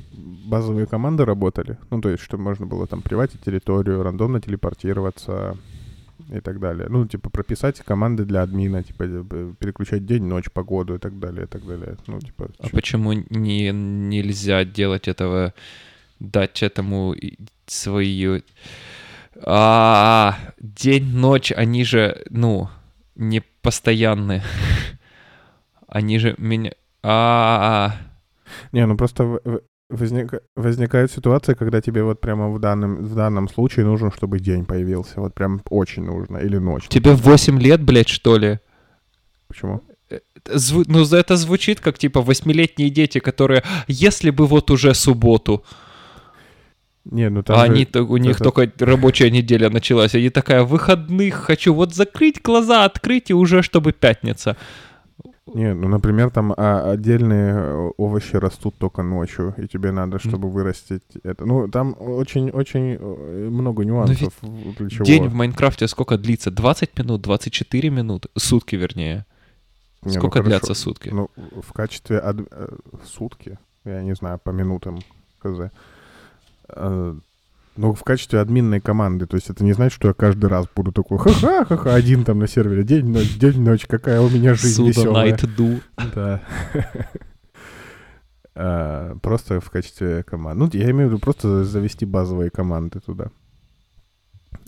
базовые 0.48 0.86
команды 0.86 1.26
работали. 1.26 1.78
Ну, 1.92 2.02
то 2.02 2.10
есть, 2.10 2.24
чтобы 2.24 2.44
можно 2.44 2.66
было 2.66 2.88
там 2.88 3.02
приватить 3.02 3.42
территорию, 3.42 4.04
рандомно 4.04 4.40
телепортироваться 4.42 5.58
и 6.36 6.40
так 6.40 6.60
далее. 6.60 6.88
Ну, 6.90 7.06
типа, 7.08 7.30
прописать 7.30 7.80
команды 7.82 8.26
для 8.26 8.42
админа, 8.44 8.82
типа, 8.84 9.04
э, 9.04 9.54
переключать 9.60 10.06
день, 10.06 10.24
ночь, 10.24 10.50
погоду 10.52 10.96
и 10.96 10.98
так 10.98 11.20
далее, 11.20 11.44
и 11.44 11.48
так 11.48 11.66
далее. 11.66 11.98
Ну, 12.08 12.20
типа, 12.20 12.50
А 12.60 12.64
чё- 12.68 12.76
почему 12.76 13.14
не, 13.14 13.72
нельзя 13.72 14.64
делать 14.66 15.08
этого, 15.08 15.54
дать 16.20 16.64
этому 16.64 17.14
и- 17.14 17.38
свои... 17.68 18.42
А, 19.46 20.38
день, 20.60 21.06
ночь, 21.18 21.52
они 21.52 21.84
же, 21.84 22.24
ну, 22.30 22.70
не 23.16 23.42
постоянны. 23.62 24.42
Они 25.88 26.18
же 26.20 26.36
меня... 26.38 26.72
А, 27.04 27.92
Не, 28.72 28.86
ну 28.86 28.96
просто 28.98 29.24
в- 29.24 29.40
в- 29.44 29.62
возника- 29.90 30.42
возникает 30.56 31.12
ситуация, 31.12 31.56
когда 31.56 31.82
тебе 31.82 32.04
вот 32.04 32.22
прямо 32.22 32.50
в 32.50 32.60
данном, 32.60 33.04
в 33.04 33.16
данном 33.16 33.50
случае 33.50 33.86
нужно, 33.86 34.10
чтобы 34.12 34.40
день 34.40 34.66
появился. 34.66 35.20
Вот 35.22 35.34
прям 35.34 35.62
очень 35.70 36.04
нужно. 36.06 36.38
Или 36.38 36.58
ночь. 36.60 36.88
тебе 36.88 37.12
8 37.14 37.60
лет, 37.60 37.82
блядь, 37.82 38.10
что 38.10 38.38
ли? 38.38 38.60
Почему? 39.48 39.82
Зву- 40.46 40.86
ну, 40.88 41.04
за 41.04 41.18
это 41.18 41.36
звучит 41.38 41.80
как, 41.80 41.98
типа, 41.98 42.22
восьмилетние 42.22 42.90
дети, 42.90 43.20
которые, 43.20 43.64
если 43.88 44.30
бы 44.32 44.46
вот 44.48 44.72
уже 44.72 44.94
субботу, 44.94 45.64
Не, 47.06 47.30
ну 47.30 47.44
там 47.44 47.56
а 47.60 47.66
же- 47.66 47.72
они, 47.74 47.88
у 48.08 48.18
них 48.18 48.36
это- 48.36 48.44
только 48.52 48.72
рабочая 48.86 49.32
неделя 49.32 49.70
началась, 49.70 50.16
они 50.16 50.30
такая, 50.30 50.64
выходных 50.64 51.34
хочу, 51.36 51.74
вот 51.74 51.94
закрыть 51.96 52.42
глаза, 52.44 52.86
открыть, 52.86 53.30
и 53.30 53.34
уже 53.34 53.62
чтобы 53.62 53.92
пятница. 53.94 54.56
Не, 55.46 55.74
ну, 55.74 55.90
например, 55.90 56.30
там 56.30 56.54
а, 56.56 56.92
отдельные 56.92 57.54
э, 57.54 57.92
овощи 57.98 58.38
растут 58.38 58.76
только 58.78 59.04
ночью, 59.04 59.54
и 59.58 59.68
тебе 59.68 59.92
надо, 59.92 60.18
чтобы 60.18 60.50
вырастить 60.50 61.04
это. 61.24 61.46
Ну, 61.46 61.68
там 61.68 61.96
очень-очень 62.00 62.98
э, 62.98 63.50
много 63.50 63.84
нюансов. 63.84 64.34
чего. 64.90 65.04
День 65.04 65.28
в 65.28 65.34
Майнкрафте 65.34 65.88
сколько 65.90 66.18
длится? 66.18 66.50
20 66.50 66.98
минут, 66.98 67.22
24 67.22 67.90
минуты? 67.90 68.30
Сутки, 68.38 68.78
вернее. 68.78 69.26
Не, 70.02 70.14
ну, 70.14 70.20
Сколько 70.20 70.40
хорошо. 70.40 70.50
длятся 70.50 70.74
сутки? 70.74 71.10
Ну, 71.10 71.30
в 71.36 71.74
качестве 71.74 72.20
ад- 72.20 72.48
э, 72.50 72.76
сутки, 73.06 73.58
я 73.84 74.02
не 74.02 74.16
знаю, 74.16 74.40
по 74.40 74.52
минутам, 74.52 75.00
хз. 75.40 75.72
Ну, 77.76 77.94
в 77.94 78.04
качестве 78.04 78.40
админной 78.40 78.80
команды. 78.80 79.26
То 79.26 79.36
есть 79.36 79.50
это 79.50 79.64
не 79.64 79.74
значит, 79.74 79.96
что 79.96 80.10
я 80.10 80.14
каждый 80.14 80.46
раз 80.46 80.68
буду 80.76 80.92
такой 80.92 81.18
ха-ха, 81.18 81.66
ха-ха, 81.66 81.96
один 81.96 82.24
там 82.24 82.40
на 82.40 82.48
сервере. 82.48 82.84
День, 82.84 83.10
ночь, 83.10 83.36
день, 83.38 83.62
ночь, 83.62 83.88
какая 83.88 84.22
у 84.22 84.30
меня 84.30 84.54
жизнь 84.54 84.76
Суда 84.76 84.90
веселая. 84.90 85.38
Да. 86.14 86.42
А, 88.56 89.16
Просто 89.24 89.60
в 89.60 89.72
качестве 89.72 90.22
команд. 90.24 90.60
Ну, 90.60 90.70
я 90.74 90.92
имею 90.92 91.10
в 91.10 91.12
виду 91.14 91.20
просто 91.20 91.64
завести 91.66 92.06
базовые 92.06 92.52
команды 92.52 93.00
туда. 93.00 93.32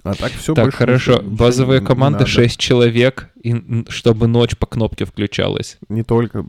А 0.03 0.15
так 0.15 0.31
все 0.31 0.53
Так, 0.53 0.73
хорошо. 0.73 1.21
Базовые 1.21 1.81
команды 1.81 2.25
6 2.25 2.59
человек, 2.59 3.29
и, 3.41 3.85
чтобы 3.89 4.27
ночь 4.27 4.57
по 4.57 4.65
кнопке 4.65 5.05
включалась. 5.05 5.77
Не 5.89 6.03
только... 6.03 6.43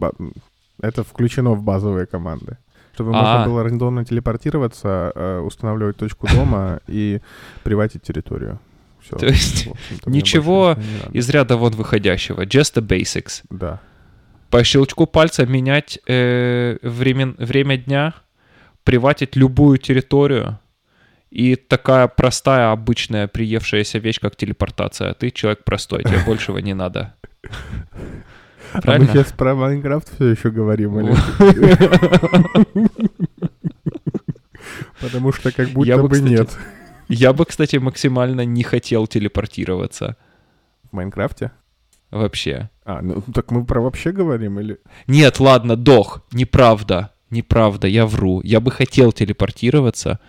Это 0.81 1.05
включено 1.05 1.53
в 1.53 1.63
базовые 1.63 2.07
команды. 2.07 2.59
Чтобы 2.97 3.11
А. 3.15 3.23
можно 3.23 3.45
было 3.45 3.63
рандомно 3.63 4.07
телепортироваться, 4.07 5.13
э, 5.15 5.39
устанавливать 5.41 5.99
точку 5.99 6.27
дома 6.35 6.81
и 6.87 7.21
приватить 7.63 8.01
территорию. 8.03 8.59
Все. 9.03 9.17
То 9.17 9.27
есть 9.27 9.69
ничего 10.07 10.77
Из 11.13 11.29
ряда 11.29 11.57
вон 11.59 11.73
выходящего. 11.75 12.41
Just 12.47 12.75
the 12.75 12.81
basics. 12.83 13.45
Да. 13.51 13.81
По 14.49 14.65
щелчку 14.65 15.07
пальца 15.07 15.45
менять 15.45 15.99
э, 16.09 16.79
времен- 16.83 17.35
время 17.39 17.77
дня, 17.77 18.15
приватить 18.83 19.37
любую 19.37 19.77
территорию. 19.77 20.59
И 21.31 21.55
такая 21.57 22.09
простая, 22.09 22.73
обычная, 22.73 23.27
приевшаяся 23.29 23.99
вещь, 23.99 24.21
как 24.21 24.37
телепортация. 24.37 25.13
Ты 25.13 25.31
человек 25.31 25.65
простой, 25.65 26.03
тебе 26.03 26.19
большего 26.27 26.59
не 26.59 26.73
надо. 26.73 27.15
А 28.85 28.99
мы 28.99 29.07
сейчас 29.07 29.33
про 29.33 29.55
Майнкрафт 29.55 30.15
все 30.15 30.29
еще 30.29 30.51
говорим, 30.51 31.01
или? 31.01 31.15
Потому 35.01 35.33
что 35.33 35.53
как 35.53 35.69
будто 35.71 35.89
Я 35.89 35.97
бы, 35.97 36.09
бы 36.09 36.17
кстати, 36.17 36.31
нет. 36.31 36.59
Я 37.09 37.33
бы, 37.33 37.45
кстати, 37.45 37.77
максимально 37.77 38.45
не 38.45 38.63
хотел 38.63 39.07
телепортироваться. 39.07 40.17
В 40.91 40.93
Майнкрафте? 40.95 41.53
Вообще. 42.11 42.71
А, 42.85 43.03
ну 43.03 43.23
так 43.35 43.51
мы 43.51 43.65
про 43.65 43.81
вообще 43.81 44.13
говорим, 44.13 44.59
или... 44.61 44.79
Нет, 45.07 45.41
ладно, 45.41 45.77
doch, 45.77 46.23
неправда. 46.33 47.13
Неправда, 47.31 47.89
я 47.89 48.07
вру. 48.07 48.41
Я 48.45 48.61
бы 48.61 48.71
хотел 48.71 49.13
телепортироваться. 49.13 50.21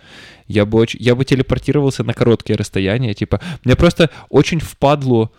Я 0.48 0.66
бы, 0.66 0.78
очень, 0.78 1.00
я 1.00 1.14
бы 1.14 1.24
телепортировался 1.24 2.02
на 2.02 2.12
короткие 2.12 2.56
расстояния. 2.56 3.14
Типа, 3.14 3.40
мне 3.64 3.76
просто 3.76 4.10
очень 4.28 4.58
впадло 4.58 5.30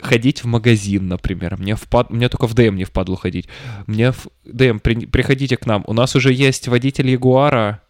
ходить 0.00 0.44
в 0.44 0.46
магазин, 0.46 1.08
например. 1.08 1.56
Мне, 1.58 1.76
впад... 1.76 2.10
мне 2.10 2.28
только 2.28 2.46
в 2.46 2.54
dm 2.54 2.76
не 2.76 2.84
впадло 2.84 3.16
ходить. 3.16 3.48
Мне 3.86 4.12
в 4.12 4.26
dm, 4.44 4.78
при- 4.78 5.06
приходите 5.06 5.56
к 5.56 5.66
нам. 5.66 5.84
У 5.86 5.92
нас 5.92 6.16
уже 6.16 6.32
есть 6.32 6.68
водитель 6.68 7.10
Ягуара, 7.10 7.82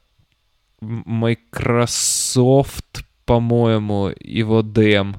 Microsoft, 0.80 1.44
по-моему, 3.24 4.10
его 4.20 4.62
dm. 4.62 5.14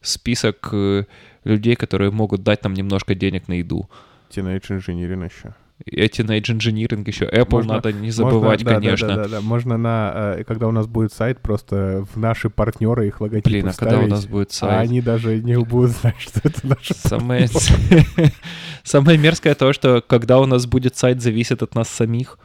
Список 0.00 0.68
э, 0.72 1.04
людей, 1.44 1.74
которые 1.74 2.10
могут 2.10 2.42
дать 2.42 2.62
нам 2.62 2.74
немножко 2.74 3.14
денег 3.14 3.48
на 3.48 3.54
еду. 3.54 3.90
Teenage 4.30 4.68
Engineering 4.68 5.24
еще. 5.24 5.54
Эти 5.86 6.22
Teenage 6.22 6.56
Engineering 6.58 7.04
еще. 7.06 7.24
Apple 7.26 7.50
Можно- 7.52 7.74
надо 7.74 7.92
не 7.92 8.10
забывать, 8.10 8.62
Можно- 8.64 8.70
да, 8.70 8.74
конечно. 8.80 9.08
Да, 9.08 9.14
да, 9.16 9.22
да, 9.22 9.28
да. 9.28 9.40
Можно 9.40 9.76
на, 9.78 10.34
э, 10.38 10.44
когда 10.44 10.66
у 10.66 10.72
нас 10.72 10.86
будет 10.86 11.12
сайт, 11.12 11.40
просто 11.40 12.04
в 12.12 12.18
наши 12.18 12.50
партнеры 12.50 13.06
их 13.06 13.20
логотипы 13.20 13.48
Блин, 13.50 13.68
а 13.68 13.72
когда 13.72 13.86
у 13.86 14.00
вставить, 14.00 14.10
нас 14.10 14.26
будет 14.26 14.50
А 14.50 14.54
сайт? 14.54 14.80
они 14.88 15.00
даже 15.00 15.38
не 15.40 15.56
будут 15.58 15.92
знать, 15.92 16.16
что 16.18 16.40
это 16.42 16.66
наши 16.66 16.94
Самое... 16.94 17.48
Самое 18.82 19.18
мерзкое 19.18 19.54
то, 19.54 19.72
что 19.72 20.02
когда 20.06 20.38
у 20.40 20.46
нас 20.46 20.66
будет 20.66 20.96
сайт, 20.96 21.22
зависит 21.22 21.62
от 21.62 21.74
нас 21.74 21.88
самих. 21.88 22.38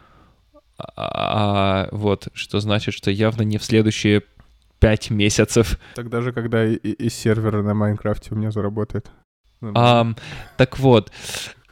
А, 0.95 1.87
вот, 1.91 2.27
что 2.33 2.59
значит, 2.59 2.93
что 2.93 3.09
явно 3.11 3.43
не 3.43 3.57
в 3.57 3.63
следующие 3.63 4.23
пять 4.79 5.09
месяцев. 5.09 5.79
Так 5.95 6.09
даже 6.09 6.33
когда 6.33 6.65
и- 6.65 6.75
и- 6.75 6.91
из 7.07 7.13
сервера 7.13 7.61
на 7.61 7.73
Майнкрафте 7.73 8.29
у 8.33 8.35
меня 8.35 8.51
заработает. 8.51 9.09
Ам, 9.61 10.17
так 10.57 10.77
вот, 10.79 11.09
а, 11.09 11.62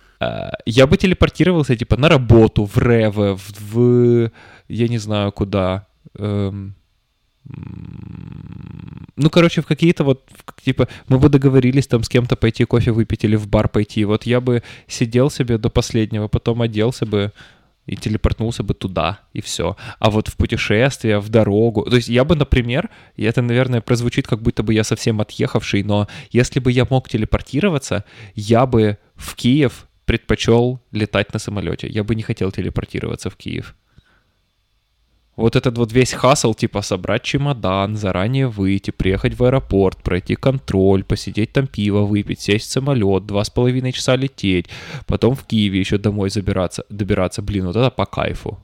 я 0.66 0.88
бы 0.88 0.98
телепортировался, 0.98 1.76
типа, 1.76 1.98
на 1.98 2.10
работу, 2.10 2.66
в 2.66 2.78
Реве, 2.78 3.38
в, 3.38 4.32
я 4.68 4.88
не 4.88 4.98
знаю 4.98 5.32
куда. 5.32 5.88
эм, 6.18 6.76
ну, 9.16 9.30
короче, 9.30 9.62
в 9.62 9.66
какие-то 9.66 10.04
вот, 10.04 10.28
типа, 10.64 10.88
мы 11.08 11.18
бы 11.20 11.30
договорились 11.30 11.88
там 11.88 12.04
с 12.04 12.10
кем-то 12.10 12.36
пойти 12.36 12.66
кофе 12.66 12.92
выпить 12.92 13.24
или 13.24 13.36
в 13.36 13.48
бар 13.48 13.68
пойти. 13.68 14.06
Вот 14.06 14.26
я 14.26 14.40
бы 14.42 14.64
сидел 14.88 15.30
себе 15.30 15.58
до 15.58 15.70
последнего, 15.70 16.28
потом 16.28 16.62
оделся 16.62 17.06
бы 17.06 17.32
и 17.88 17.96
телепортнулся 17.96 18.64
бы 18.64 18.74
туда, 18.74 19.20
и 19.34 19.42
все. 19.42 19.76
А 20.00 20.12
вот 20.12 20.28
в 20.28 20.38
путешествие, 20.38 21.20
в 21.20 21.30
дорогу... 21.30 21.84
То 21.90 21.96
есть 21.96 22.10
я 22.10 22.24
бы, 22.24 22.36
например, 22.36 22.90
и 23.16 23.24
это, 23.24 23.42
наверное, 23.42 23.82
прозвучит, 23.82 24.28
как 24.28 24.42
будто 24.42 24.64
бы 24.64 24.74
я 24.74 24.84
совсем 24.84 25.20
отъехавший, 25.20 25.84
но 25.84 26.08
если 26.32 26.60
бы 26.60 26.72
я 26.72 26.86
мог 26.90 27.10
телепортироваться, 27.10 28.06
я 28.36 28.66
бы 28.66 28.98
в 29.16 29.36
Киев 29.36 29.88
предпочел 30.12 30.80
летать 30.92 31.34
на 31.34 31.40
самолете. 31.40 31.88
Я 31.88 32.04
бы 32.04 32.16
не 32.16 32.24
хотел 32.24 32.52
телепортироваться 32.52 33.30
в 33.30 33.36
Киев. 33.36 33.76
Вот 35.38 35.56
этот 35.56 35.78
вот 35.78 35.94
весь 35.94 36.12
хасл, 36.12 36.54
типа 36.54 36.82
собрать 36.82 37.24
чемодан, 37.24 37.96
заранее 37.96 38.48
выйти, 38.48 38.92
приехать 38.92 39.40
в 39.40 39.44
аэропорт, 39.44 40.04
пройти 40.04 40.36
контроль, 40.36 41.04
посидеть 41.04 41.54
там 41.54 41.68
пиво 41.68 42.02
выпить, 42.02 42.42
сесть 42.42 42.68
в 42.68 42.72
самолет, 42.72 43.26
два 43.26 43.44
с 43.44 43.50
половиной 43.50 43.94
часа 43.94 44.18
лететь, 44.18 44.68
потом 45.08 45.36
в 45.36 45.46
Киеве 45.46 45.80
еще 45.80 45.98
домой 45.98 46.30
забираться, 46.30 46.84
добираться, 46.90 47.42
блин, 47.42 47.66
вот 47.66 47.78
это 47.78 47.90
по 47.90 48.06
кайфу. 48.06 48.60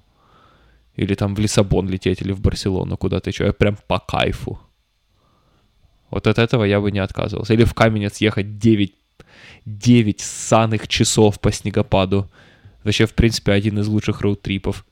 Или 0.97 1.15
там 1.15 1.33
в 1.33 1.39
Лиссабон 1.39 1.87
лететь, 1.89 2.21
или 2.21 2.33
в 2.33 2.41
Барселону 2.41 2.97
куда-то 2.97 3.29
еще, 3.29 3.53
прям 3.53 3.77
по 3.87 3.99
кайфу. 3.99 4.59
Вот 6.09 6.27
от 6.27 6.39
этого 6.39 6.65
я 6.65 6.81
бы 6.81 6.91
не 6.91 6.99
отказывался. 6.99 7.53
Или 7.53 7.63
в 7.63 7.73
Каменец 7.73 8.17
ехать 8.17 8.59
9, 8.59 8.93
9 9.67 10.21
ссаных 10.21 10.87
часов 10.87 11.41
по 11.41 11.51
снегопаду. 11.51 12.29
Вообще, 12.85 13.05
в 13.05 13.13
принципе, 13.13 13.51
один 13.51 13.79
из 13.79 13.87
лучших 13.87 14.21
роуд-трипов. 14.21 14.85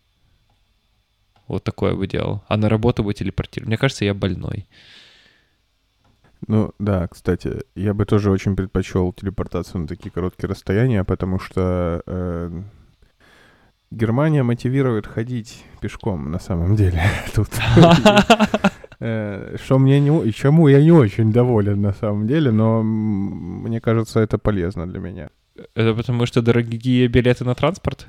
Вот 1.47 1.63
такое 1.63 1.95
бы 1.95 2.07
делал. 2.07 2.43
А 2.49 2.57
на 2.57 2.67
работу 2.67 3.01
бы 3.03 3.13
телепортировал. 3.13 3.69
Мне 3.69 3.77
кажется, 3.77 4.03
я 4.03 4.13
больной. 4.13 4.67
Ну 6.47 6.73
да, 6.77 7.07
кстати, 7.07 7.61
я 7.75 7.93
бы 7.93 8.05
тоже 8.05 8.29
очень 8.29 8.55
предпочел 8.55 9.13
телепортацию 9.13 9.81
на 9.81 9.87
такие 9.87 10.11
короткие 10.11 10.49
расстояния, 10.49 11.05
потому 11.05 11.39
что 11.39 12.03
э, 12.05 12.61
Германия 13.91 14.43
мотивирует 14.43 15.07
ходить 15.07 15.63
пешком 15.79 16.31
на 16.31 16.39
самом 16.39 16.75
деле 16.75 17.01
тут. 17.33 17.47
Э, 19.07 19.57
Что 19.63 19.77
мне 19.77 19.99
не, 19.99 20.31
чему 20.31 20.67
я 20.67 20.81
не 20.81 20.91
очень 20.91 21.31
доволен 21.31 21.81
на 21.81 21.93
самом 21.93 22.25
деле, 22.27 22.51
но 22.51 22.81
мне 22.83 23.79
кажется, 23.79 24.19
это 24.19 24.37
полезно 24.37 24.87
для 24.87 24.99
меня. 24.99 25.29
Это 25.75 25.93
потому 25.93 26.25
что 26.25 26.41
дорогие 26.41 27.07
билеты 27.07 27.45
на 27.45 27.53
транспорт? 27.53 28.07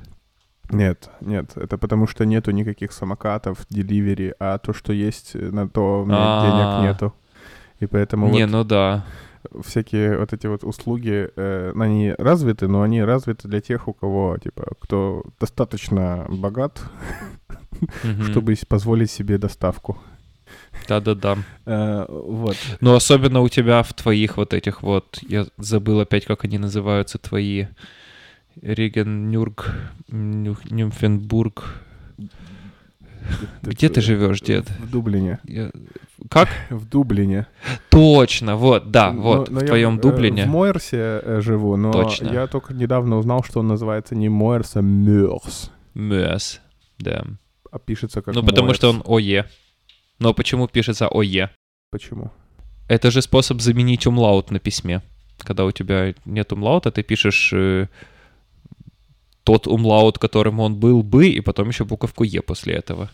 Нет, 0.71 1.09
нет, 1.21 1.51
это 1.55 1.77
потому 1.77 2.07
что 2.07 2.25
нету 2.25 2.51
никаких 2.51 2.91
самокатов, 2.91 3.65
деливери, 3.69 4.33
а 4.39 4.57
то, 4.57 4.73
что 4.73 4.91
есть, 4.91 5.35
на 5.35 5.67
то 5.69 6.05
А. 6.09 6.81
денег 6.81 6.89
нету. 6.91 7.13
И 7.79 7.85
поэтому 7.85 8.29
Не, 8.29 8.45
вот 8.45 8.51
ну 8.51 8.63
да. 8.63 9.05
всякие 9.63 10.17
вот 10.17 10.33
эти 10.33 10.47
вот 10.47 10.63
услуги, 10.63 11.29
э, 11.35 11.73
они 11.79 12.15
развиты, 12.17 12.67
но 12.67 12.81
они 12.81 13.03
развиты 13.03 13.47
для 13.47 13.61
тех, 13.61 13.87
у 13.87 13.93
кого, 13.93 14.37
типа, 14.43 14.63
кто 14.79 15.23
достаточно 15.39 16.25
богат, 16.29 16.81
чтобы 18.23 18.55
позволить 18.67 19.11
себе 19.11 19.37
доставку. 19.37 19.97
Да-да-да. 20.87 21.37
Э, 21.65 22.05
вот. 22.09 22.55
Но 22.81 22.95
особенно 22.95 23.41
у 23.41 23.49
тебя 23.49 23.83
в 23.83 23.93
твоих 23.93 24.37
вот 24.37 24.53
этих 24.53 24.83
вот, 24.83 25.19
я 25.21 25.45
забыл 25.57 25.99
опять, 25.99 26.25
как 26.25 26.43
они 26.45 26.57
называются, 26.57 27.17
твои 27.17 27.65
Реген, 28.61 29.29
Нюрк, 29.29 29.71
Нюх- 30.09 30.69
Нюмфенбург. 30.71 31.81
Где 33.61 33.89
ты 33.89 33.99
живешь, 34.01 34.39
дед? 34.41 34.69
В 34.79 34.89
Дублине. 34.89 35.39
Я- 35.43 35.71
Как? 36.29 36.47
В 36.69 36.87
Дублине. 36.87 37.45
Точно, 37.89 38.55
вот, 38.55 38.89
да, 38.89 39.11
Но- 39.11 39.21
вот, 39.21 39.49
но 39.49 39.59
в 39.59 39.61
я, 39.63 39.67
твоем 39.67 39.97
э, 39.97 40.01
Дублине. 40.01 40.45
В 40.45 40.47
Мойерсе 40.47 40.97
э, 41.23 41.41
живу, 41.41 41.75
но 41.75 41.91
Точно. 41.91 42.29
я 42.29 42.47
только 42.47 42.73
недавно 42.73 43.17
узнал, 43.17 43.43
что 43.43 43.59
он 43.59 43.67
называется 43.67 44.15
не 44.15 44.29
Мойерс, 44.29 44.77
а 44.77 44.81
Мёрс. 44.81 45.71
Мёс, 45.93 46.61
да. 46.99 47.25
А 47.69 47.79
пишется 47.79 48.21
как 48.21 48.33
Ну, 48.33 48.43
потому 48.43 48.73
что 48.73 48.89
он 48.89 49.03
Мойерс. 49.05 49.25
ОЕ. 49.27 49.45
Но 50.19 50.33
почему 50.33 50.67
пишется 50.67 51.07
ОЕ? 51.07 51.49
Почему? 51.91 52.31
Это 52.89 53.11
же 53.11 53.21
способ 53.21 53.61
заменить 53.61 54.07
умлаут 54.07 54.51
на 54.51 54.59
письме. 54.59 55.01
Когда 55.39 55.65
у 55.65 55.71
тебя 55.71 56.13
нет 56.25 56.51
умлаута, 56.53 56.91
ты 56.91 57.03
пишешь 57.03 57.51
э, 57.53 57.87
тот 59.43 59.67
умлаут, 59.67 60.17
которым 60.17 60.59
он 60.59 60.75
был 60.79 61.03
бы, 61.03 61.27
и 61.29 61.41
потом 61.41 61.67
еще 61.69 61.85
буковку 61.85 62.23
Е 62.23 62.41
после 62.41 62.73
этого. 62.75 63.09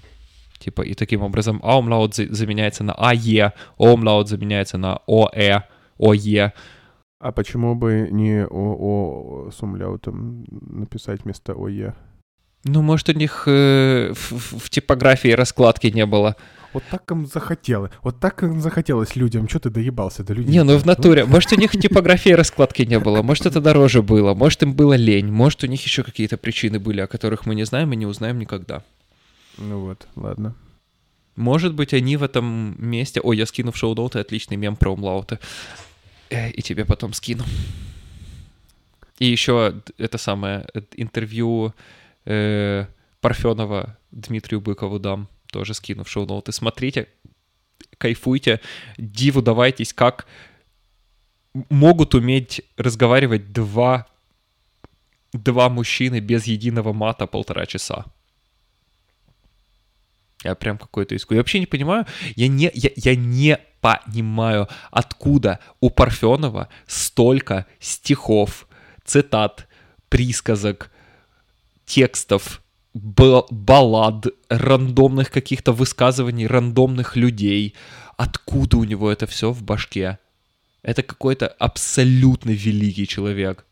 Типа, 0.59 0.81
и 0.81 0.93
таким 0.93 1.21
образом 1.23 1.59
А 1.63 1.77
умлаут 1.77 2.15
за- 2.15 2.33
заменяется 2.33 2.83
на 2.83 2.93
АЕ, 2.93 3.51
О 3.77 3.93
умлаут 3.93 4.29
заменяется 4.29 4.77
на 4.77 4.99
ОЭ, 5.07 5.63
ОЕ. 5.99 6.53
А 7.19 7.31
почему 7.31 7.75
бы 7.75 8.07
не 8.11 8.45
о, 8.45 8.47
о 8.49 9.51
с 9.51 9.61
умляутом 9.61 10.45
написать 10.49 11.23
вместо 11.23 11.53
ОЕ? 11.53 11.93
Ну, 12.65 12.81
может, 12.81 13.09
у 13.09 13.13
них 13.13 13.43
э, 13.47 14.13
в- 14.13 14.59
в 14.59 14.69
типографии 14.69 15.29
раскладки 15.35 15.87
не 15.87 16.05
было. 16.05 16.35
Вот 16.73 16.83
так 16.89 17.09
им 17.11 17.27
захотелось. 17.27 17.91
Вот 18.01 18.19
так 18.19 18.43
им 18.43 18.59
захотелось 18.61 19.15
людям. 19.15 19.47
Что 19.47 19.59
ты 19.59 19.69
доебался 19.69 20.23
до 20.23 20.33
людей? 20.33 20.51
Не, 20.51 20.63
ну 20.63 20.77
в 20.77 20.85
натуре. 20.85 21.25
Может, 21.25 21.53
у 21.53 21.55
них 21.55 21.71
типографии 21.71 22.31
раскладки 22.31 22.81
не 22.83 22.99
было, 22.99 23.21
может, 23.21 23.45
это 23.45 23.61
дороже 23.61 24.01
было, 24.01 24.33
может, 24.33 24.63
им 24.63 24.73
было 24.73 24.93
лень, 24.93 25.31
может, 25.31 25.63
у 25.63 25.67
них 25.67 25.83
еще 25.83 26.03
какие-то 26.03 26.37
причины 26.37 26.79
были, 26.79 27.01
о 27.01 27.07
которых 27.07 27.45
мы 27.45 27.55
не 27.55 27.65
знаем 27.65 27.93
и 27.93 27.95
не 27.95 28.05
узнаем 28.05 28.39
никогда. 28.39 28.83
Ну 29.57 29.79
вот, 29.79 30.07
ладно. 30.15 30.55
Может 31.35 31.73
быть, 31.73 31.93
они 31.93 32.17
в 32.17 32.23
этом 32.23 32.75
месте... 32.77 33.19
Ой, 33.21 33.37
я 33.37 33.45
скину 33.45 33.71
в 33.71 33.77
шоу-ноуты 33.77 34.19
отличный 34.19 34.57
мем 34.57 34.75
про 34.75 34.91
умлауты. 34.91 35.39
Э, 36.29 36.51
И 36.51 36.61
тебе 36.61 36.85
потом 36.85 37.13
скину. 37.13 37.43
И 39.19 39.25
еще 39.25 39.81
это 39.97 40.17
самое 40.17 40.67
э, 40.73 40.81
интервью 40.95 41.73
э, 42.25 42.85
Парфенова 43.21 43.97
Дмитрию 44.11 44.61
Быкову 44.61 44.99
дам. 44.99 45.27
Тоже 45.53 45.75
скину 45.75 46.03
в 46.03 46.09
шоу-ноуты. 46.09 46.51
Смотрите, 46.51 47.09
кайфуйте, 47.99 48.59
диву 48.97 49.43
давайтесь, 49.43 49.93
как 49.93 50.25
могут 51.69 52.15
уметь 52.15 52.63
разговаривать 52.75 53.53
два, 53.53 54.07
два 55.31 55.69
мужчины 55.69 56.21
без 56.21 56.45
единого 56.47 56.91
мата 56.91 57.27
полтора 57.27 57.67
часа. 57.67 58.05
Я 60.43 60.55
прям 60.55 60.79
какой-то 60.79 61.13
иску. 61.13 61.35
Я 61.35 61.41
вообще 61.41 61.59
не 61.59 61.67
понимаю, 61.67 62.07
я 62.35 62.47
не, 62.47 62.71
я, 62.73 62.89
я 62.95 63.15
не 63.15 63.59
понимаю, 63.79 64.67
откуда 64.89 65.59
у 65.79 65.91
Парфенова 65.91 66.67
столько 66.87 67.67
стихов, 67.79 68.67
цитат, 69.05 69.67
присказок, 70.09 70.89
текстов, 71.85 72.62
баллад, 72.93 74.27
рандомных 74.49 75.31
каких-то 75.31 75.71
высказываний 75.71 76.47
рандомных 76.47 77.15
людей. 77.15 77.73
Откуда 78.17 78.77
у 78.77 78.83
него 78.83 79.11
это 79.11 79.25
все 79.25 79.51
в 79.51 79.63
башке? 79.63 80.19
Это 80.83 81.01
какой-то 81.01 81.47
абсолютно 81.47 82.51
великий 82.51 83.07
человек. 83.07 83.65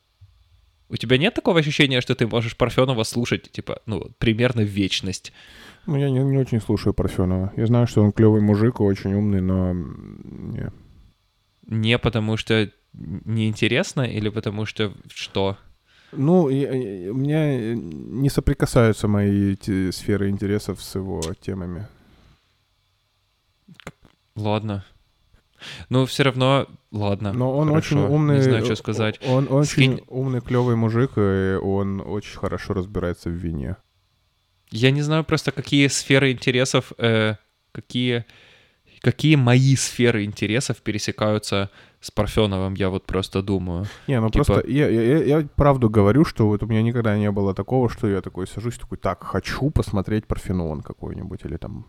У 0.89 0.97
тебя 0.97 1.17
нет 1.17 1.33
такого 1.33 1.59
ощущения, 1.59 2.01
что 2.01 2.15
ты 2.15 2.27
можешь 2.27 2.57
Парфенова 2.57 3.03
слушать, 3.03 3.51
типа, 3.51 3.81
ну, 3.85 4.11
примерно 4.17 4.61
вечность? 4.61 5.31
Ну, 5.85 5.97
я 5.97 6.09
не, 6.09 6.19
не 6.19 6.37
очень 6.37 6.59
слушаю 6.59 6.93
Парфенова. 6.93 7.53
Я 7.55 7.65
знаю, 7.65 7.87
что 7.87 8.03
он 8.03 8.11
клевый 8.11 8.41
мужик, 8.41 8.81
очень 8.81 9.13
умный, 9.13 9.41
но... 9.41 9.73
Не. 9.73 10.71
Не 11.67 11.97
потому 11.97 12.37
что 12.37 12.69
неинтересно 12.93 14.01
или 14.01 14.29
потому 14.29 14.65
что 14.65 14.93
что? 15.07 15.57
Ну, 16.11 16.49
я- 16.49 16.73
я- 16.73 17.11
у 17.11 17.15
меня 17.15 17.71
э, 17.71 17.73
не 17.73 18.29
соприкасаются 18.29 19.07
мои 19.07 19.53
эти 19.53 19.91
сферы 19.91 20.29
интересов 20.29 20.81
с 20.81 20.95
его 20.95 21.21
темами. 21.41 21.87
Ладно. 24.35 24.85
Ну, 25.89 26.05
все 26.05 26.23
равно, 26.23 26.67
ладно. 26.91 27.33
Но 27.33 27.55
он 27.55 27.69
хорошо, 27.69 27.95
очень 28.03 28.13
умный. 28.13 28.35
Не 28.37 28.41
знаю, 28.41 28.63
что 28.63 28.73
э, 28.73 28.77
сказать. 28.77 29.19
Он 29.27 29.47
очень 29.51 29.97
Скинь- 29.97 30.03
умный, 30.07 30.41
клевый 30.41 30.75
мужик, 30.75 31.11
и 31.17 31.55
он 31.61 32.01
очень 32.01 32.37
хорошо 32.37 32.73
разбирается 32.73 33.29
в 33.29 33.33
вине. 33.33 33.75
Я 34.71 34.89
не 34.91 35.01
знаю 35.01 35.23
просто, 35.23 35.51
какие 35.51 35.87
сферы 35.87 36.31
интересов, 36.31 36.93
э, 36.97 37.35
какие, 37.73 38.25
какие 39.01 39.35
мои 39.35 39.75
сферы 39.75 40.23
интересов 40.23 40.81
пересекаются 40.81 41.69
с 42.01 42.11
Парфеновым, 42.11 42.73
я 42.73 42.89
вот 42.89 43.05
просто 43.05 43.41
думаю. 43.41 43.85
Не, 44.07 44.19
ну 44.19 44.29
Типа- 44.29 44.43
просто 44.45 44.67
я, 44.67 44.89
я, 44.89 45.01
я- 45.19 45.39
я 45.39 45.47
правду 45.55 45.89
говорю, 45.89 46.25
что 46.25 46.47
вот 46.47 46.63
у 46.63 46.65
меня 46.65 46.81
никогда 46.81 47.17
не 47.17 47.31
было 47.31 47.53
такого, 47.53 47.89
что 47.89 48.07
я 48.09 48.21
такой 48.21 48.47
сажусь, 48.47 48.77
такой, 48.77 48.97
так, 48.97 49.23
хочу 49.23 49.69
посмотреть 49.69 50.25
Парфенон 50.27 50.81
какой-нибудь, 50.81 51.41
или 51.45 51.57
там 51.57 51.85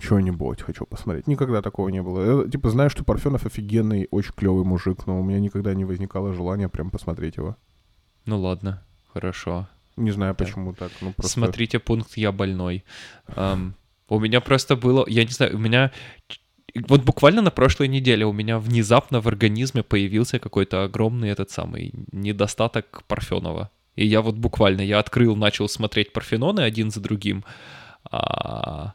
что-нибудь 0.00 0.62
хочу 0.62 0.84
посмотреть. 0.86 1.26
Никогда 1.26 1.62
такого 1.62 1.88
не 1.88 2.02
было. 2.02 2.42
Я, 2.44 2.48
типа, 2.50 2.70
знаю, 2.70 2.90
что 2.90 3.04
Парфенов 3.04 3.44
офигенный, 3.46 4.08
очень 4.10 4.32
клевый 4.32 4.64
мужик, 4.64 5.06
но 5.06 5.18
у 5.20 5.22
меня 5.22 5.38
никогда 5.40 5.74
не 5.74 5.84
возникало 5.84 6.32
желания 6.32 6.68
прям 6.68 6.90
посмотреть 6.90 7.36
его. 7.36 7.56
Ну 8.26 8.38
ладно, 8.40 8.82
хорошо. 9.12 9.68
Не 9.96 10.10
знаю, 10.10 10.34
Да. 10.36 10.44
почему 10.44 10.72
так. 10.74 10.90
Ну, 11.02 11.12
просто... 11.12 11.32
Смотрите 11.32 11.78
пункт 11.78 12.16
«Я 12.16 12.32
больной». 12.32 12.84
Ам, 13.36 13.74
у 14.08 14.18
меня 14.18 14.40
просто 14.40 14.76
было, 14.76 15.04
я 15.08 15.24
не 15.24 15.30
знаю, 15.30 15.56
у 15.56 15.58
меня... 15.58 15.90
Вот 16.74 17.02
буквально 17.02 17.42
на 17.42 17.50
прошлой 17.50 17.88
неделе 17.88 18.24
у 18.24 18.32
меня 18.32 18.58
внезапно 18.58 19.20
в 19.20 19.28
организме 19.28 19.82
появился 19.82 20.38
какой-то 20.38 20.84
огромный 20.84 21.28
этот 21.28 21.50
самый 21.50 21.92
недостаток 22.12 23.02
Парфенова. 23.06 23.70
И 23.94 24.06
я 24.06 24.22
вот 24.22 24.36
буквально, 24.36 24.80
я 24.80 24.98
открыл, 24.98 25.36
начал 25.36 25.68
смотреть 25.68 26.12
Парфеноны 26.12 26.60
один 26.60 26.90
за 26.90 27.00
другим. 27.00 27.44
А, 28.10 28.94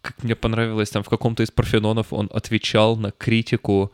как 0.00 0.22
мне 0.22 0.36
понравилось, 0.36 0.90
там 0.90 1.02
в 1.02 1.08
каком-то 1.08 1.42
из 1.42 1.50
Парфенонов 1.50 2.12
он 2.12 2.30
отвечал 2.32 2.96
на 2.96 3.10
критику 3.10 3.92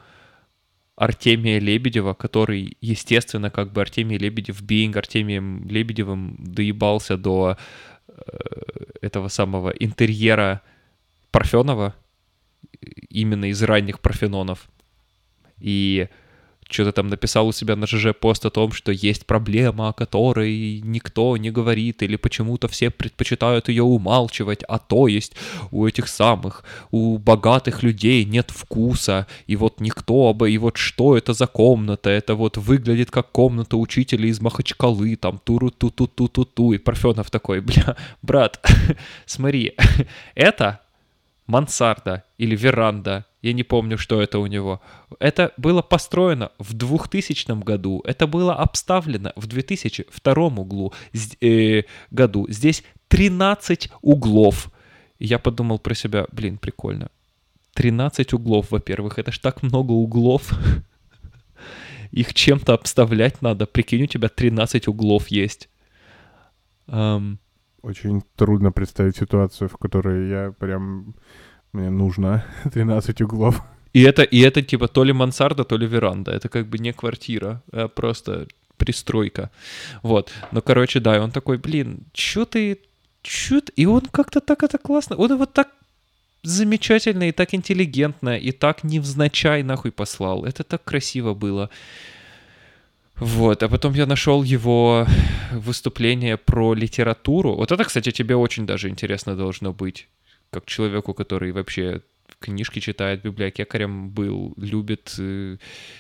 Артемия 0.97 1.59
Лебедева, 1.59 2.13
который, 2.13 2.77
естественно, 2.83 3.51
как 3.51 3.73
бы 3.73 3.81
Артемий 3.81 4.19
Лебедев, 4.19 4.63
being 4.63 4.97
Артемием 4.97 5.67
Лебедевым, 5.69 6.37
доебался 6.39 7.17
до 7.17 7.57
э, 8.07 8.13
этого 9.01 9.29
самого 9.29 9.71
интерьера 9.71 10.61
Парфенова, 11.31 11.95
именно 13.09 13.47
из 13.47 13.63
ранних 13.63 14.01
Парфенонов. 14.01 14.69
И 15.61 16.09
что-то 16.69 16.93
там 16.93 17.09
написал 17.09 17.47
у 17.49 17.53
себя 17.53 17.77
на 17.77 17.87
ЖЖ 17.87 18.15
пост 18.19 18.45
о 18.47 18.51
том, 18.51 18.73
что 18.73 18.91
есть 18.91 19.27
проблема, 19.27 19.89
о 19.89 19.93
которой 19.93 20.81
никто 20.83 21.37
не 21.37 21.51
говорит, 21.51 22.03
или 22.03 22.17
почему-то 22.17 22.69
все 22.69 22.91
предпочитают 22.91 23.69
ее 23.69 23.83
умалчивать, 23.83 24.63
а 24.65 24.79
то 24.79 25.07
есть 25.07 25.35
у 25.71 25.87
этих 25.87 26.09
самых, 26.09 26.65
у 26.91 27.19
богатых 27.19 27.83
людей 27.83 28.25
нет 28.25 28.51
вкуса, 28.51 29.27
и 29.47 29.57
вот 29.57 29.81
никто 29.81 30.33
бы, 30.35 30.51
и 30.51 30.59
вот 30.59 30.77
что 30.77 31.17
это 31.17 31.33
за 31.33 31.47
комната, 31.47 32.11
это 32.11 32.35
вот 32.35 32.57
выглядит 32.57 33.11
как 33.11 33.31
комната 33.31 33.77
учителя 33.77 34.27
из 34.27 34.41
Махачкалы, 34.41 35.17
там 35.17 35.41
туру-ту-ту-ту-ту-ту, 35.45 36.73
и 36.73 36.79
Парфенов 36.79 37.31
такой, 37.31 37.61
бля, 37.61 37.97
брат, 38.23 38.65
смотри, 39.27 39.75
это 40.35 40.81
мансарда 41.47 42.25
или 42.39 42.57
веранда, 42.57 43.27
я 43.43 43.53
не 43.53 43.63
помню, 43.63 43.99
что 43.99 44.23
это 44.23 44.39
у 44.39 44.47
него. 44.47 44.81
Это 45.21 45.53
было 45.57 45.83
построено 45.83 46.51
в 46.59 46.73
2000 46.73 47.63
году, 47.63 48.03
это 48.07 48.27
было 48.27 48.55
обставлено 48.55 49.33
в 49.37 49.47
2002 49.47 50.47
углу, 50.47 50.93
э, 51.41 51.83
году. 52.11 52.47
Здесь 52.49 52.85
13 53.09 53.91
углов. 54.03 54.71
Я 55.19 55.39
подумал 55.39 55.79
про 55.79 55.95
себя, 55.95 56.27
блин, 56.33 56.57
прикольно. 56.59 57.11
13 57.75 58.33
углов, 58.33 58.71
во-первых, 58.71 59.19
это 59.19 59.31
ж 59.33 59.39
так 59.39 59.63
много 59.63 59.93
углов. 59.93 60.53
Их 62.13 62.33
чем-то 62.33 62.73
обставлять 62.73 63.43
надо. 63.43 63.67
Прикинь, 63.67 64.05
у 64.05 64.07
тебя 64.07 64.29
13 64.29 64.89
углов 64.89 65.29
есть. 65.29 65.69
Очень 67.85 68.23
трудно 68.37 68.73
представить 68.73 69.17
ситуацию, 69.17 69.69
в 69.69 69.77
которой 69.77 70.31
я 70.31 70.53
прям... 70.59 71.15
Мне 71.73 71.91
нужно 71.91 72.45
13 72.73 73.21
углов. 73.21 73.63
И 73.93 74.03
это, 74.03 74.23
и 74.23 74.41
это 74.41 74.63
типа 74.63 74.89
то 74.89 75.05
ли 75.05 75.13
мансарда, 75.13 75.65
то 75.65 75.77
ли 75.77 75.87
веранда. 75.87 76.33
Это 76.33 76.49
как 76.49 76.67
бы 76.67 76.79
не 76.79 76.93
квартира, 76.93 77.63
а 77.73 77.89
просто 77.89 78.47
пристройка. 78.77 79.51
Вот. 80.03 80.33
Но, 80.53 80.63
короче, 80.63 81.01
да, 81.01 81.17
и 81.17 81.21
он 81.21 81.31
такой, 81.31 81.59
блин, 81.59 81.99
чё 82.13 82.45
ты... 82.47 82.79
Чё 83.23 83.61
ты... 83.61 83.73
И 83.77 83.87
он 83.87 84.01
как-то 84.01 84.41
так 84.41 84.63
это 84.63 84.79
классно... 84.79 85.17
Он 85.17 85.33
его 85.33 85.47
так 85.47 85.69
замечательно 86.43 87.29
и 87.29 87.33
так 87.33 87.55
интеллигентно, 87.55 88.39
и 88.39 88.53
так 88.53 88.85
невзначай 88.85 89.63
нахуй 89.63 89.91
послал. 89.91 90.45
Это 90.47 90.65
так 90.65 90.85
красиво 90.85 91.35
было. 91.35 91.69
Вот, 93.17 93.63
а 93.63 93.69
потом 93.69 93.95
я 93.95 94.07
нашел 94.07 94.43
его 94.43 95.07
выступление 95.53 96.37
про 96.37 96.75
литературу. 96.75 97.55
Вот 97.55 97.71
это, 97.71 97.85
кстати, 97.85 98.11
тебе 98.11 98.35
очень 98.35 98.67
даже 98.67 98.89
интересно 98.89 99.37
должно 99.37 99.73
быть, 99.73 100.09
как 100.51 100.67
человеку, 100.67 101.15
который 101.15 101.53
вообще 101.53 102.03
книжки 102.41 102.81
читает, 102.81 103.23
библиотекарем 103.23 104.11
был, 104.11 104.55
любит 104.57 105.15
э, 105.19 105.57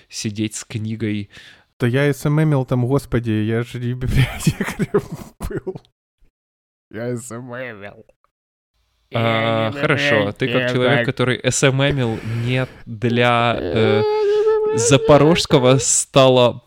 сидеть 0.09 0.57
с 0.57 0.65
книгой. 0.65 1.31
Да 1.79 1.87
я 1.87 2.13
СММил 2.13 2.65
там, 2.65 2.87
господи, 2.87 3.31
я 3.31 3.63
же 3.63 3.79
не 3.79 3.95
библиотекарем 3.95 5.03
был. 5.39 5.81
Я 6.91 7.17
СММил. 7.17 8.05
А, 9.13 9.71
хорошо, 9.71 10.33
ты 10.33 10.49
как 10.49 10.73
человек, 10.73 11.07
который 11.07 11.41
СММил 11.49 12.19
не 12.45 12.67
для 12.85 13.57
э, 13.57 14.03
запорожского 14.75 15.79
стало 15.79 16.65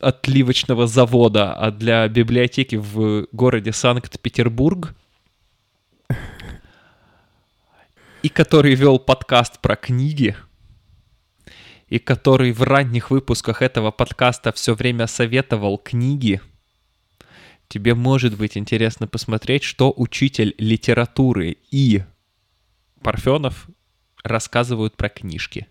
отливочного 0.00 0.86
завода, 0.86 1.52
а 1.52 1.70
для 1.70 2.08
библиотеки 2.08 2.76
в 2.76 3.26
городе 3.32 3.72
Санкт-Петербург, 3.72 4.94
и 8.22 8.28
который 8.28 8.74
вел 8.74 8.98
подкаст 8.98 9.60
про 9.60 9.76
книги, 9.76 10.36
и 11.88 11.98
который 11.98 12.52
в 12.52 12.62
ранних 12.62 13.10
выпусках 13.10 13.62
этого 13.62 13.90
подкаста 13.90 14.52
все 14.52 14.74
время 14.74 15.06
советовал 15.06 15.78
книги, 15.78 16.40
тебе 17.68 17.94
может 17.94 18.36
быть 18.36 18.56
интересно 18.56 19.06
посмотреть, 19.06 19.62
что 19.62 19.92
учитель 19.96 20.54
литературы 20.58 21.56
и 21.70 22.02
Парфенов 23.02 23.68
рассказывают 24.22 24.96
про 24.96 25.08
книжки. 25.08 25.66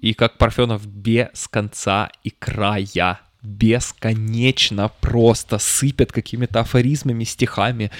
И 0.00 0.14
как 0.14 0.38
Парфенов 0.38 0.86
без 0.86 1.48
конца 1.48 2.10
и 2.22 2.30
края 2.30 3.20
бесконечно 3.42 4.90
просто 5.00 5.58
сыпят 5.58 6.12
какими-то 6.12 6.60
афоризмами, 6.60 7.24
стихами 7.24 7.90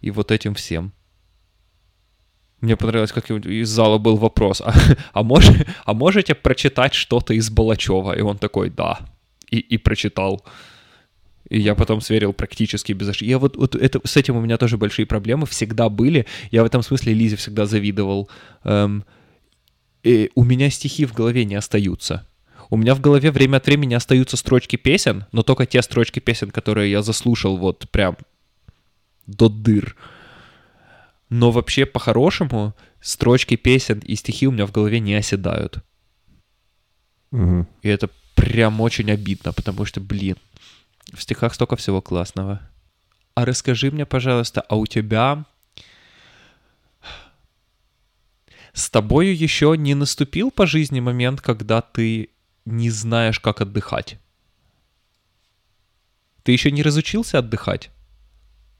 и 0.00 0.10
вот 0.10 0.30
этим 0.30 0.54
всем. 0.54 0.92
Мне 2.60 2.76
понравилось, 2.76 3.12
как 3.12 3.30
из 3.30 3.68
зала 3.68 3.98
был 3.98 4.16
вопрос, 4.16 4.62
а, 4.64 4.72
а, 5.12 5.22
мож, 5.22 5.44
а 5.84 5.92
можете 5.92 6.34
прочитать 6.34 6.94
что-то 6.94 7.34
из 7.34 7.50
Балачева? 7.50 8.16
И 8.16 8.22
он 8.22 8.38
такой, 8.38 8.70
да. 8.70 9.00
И, 9.50 9.58
и 9.58 9.76
прочитал. 9.76 10.44
И 11.50 11.60
я 11.60 11.74
потом 11.74 12.00
сверил 12.00 12.32
практически 12.32 12.92
без 12.92 13.08
ошибок. 13.08 13.28
Я 13.28 13.38
вот, 13.38 13.56
вот 13.56 13.74
это, 13.74 14.00
с 14.04 14.16
этим 14.16 14.36
у 14.36 14.40
меня 14.40 14.56
тоже 14.56 14.78
большие 14.78 15.06
проблемы 15.06 15.46
всегда 15.46 15.88
были. 15.88 16.26
Я 16.50 16.62
в 16.62 16.66
этом 16.66 16.82
смысле 16.82 17.12
Лизе 17.12 17.36
всегда 17.36 17.66
завидовал. 17.66 18.28
Эм, 18.64 19.04
и 20.06 20.30
у 20.36 20.44
меня 20.44 20.70
стихи 20.70 21.04
в 21.04 21.12
голове 21.12 21.44
не 21.44 21.56
остаются. 21.56 22.24
У 22.70 22.76
меня 22.76 22.94
в 22.94 23.00
голове 23.00 23.32
время 23.32 23.56
от 23.56 23.66
времени 23.66 23.94
остаются 23.94 24.36
строчки 24.36 24.76
песен, 24.76 25.26
но 25.32 25.42
только 25.42 25.66
те 25.66 25.82
строчки 25.82 26.20
песен, 26.20 26.52
которые 26.52 26.92
я 26.92 27.02
заслушал 27.02 27.56
вот 27.56 27.90
прям 27.90 28.16
до 29.26 29.48
дыр. 29.48 29.96
Но 31.28 31.50
вообще, 31.50 31.86
по-хорошему, 31.86 32.74
строчки 33.00 33.56
песен 33.56 33.98
и 33.98 34.14
стихи 34.14 34.46
у 34.46 34.52
меня 34.52 34.66
в 34.66 34.70
голове 34.70 35.00
не 35.00 35.14
оседают. 35.14 35.84
Мгм. 37.32 37.66
И 37.82 37.88
это 37.88 38.08
прям 38.36 38.80
очень 38.80 39.10
обидно, 39.10 39.52
потому 39.52 39.84
что, 39.84 40.00
блин, 40.00 40.36
в 41.12 41.20
стихах 41.20 41.52
столько 41.54 41.74
всего 41.74 42.00
классного. 42.00 42.60
А 43.34 43.44
расскажи 43.44 43.90
мне, 43.90 44.06
пожалуйста, 44.06 44.60
а 44.60 44.76
у 44.76 44.86
тебя 44.86 45.46
с 48.76 48.90
тобою 48.90 49.34
еще 49.34 49.74
не 49.78 49.94
наступил 49.94 50.50
по 50.50 50.66
жизни 50.66 51.00
момент, 51.00 51.40
когда 51.40 51.80
ты 51.80 52.28
не 52.66 52.90
знаешь, 52.90 53.40
как 53.40 53.62
отдыхать? 53.62 54.20
Ты 56.42 56.52
еще 56.52 56.70
не 56.70 56.82
разучился 56.82 57.38
отдыхать? 57.38 57.90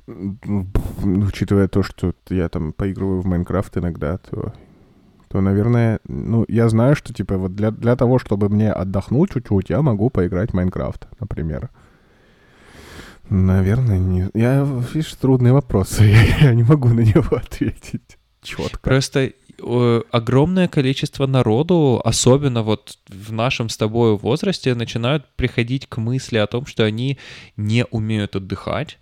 Учитывая 0.06 1.66
то, 1.68 1.82
что 1.82 2.14
я 2.28 2.50
там 2.50 2.74
поигрываю 2.74 3.22
в 3.22 3.26
Майнкрафт 3.26 3.78
иногда, 3.78 4.18
то, 4.18 4.52
то, 5.28 5.40
наверное, 5.40 5.98
ну, 6.06 6.44
я 6.46 6.68
знаю, 6.68 6.94
что, 6.94 7.14
типа, 7.14 7.38
вот 7.38 7.54
для, 7.54 7.70
для 7.70 7.96
того, 7.96 8.18
чтобы 8.18 8.50
мне 8.50 8.70
отдохнуть 8.70 9.32
чуть-чуть, 9.32 9.70
я 9.70 9.80
могу 9.80 10.10
поиграть 10.10 10.50
в 10.50 10.54
Майнкрафт, 10.54 11.08
например. 11.20 11.70
Наверное, 13.30 13.98
не... 13.98 14.28
Я, 14.34 14.62
видишь, 14.92 15.14
трудный 15.14 15.52
вопрос. 15.52 15.98
Я, 16.00 16.48
я 16.48 16.54
не 16.54 16.64
могу 16.64 16.88
на 16.90 17.00
него 17.00 17.34
ответить 17.34 18.15
четко. 18.46 18.78
Просто 18.80 19.32
э, 19.58 20.02
огромное 20.10 20.68
количество 20.68 21.26
народу, 21.26 22.00
особенно 22.04 22.62
вот 22.62 22.98
в 23.08 23.32
нашем 23.32 23.68
с 23.68 23.76
тобой 23.76 24.16
возрасте, 24.16 24.74
начинают 24.74 25.26
приходить 25.36 25.86
к 25.86 25.98
мысли 25.98 26.38
о 26.38 26.46
том, 26.46 26.66
что 26.66 26.84
они 26.84 27.18
не 27.56 27.84
умеют 27.90 28.36
отдыхать. 28.36 28.98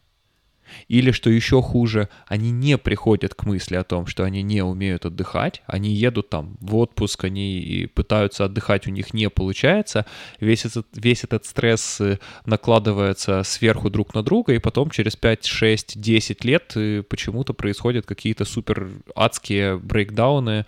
Или, 0.89 1.11
что 1.11 1.31
еще 1.31 1.63
хуже, 1.63 2.09
они 2.27 2.51
не 2.51 2.79
приходят 2.79 3.35
к 3.35 3.45
мысли 3.45 3.77
о 3.77 3.85
том, 3.85 4.07
что 4.07 4.25
они 4.25 4.43
не 4.43 4.63
умеют 4.63 5.07
отдыхать. 5.07 5.63
Они 5.67 5.93
едут 5.93 6.31
там 6.31 6.57
в 6.61 6.77
отпуск, 6.77 7.25
они 7.25 7.89
пытаются 7.95 8.45
отдыхать, 8.45 8.87
у 8.87 8.91
них 8.91 9.15
не 9.15 9.31
получается. 9.31 10.07
Весь 10.41 10.65
этот, 10.65 10.87
весь 10.95 11.25
этот 11.25 11.45
стресс 11.47 12.01
э, 12.01 12.19
накладывается 12.47 13.43
сверху 13.45 13.91
друг 13.91 14.15
на 14.15 14.23
друга, 14.23 14.55
и 14.55 14.59
потом 14.59 14.91
через 14.91 15.17
5, 15.17 15.47
6, 15.47 16.01
10 16.01 16.45
лет 16.45 16.73
э, 16.77 17.03
почему-то 17.03 17.55
происходят 17.55 18.07
какие-то 18.07 18.45
супер 18.45 18.91
адские 19.15 19.79
брейкдауны 19.79 20.67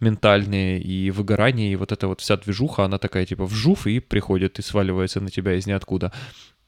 ментальные 0.00 0.80
и 0.80 1.10
выгорание, 1.10 1.72
и 1.72 1.76
вот 1.76 1.92
эта 1.92 2.06
вот 2.06 2.20
вся 2.20 2.36
движуха, 2.36 2.84
она 2.84 2.98
такая 2.98 3.26
типа 3.26 3.46
вжув 3.46 3.86
и 3.86 4.00
приходит 4.00 4.58
и 4.58 4.62
сваливается 4.62 5.20
на 5.20 5.30
тебя 5.30 5.54
из 5.54 5.66
ниоткуда. 5.66 6.12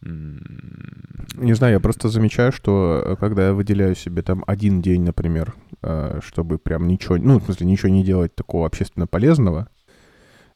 Не 0.03 1.55
знаю, 1.55 1.75
я 1.75 1.81
просто 1.81 2.09
замечаю, 2.09 2.53
что 2.53 3.03
э, 3.05 3.17
когда 3.17 3.47
я 3.47 3.53
выделяю 3.53 3.95
себе 3.95 4.23
там 4.23 4.45
один 4.47 4.81
день, 4.81 5.03
например, 5.03 5.55
э, 5.83 6.21
чтобы 6.23 6.59
прям 6.59 6.87
ничего, 6.87 7.17
ну, 7.17 7.39
в 7.39 7.45
смысле, 7.45 7.67
ничего 7.67 7.89
не 7.89 8.05
делать 8.05 8.35
такого 8.35 8.67
общественно 8.67 9.07
полезного, 9.07 9.69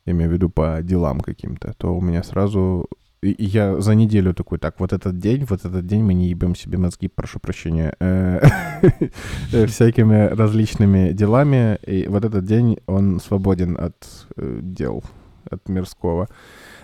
я 0.07 0.13
имею 0.13 0.31
в 0.31 0.33
виду 0.33 0.51
по 0.51 0.79
делам 0.83 1.21
каким-то, 1.21 1.75
то 1.77 1.95
у 1.95 2.01
меня 2.01 2.23
сразу... 2.23 2.89
И 3.23 3.37
я 3.39 3.81
за 3.81 3.95
неделю 3.95 4.33
такой, 4.33 4.59
так, 4.59 4.81
вот 4.81 4.95
этот 4.95 5.19
день, 5.19 5.45
вот 5.45 5.67
этот 5.67 5.87
день 5.87 6.03
мы 6.03 6.15
не 6.15 6.29
ебем 6.29 6.55
себе 6.55 6.79
мозги, 6.79 7.09
прошу 7.09 7.39
прощения, 7.39 7.95
э, 8.01 8.41
всякими 9.67 10.29
различными 10.29 11.13
делами, 11.13 11.79
и 11.87 12.09
вот 12.09 12.25
этот 12.25 12.45
день, 12.45 12.79
он 12.87 13.21
свободен 13.21 13.77
от 13.79 14.27
дел, 14.37 15.03
от 15.51 15.69
мирского. 15.69 16.29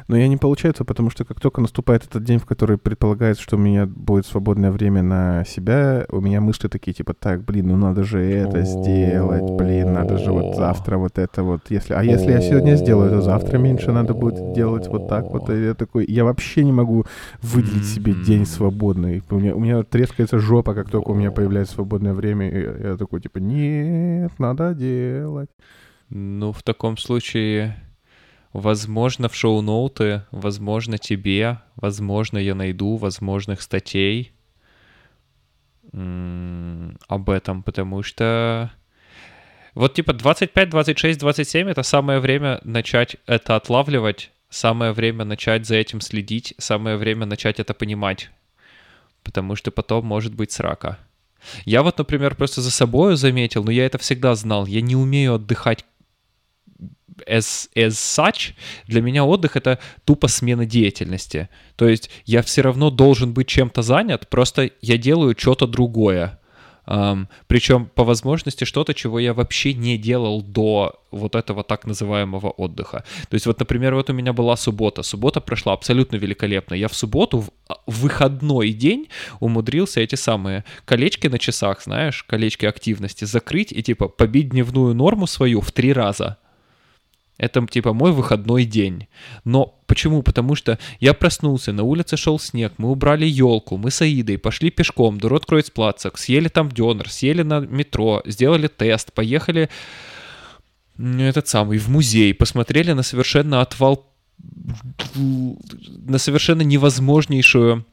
Но 0.09 0.17
я 0.17 0.29
не 0.29 0.37
получается, 0.37 0.85
потому 0.85 1.11
что 1.11 1.25
как 1.25 1.41
только 1.41 1.61
наступает 1.61 2.05
этот 2.05 2.23
день, 2.23 2.39
в 2.39 2.47
который 2.47 2.79
предполагается, 2.79 3.43
что 3.43 3.57
у 3.57 3.59
меня 3.59 3.87
будет 3.87 4.27
свободное 4.27 4.71
время 4.71 5.03
на 5.03 5.45
себя, 5.45 6.07
у 6.11 6.21
меня 6.21 6.41
мысли 6.41 6.69
такие, 6.69 6.93
типа, 6.93 7.15
так, 7.15 7.45
блин, 7.45 7.69
ну 7.69 7.77
надо 7.77 8.05
же 8.05 8.23
это 8.23 8.63
сделать, 8.63 9.51
блин, 9.51 9.93
надо 9.93 10.19
же 10.19 10.31
вот 10.31 10.55
завтра 10.57 10.97
вот 10.97 11.19
это 11.19 11.43
вот. 11.43 11.63
Если, 11.71 11.93
а 11.93 12.03
если 12.03 12.31
я 12.31 12.41
сегодня 12.41 12.77
сделаю, 12.77 13.11
то 13.11 13.21
завтра 13.21 13.59
меньше 13.59 13.91
надо 13.91 14.15
будет 14.15 14.53
делать 14.53 14.87
вот 14.89 15.09
так 15.09 15.25
вот. 15.31 15.51
И 15.51 15.65
я 15.65 15.75
такой, 15.75 16.07
я 16.07 16.25
вообще 16.25 16.65
не 16.65 16.73
могу 16.73 17.05
выделить 17.43 17.87
себе 17.87 18.13
день 18.13 18.47
свободный. 18.47 19.23
У 19.31 19.39
меня, 19.39 19.55
у 19.55 19.61
меня 19.61 19.83
трескается 19.83 20.39
жопа, 20.39 20.75
как 20.75 20.89
только 20.89 21.11
у 21.11 21.15
меня 21.15 21.33
появляется 21.33 21.75
свободное 21.75 22.13
время. 22.13 22.49
И 22.49 22.83
я 22.85 22.97
такой, 22.97 23.21
типа, 23.21 23.39
нет, 23.39 24.33
надо 24.39 24.75
делать. 24.75 25.51
Ну, 26.11 26.53
в 26.53 26.63
таком 26.63 26.97
случае, 26.97 27.77
возможно, 28.57 29.29
в 29.29 29.35
шоу-ноуты, 29.35 30.23
возможно, 30.31 30.99
тебе, 30.99 31.59
возможно, 31.77 32.39
я 32.39 32.55
найду 32.55 32.97
возможных 32.97 33.61
статей 33.61 34.33
об 35.93 37.31
этом, 37.31 37.63
потому 37.63 38.03
что 38.03 38.71
вот 39.75 39.95
типа 39.95 40.15
25, 40.15 40.71
26, 40.71 41.21
27— 41.21 41.69
это 41.71 41.83
самое 41.83 42.19
время 42.19 42.61
начать 42.65 43.17
это 43.27 43.57
отлавливать, 43.57 44.31
самое 44.49 44.93
время 44.93 45.25
начать 45.25 45.67
за 45.67 45.77
этим 45.77 46.01
следить, 46.01 46.55
самое 46.59 46.97
время 46.97 47.27
начать 47.27 47.61
это 47.61 47.75
понимать, 47.75 48.31
потому 49.23 49.55
что 49.55 49.71
потом 49.71 50.07
может 50.07 50.35
быть 50.35 50.51
срака. 50.51 50.99
Я 51.65 51.83
вот, 51.83 51.99
например, 51.99 52.35
просто 52.35 52.63
за 52.63 52.71
собой 52.71 53.17
заметил, 53.17 53.63
но 53.65 53.71
я 53.71 53.87
это 53.87 53.99
всегда 53.99 54.35
знал, 54.35 54.67
я 54.67 54.81
не 54.81 54.97
умею 54.97 55.35
отдыхать 55.35 55.85
as, 57.27 57.69
as 57.75 57.91
such, 57.91 58.55
для 58.87 59.01
меня 59.01 59.25
отдых— 59.25 59.57
это 59.59 59.79
тупо 60.05 60.29
смена 60.29 60.67
деятельности. 60.67 61.49
То 61.77 61.89
есть 61.89 62.11
я 62.25 62.43
все 62.43 62.63
равно 62.63 62.91
должен 62.91 63.33
быть 63.33 63.49
чем-то 63.49 63.83
занят, 63.83 64.29
просто 64.29 64.71
я 64.81 64.99
делаю 64.99 65.35
что-то 65.39 65.67
другое. 65.67 66.39
Um, 66.89 67.27
причем 67.49 67.87
по 67.87 68.05
возможности 68.05 68.63
что-то, 68.63 68.95
чего 68.95 69.19
я 69.19 69.35
вообще 69.35 69.75
не 69.75 69.99
делал 69.99 70.41
до 70.41 71.03
вот 71.11 71.35
этого 71.35 71.65
так 71.65 71.85
называемого 71.85 72.51
отдыха. 72.51 73.05
То 73.29 73.35
есть 73.35 73.47
вот, 73.47 73.59
например, 73.59 73.97
вот 73.97 74.09
у 74.09 74.13
меня 74.13 74.33
была 74.33 74.57
суббота. 74.57 75.03
Суббота 75.03 75.41
прошла 75.41 75.73
абсолютно 75.73 76.15
великолепно. 76.15 76.75
Я 76.75 76.87
в 76.87 76.95
субботу, 76.95 77.41
в 77.41 77.51
а, 77.69 77.79
выходной 77.87 78.71
день, 78.71 79.09
умудрился 79.41 80.01
эти 80.01 80.15
самые 80.15 80.65
колечки 80.85 81.27
на 81.27 81.41
часах, 81.41 81.83
знаешь, 81.83 82.23
колечки 82.23 82.67
активности, 82.67 83.25
закрыть 83.25 83.73
и 83.73 83.83
типа 83.83 84.07
побить 84.07 84.51
дневную 84.51 84.95
норму 84.95 85.27
свою 85.27 85.63
в 85.63 85.73
три 85.73 85.93
раза. 85.93 86.39
Это 87.39 87.67
типа 87.67 87.93
мой 87.93 88.13
выходной 88.13 88.65
день. 88.65 89.09
Но 89.45 89.79
почему? 89.87 90.23
Потому 90.23 90.55
что 90.55 90.79
я 91.01 91.13
проснулся, 91.13 91.73
на 91.73 91.83
улице 91.83 92.17
шел 92.17 92.39
снег, 92.39 92.73
мы 92.79 92.91
убрали 92.91 93.27
елку, 93.27 93.77
мы 93.77 93.91
с 93.91 94.01
Аидой 94.01 94.39
пошли 94.39 94.71
пешком 94.71 95.19
до 95.19 95.29
Роткройцплаца, 95.29 96.11
съели 96.15 96.49
там 96.49 96.71
дёнер, 96.71 97.11
съели 97.11 97.43
на 97.43 97.61
метро, 97.61 98.23
сделали 98.25 98.69
тест, 98.69 99.13
поехали 99.13 99.69
этот 100.99 101.47
самый 101.47 101.79
в 101.79 101.89
музей, 101.89 102.33
посмотрели 102.33 102.93
на 102.93 103.03
совершенно 103.03 103.61
отвал 103.61 104.07
на 105.15 106.19
совершенно 106.19 106.63
невозможнейшую 106.63 107.85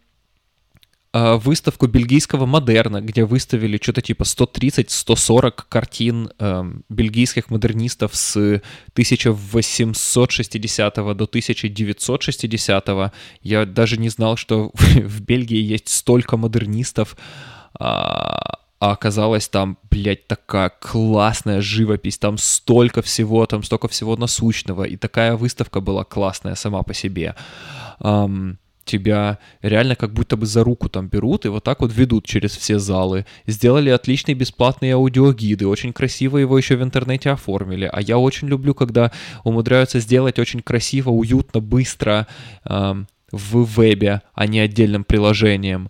выставку 1.13 1.87
бельгийского 1.87 2.47
модерна, 2.47 2.99
где 2.99 3.23
выставили 3.23 3.79
что-то 3.81 4.01
типа 4.01 4.23
130-140 4.23 5.63
картин 5.69 6.31
э, 6.39 6.63
бельгийских 6.89 7.51
модернистов 7.51 8.15
с 8.15 8.35
1860 8.93 10.95
до 10.95 11.11
1960. 11.11 12.89
Я 13.41 13.65
даже 13.65 13.97
не 13.97 14.09
знал, 14.09 14.37
что 14.37 14.71
в 14.73 15.21
Бельгии 15.21 15.61
есть 15.61 15.89
столько 15.89 16.35
модернистов. 16.35 17.15
А, 17.79 18.57
а 18.79 18.91
оказалось 18.91 19.47
там, 19.47 19.77
блядь, 19.91 20.27
такая 20.27 20.69
классная 20.69 21.61
живопись, 21.61 22.17
там 22.17 22.37
столько 22.37 23.01
всего, 23.01 23.45
там 23.45 23.63
столько 23.63 23.87
всего 23.87 24.17
насущного, 24.17 24.83
и 24.83 24.97
такая 24.97 25.37
выставка 25.37 25.79
была 25.79 26.03
классная 26.03 26.55
сама 26.55 26.83
по 26.83 26.93
себе. 26.93 27.35
Тебя 28.85 29.39
реально 29.61 29.95
как 29.95 30.13
будто 30.13 30.37
бы 30.37 30.45
за 30.45 30.63
руку 30.63 30.89
там 30.89 31.07
берут 31.07 31.45
и 31.45 31.49
вот 31.49 31.63
так 31.63 31.81
вот 31.81 31.93
ведут 31.93 32.25
через 32.25 32.55
все 32.55 32.79
залы. 32.79 33.25
Сделали 33.47 33.89
отличные 33.89 34.35
бесплатные 34.35 34.93
аудиогиды, 34.95 35.67
очень 35.67 35.93
красиво 35.93 36.37
его 36.37 36.57
еще 36.57 36.75
в 36.75 36.83
интернете 36.83 37.29
оформили. 37.29 37.89
А 37.91 38.01
я 38.01 38.17
очень 38.17 38.47
люблю, 38.47 38.73
когда 38.73 39.11
умудряются 39.43 39.99
сделать 39.99 40.39
очень 40.39 40.61
красиво, 40.61 41.09
уютно, 41.09 41.59
быстро 41.59 42.27
э, 42.65 42.95
в 43.31 43.63
вебе, 43.63 44.21
а 44.33 44.47
не 44.47 44.59
отдельным 44.59 45.03
приложением. 45.03 45.89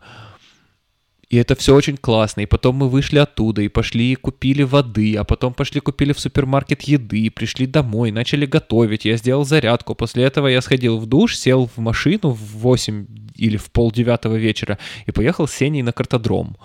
И 1.33 1.35
это 1.35 1.55
все 1.55 1.73
очень 1.73 1.97
классно. 1.97 2.41
И 2.41 2.45
потом 2.45 2.75
мы 2.75 2.89
вышли 2.89 3.17
оттуда 3.17 3.63
и 3.63 3.67
пошли 3.67 4.11
и 4.11 4.15
купили 4.15 4.61
воды, 4.61 5.15
а 5.15 5.23
потом 5.23 5.55
пошли 5.55 5.81
купили 5.81 6.13
в 6.13 6.19
супермаркет 6.19 6.83
еды, 6.83 7.31
пришли 7.31 7.65
домой, 7.65 8.11
начали 8.11 8.45
готовить. 8.45 9.05
Я 9.05 9.17
сделал 9.17 9.43
зарядку. 9.43 9.95
После 9.95 10.25
этого 10.25 10.45
я 10.45 10.61
сходил 10.61 10.99
в 10.99 11.07
душ, 11.07 11.35
сел 11.35 11.67
в 11.75 11.79
машину 11.79 12.29
в 12.29 12.59
8 12.59 13.07
или 13.35 13.57
в 13.57 13.71
полдевятого 13.71 14.35
вечера 14.35 14.77
и 15.07 15.11
поехал 15.11 15.47
с 15.47 15.53
Сеней 15.53 15.81
на 15.81 15.91
картодром. 15.91 16.55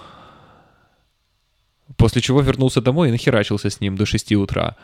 После 1.97 2.21
чего 2.21 2.43
вернулся 2.43 2.83
домой 2.83 3.09
и 3.09 3.13
нахерачился 3.13 3.71
с 3.71 3.81
ним 3.81 3.97
до 3.97 4.05
6 4.05 4.33
утра. 4.33 4.77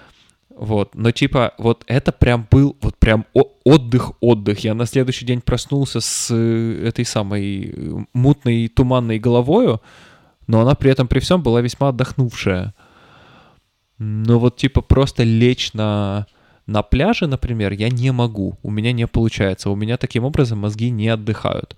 Вот, 0.57 0.95
но 0.95 1.11
типа 1.11 1.53
вот 1.59 1.83
это 1.89 2.13
прям 2.13 2.47
был 2.49 2.77
вот 2.81 2.97
прям 2.97 3.27
отдых-отдых. 3.65 4.61
Я 4.61 4.75
на 4.75 4.87
следующий 4.87 5.27
день 5.27 5.41
проснулся 5.41 6.01
с 6.01 6.29
э, 6.31 6.87
этой 6.87 7.05
самой 7.05 7.73
э, 7.75 8.05
мутной 8.13 8.69
туманной 8.69 9.19
головою, 9.19 9.83
но 10.47 10.61
она 10.61 10.77
при 10.77 10.93
этом 10.93 11.09
при 11.09 11.19
всем 11.19 11.43
была 11.43 11.61
весьма 11.61 11.89
отдохнувшая. 11.89 12.73
Но 13.99 14.39
вот 14.39 14.57
типа 14.57 14.81
просто 14.81 15.25
лечь 15.25 15.73
на, 15.73 16.27
на 16.67 16.83
пляже, 16.83 17.27
например, 17.27 17.73
я 17.73 17.89
не 17.89 18.13
могу. 18.13 18.57
У 18.63 18.71
меня 18.71 18.93
не 18.93 19.09
получается. 19.09 19.71
У 19.71 19.77
меня 19.77 19.97
таким 19.97 20.25
образом 20.25 20.61
мозги 20.61 20.91
не 20.91 21.09
отдыхают. 21.09 21.77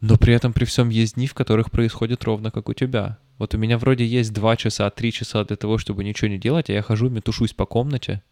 Но 0.00 0.16
при 0.16 0.32
этом 0.32 0.52
при 0.52 0.64
всем 0.64 0.90
есть 0.90 1.16
дни, 1.16 1.26
в 1.26 1.34
которых 1.34 1.70
происходит 1.70 2.24
ровно 2.24 2.50
как 2.50 2.68
у 2.68 2.74
тебя. 2.74 3.18
Вот 3.38 3.54
у 3.54 3.58
меня 3.58 3.78
вроде 3.78 4.04
есть 4.04 4.32
2 4.32 4.56
часа, 4.56 4.90
3 4.90 5.12
часа 5.12 5.44
для 5.44 5.56
того, 5.56 5.78
чтобы 5.78 6.04
ничего 6.04 6.28
не 6.28 6.38
делать, 6.38 6.70
а 6.70 6.72
я 6.72 6.82
хожу, 6.82 7.08
метушусь 7.08 7.52
по 7.52 7.66
комнате 7.66 8.22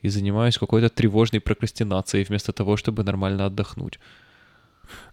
и 0.00 0.08
занимаюсь 0.08 0.58
какой-то 0.58 0.88
тревожной 0.88 1.40
прокрастинацией 1.40 2.24
вместо 2.24 2.52
того, 2.52 2.76
чтобы 2.76 3.04
нормально 3.04 3.46
отдохнуть. 3.46 4.00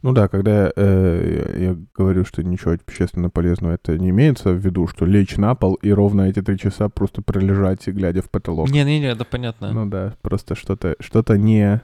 Ну 0.01 0.13
да, 0.13 0.27
когда 0.27 0.71
э, 0.75 1.55
я 1.57 1.77
говорю, 1.95 2.25
что 2.25 2.43
ничего 2.43 2.71
общественно 2.71 3.29
полезного, 3.29 3.73
это 3.73 3.97
не 3.97 4.09
имеется 4.09 4.51
в 4.51 4.57
виду, 4.57 4.87
что 4.87 5.05
лечь 5.05 5.37
на 5.37 5.55
пол 5.55 5.75
и 5.75 5.91
ровно 5.91 6.23
эти 6.23 6.41
три 6.41 6.57
часа 6.57 6.89
просто 6.89 7.21
пролежать, 7.21 7.87
глядя 7.87 8.21
в 8.21 8.29
потолок. 8.29 8.69
Не-не-не, 8.69 9.11
это 9.11 9.25
понятно. 9.25 9.71
Ну 9.71 9.85
да, 9.85 10.15
просто 10.21 10.55
что-то 10.55 10.95
что 10.99 11.23
не, 11.35 11.81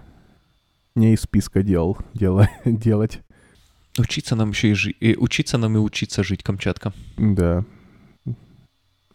не 0.96 1.14
из 1.14 1.22
списка 1.22 1.62
дел, 1.62 1.98
дела, 2.14 2.50
делать. 2.66 3.22
Учиться 3.98 4.36
нам 4.36 4.50
еще 4.50 4.72
и 4.72 4.74
жить. 4.74 4.98
И 5.00 5.16
учиться 5.16 5.58
нам 5.58 5.76
и 5.76 5.80
учиться 5.80 6.24
жить, 6.24 6.44
Камчатка. 6.44 6.94
Да. 7.18 7.64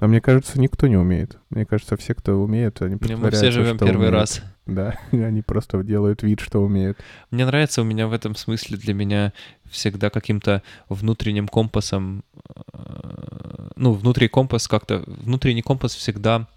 А 0.01 0.07
мне 0.07 0.23
кажется, 0.23 0.59
никто 0.59 0.87
не 0.87 0.97
умеет. 0.97 1.39
Мне 1.51 1.67
кажется, 1.67 1.99
все, 1.99 2.15
кто 2.15 2.33
умеет, 2.43 2.81
они 2.81 2.97
Мы 2.99 3.31
все 3.31 3.51
живем 3.51 3.77
первый 3.77 4.09
умеют. 4.09 4.15
раз. 4.15 4.43
Да, 4.65 4.95
они 5.13 5.43
просто 5.43 5.83
делают 5.83 6.23
вид, 6.23 6.41
что 6.41 6.61
умеют. 6.63 6.99
Мне 7.31 7.45
нравится, 7.45 7.83
у 7.83 7.85
меня 7.85 8.07
в 8.07 8.15
этом 8.15 8.35
смысле 8.35 8.79
для 8.79 8.95
меня 8.95 9.35
всегда 9.69 10.09
каким-то 10.09 10.63
внутренним 10.89 11.49
компасом, 11.49 12.25
э, 12.73 13.69
ну, 13.77 13.93
внутренний 13.93 14.29
компас 14.31 14.69
как-то, 14.69 15.03
внутренний 15.07 15.63
компас 15.63 15.95
всегда, 15.95 16.49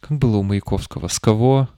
как 0.00 0.18
было 0.18 0.36
у 0.36 0.42
Маяковского, 0.42 1.08
с 1.08 1.18
кого 1.18 1.70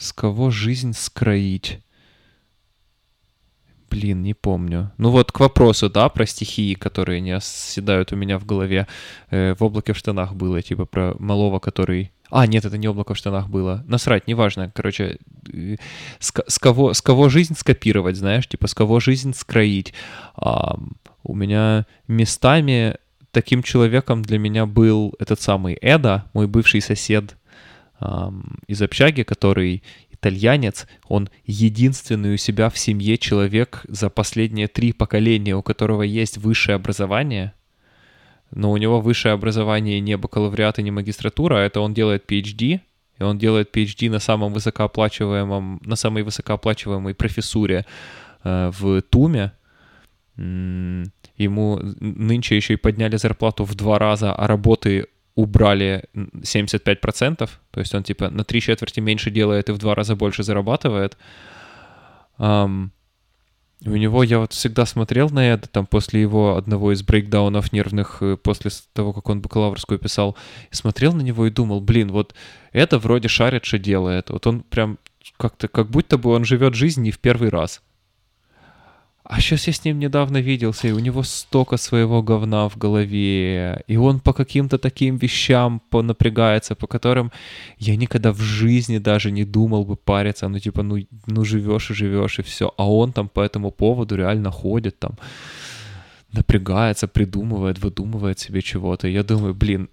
С 0.00 0.14
кого 0.14 0.50
жизнь 0.50 0.94
скроить? 0.94 1.78
Блин, 3.90 4.22
не 4.22 4.32
помню. 4.32 4.92
Ну 4.96 5.10
вот 5.10 5.30
к 5.30 5.40
вопросу, 5.40 5.90
да, 5.90 6.08
про 6.08 6.24
стихии, 6.24 6.72
которые 6.72 7.20
не 7.20 7.32
оседают 7.32 8.10
у 8.10 8.16
меня 8.16 8.38
в 8.38 8.46
голове. 8.46 8.86
Э, 9.30 9.54
в 9.58 9.62
облаке 9.62 9.92
в 9.92 9.98
штанах 9.98 10.34
было, 10.34 10.62
типа 10.62 10.86
про 10.86 11.14
малого, 11.18 11.58
который... 11.58 12.12
А, 12.30 12.46
нет, 12.46 12.64
это 12.64 12.78
не 12.78 12.88
облако 12.88 13.12
в 13.12 13.18
штанах 13.18 13.50
было. 13.50 13.84
Насрать, 13.86 14.26
неважно. 14.26 14.72
Короче, 14.74 15.18
э, 15.52 15.76
с, 16.18 16.32
с, 16.46 16.58
кого, 16.58 16.94
с 16.94 17.02
кого 17.02 17.28
жизнь 17.28 17.54
скопировать, 17.54 18.16
знаешь, 18.16 18.48
типа 18.48 18.68
с 18.68 18.74
кого 18.74 19.00
жизнь 19.00 19.34
скроить. 19.34 19.92
А, 20.34 20.78
у 21.22 21.34
меня 21.34 21.84
местами 22.08 22.96
таким 23.32 23.62
человеком 23.62 24.22
для 24.22 24.38
меня 24.38 24.64
был 24.64 25.14
этот 25.18 25.42
самый 25.42 25.74
Эда, 25.74 26.24
мой 26.32 26.46
бывший 26.46 26.80
сосед 26.80 27.36
из 28.66 28.82
общаги, 28.82 29.22
который 29.22 29.82
итальянец, 30.10 30.86
он 31.08 31.28
единственный 31.44 32.34
у 32.34 32.36
себя 32.36 32.68
в 32.70 32.78
семье 32.78 33.18
человек 33.18 33.84
за 33.88 34.10
последние 34.10 34.68
три 34.68 34.92
поколения, 34.92 35.56
у 35.56 35.62
которого 35.62 36.02
есть 36.02 36.38
высшее 36.38 36.76
образование, 36.76 37.52
но 38.50 38.70
у 38.70 38.76
него 38.76 39.00
высшее 39.00 39.34
образование 39.34 40.00
не 40.00 40.16
бакалавриат 40.16 40.78
и 40.78 40.82
не 40.82 40.90
магистратура, 40.90 41.56
а 41.56 41.60
это 41.60 41.80
он 41.80 41.94
делает 41.94 42.30
PhD, 42.30 42.80
и 43.18 43.22
он 43.22 43.38
делает 43.38 43.74
PhD 43.74 44.10
на 44.10 44.18
самом 44.18 44.52
высокооплачиваемом, 44.52 45.80
на 45.84 45.96
самой 45.96 46.22
высокооплачиваемой 46.22 47.14
профессуре 47.14 47.84
э, 48.44 48.70
в 48.78 49.02
Туме. 49.02 49.52
Ему 50.36 51.78
нынче 52.00 52.56
еще 52.56 52.74
и 52.74 52.76
подняли 52.76 53.16
зарплату 53.16 53.64
в 53.64 53.74
два 53.74 53.98
раза, 53.98 54.34
а 54.34 54.46
работы 54.46 55.06
убрали 55.34 56.04
75%, 56.14 57.36
то 57.70 57.80
есть 57.80 57.94
он 57.94 58.02
типа 58.02 58.30
на 58.30 58.44
три 58.44 58.60
четверти 58.60 59.00
меньше 59.00 59.30
делает 59.30 59.68
и 59.68 59.72
в 59.72 59.78
два 59.78 59.94
раза 59.94 60.16
больше 60.16 60.42
зарабатывает. 60.42 61.16
Um, 62.38 62.90
у 63.86 63.96
него 63.96 64.22
я 64.22 64.38
вот 64.38 64.52
всегда 64.52 64.84
смотрел 64.84 65.30
на 65.30 65.52
это, 65.52 65.68
там, 65.68 65.86
после 65.86 66.20
его 66.20 66.56
одного 66.56 66.92
из 66.92 67.02
брейкдаунов 67.02 67.72
нервных, 67.72 68.18
э, 68.20 68.36
после 68.36 68.70
того, 68.92 69.12
как 69.14 69.28
он 69.28 69.40
бакалаврскую 69.40 69.98
писал, 69.98 70.36
смотрел 70.70 71.14
на 71.14 71.22
него 71.22 71.46
и 71.46 71.50
думал, 71.50 71.80
блин, 71.80 72.12
вот 72.12 72.34
это 72.72 72.98
вроде 72.98 73.28
шарит, 73.28 73.64
что 73.64 73.78
делает. 73.78 74.28
Вот 74.28 74.46
он 74.46 74.60
прям 74.60 74.98
как-то, 75.38 75.68
как 75.68 75.88
будто 75.88 76.18
бы 76.18 76.30
он 76.30 76.44
живет 76.44 76.74
жизнь 76.74 77.02
не 77.02 77.10
в 77.10 77.18
первый 77.18 77.48
раз. 77.48 77.82
А 79.30 79.40
сейчас 79.40 79.68
я 79.68 79.72
с 79.72 79.84
ним 79.84 80.00
недавно 80.00 80.40
виделся, 80.40 80.88
и 80.88 80.92
у 80.92 80.98
него 80.98 81.22
столько 81.22 81.76
своего 81.76 82.20
говна 82.20 82.68
в 82.68 82.76
голове, 82.76 83.80
и 83.86 83.96
он 83.96 84.18
по 84.18 84.32
каким-то 84.32 84.76
таким 84.76 85.18
вещам 85.18 85.80
понапрягается, 85.90 86.74
по 86.74 86.88
которым 86.88 87.30
я 87.78 87.94
никогда 87.94 88.32
в 88.32 88.40
жизни 88.40 88.98
даже 88.98 89.30
не 89.30 89.44
думал 89.44 89.84
бы 89.84 89.94
париться, 89.94 90.48
ну 90.48 90.58
типа, 90.58 90.82
ну, 90.82 90.96
ну 91.26 91.44
живешь 91.44 91.90
и 91.90 91.94
живешь, 91.94 92.40
и 92.40 92.42
все, 92.42 92.74
а 92.76 92.90
он 92.90 93.12
там 93.12 93.28
по 93.28 93.40
этому 93.40 93.70
поводу 93.70 94.16
реально 94.16 94.50
ходит 94.50 94.98
там. 94.98 95.12
напрягается, 96.32 97.06
придумывает, 97.06 97.78
выдумывает 97.78 98.40
себе 98.40 98.60
чего-то. 98.62 99.06
Я 99.06 99.22
думаю, 99.22 99.54
блин, 99.54 99.88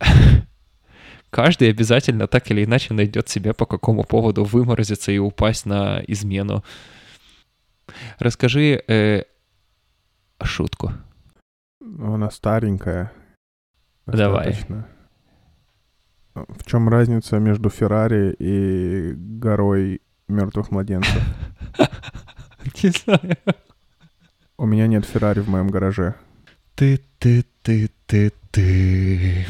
каждый 1.29 1.69
обязательно 1.69 2.25
так 2.25 2.49
или 2.49 2.63
иначе 2.63 2.95
найдет 2.95 3.29
себе 3.29 3.53
по 3.53 3.67
какому 3.67 4.03
поводу 4.03 4.43
выморозиться 4.43 5.11
и 5.11 5.19
упасть 5.19 5.67
на 5.67 6.01
измену. 6.07 6.63
Расскажи 8.19 8.83
э, 8.87 9.23
шутку. 10.43 10.91
Она 11.81 12.29
старенькая. 12.31 13.11
Давай. 14.05 14.47
достаточно. 14.47 14.87
В 16.33 16.65
чем 16.65 16.87
разница 16.87 17.39
между 17.39 17.69
Феррари 17.69 18.35
и 18.37 19.13
горой 19.15 20.01
мертвых 20.27 20.71
младенцев? 20.71 21.21
Не 22.83 22.89
знаю. 22.89 23.37
У 24.57 24.65
меня 24.65 24.87
нет 24.87 25.05
Феррари 25.05 25.39
в 25.39 25.49
моем 25.49 25.67
гараже. 25.67 26.15
Ты, 26.75 26.99
ты, 27.19 27.45
ты, 27.61 27.89
ты, 28.05 28.31
ты. 28.51 29.45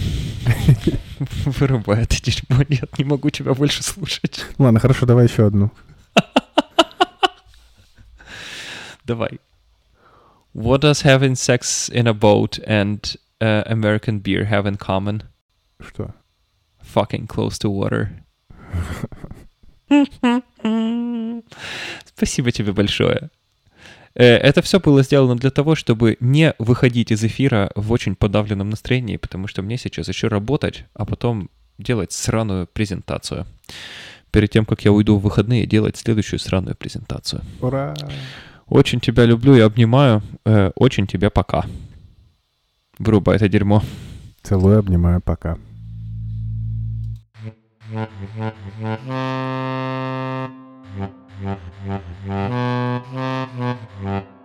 Вырубай 1.46 2.04
это 2.04 2.22
дерьмо. 2.22 2.64
Нет, 2.68 2.98
не 2.98 3.06
могу 3.06 3.30
тебя 3.30 3.54
больше 3.54 3.84
слушать. 3.84 4.46
Ладно, 4.58 4.80
хорошо, 4.80 5.06
давай 5.06 5.28
еще 5.28 5.46
одну. 5.46 5.72
Давай. 9.08 9.39
What 10.53 10.82
does 10.82 11.03
having 11.03 11.36
sex 11.36 11.89
in 11.89 12.08
a 12.08 12.14
boat 12.14 12.60
and 12.68 12.99
uh, 13.39 13.64
American 13.68 14.20
beer 14.20 14.45
have 14.45 14.66
in 14.66 14.76
common? 14.78 15.24
Что? 15.80 16.14
Fucking 16.82 17.28
close 17.28 17.58
to 17.60 17.70
water. 17.70 18.10
Спасибо 22.05 22.51
тебе 22.51 22.74
большое. 22.74 23.30
Э, 24.16 24.38
Это 24.38 24.62
все 24.62 24.80
было 24.80 25.03
сделано 25.03 25.36
для 25.38 25.51
того, 25.51 25.76
чтобы 25.76 26.18
не 26.20 26.53
выходить 26.60 27.12
из 27.12 27.24
эфира 27.24 27.72
в 27.76 27.91
очень 27.91 28.16
подавленном 28.16 28.70
настроении, 28.70 29.18
потому 29.18 29.47
что 29.47 29.62
мне 29.62 29.78
сейчас 29.78 30.10
еще 30.10 30.28
работать, 30.28 30.86
а 30.93 31.05
потом 31.05 31.49
делать 31.78 32.12
сраную 32.12 32.68
презентацию. 32.68 33.45
Перед 34.32 34.49
тем, 34.49 34.66
как 34.66 34.84
я 34.84 34.91
уйду 34.91 35.18
в 35.18 35.22
выходные, 35.22 35.66
делать 35.66 35.95
следующую 35.97 36.39
сраную 36.39 36.76
презентацию. 36.76 37.41
Ура! 37.62 37.95
Очень 38.70 38.99
тебя 38.99 39.26
люблю 39.26 39.55
и 39.55 39.61
обнимаю. 39.61 40.22
Э, 40.45 40.72
очень 40.76 41.07
тебя 41.07 41.30
пока. 41.30 41.65
Врубай 42.99 43.38
это 43.38 43.47
дерьмо. 43.47 43.82
Целую, 44.41 44.80
обнимаю, 44.80 45.22
пока. 45.22 45.57
Mm-hmm. 54.03 54.37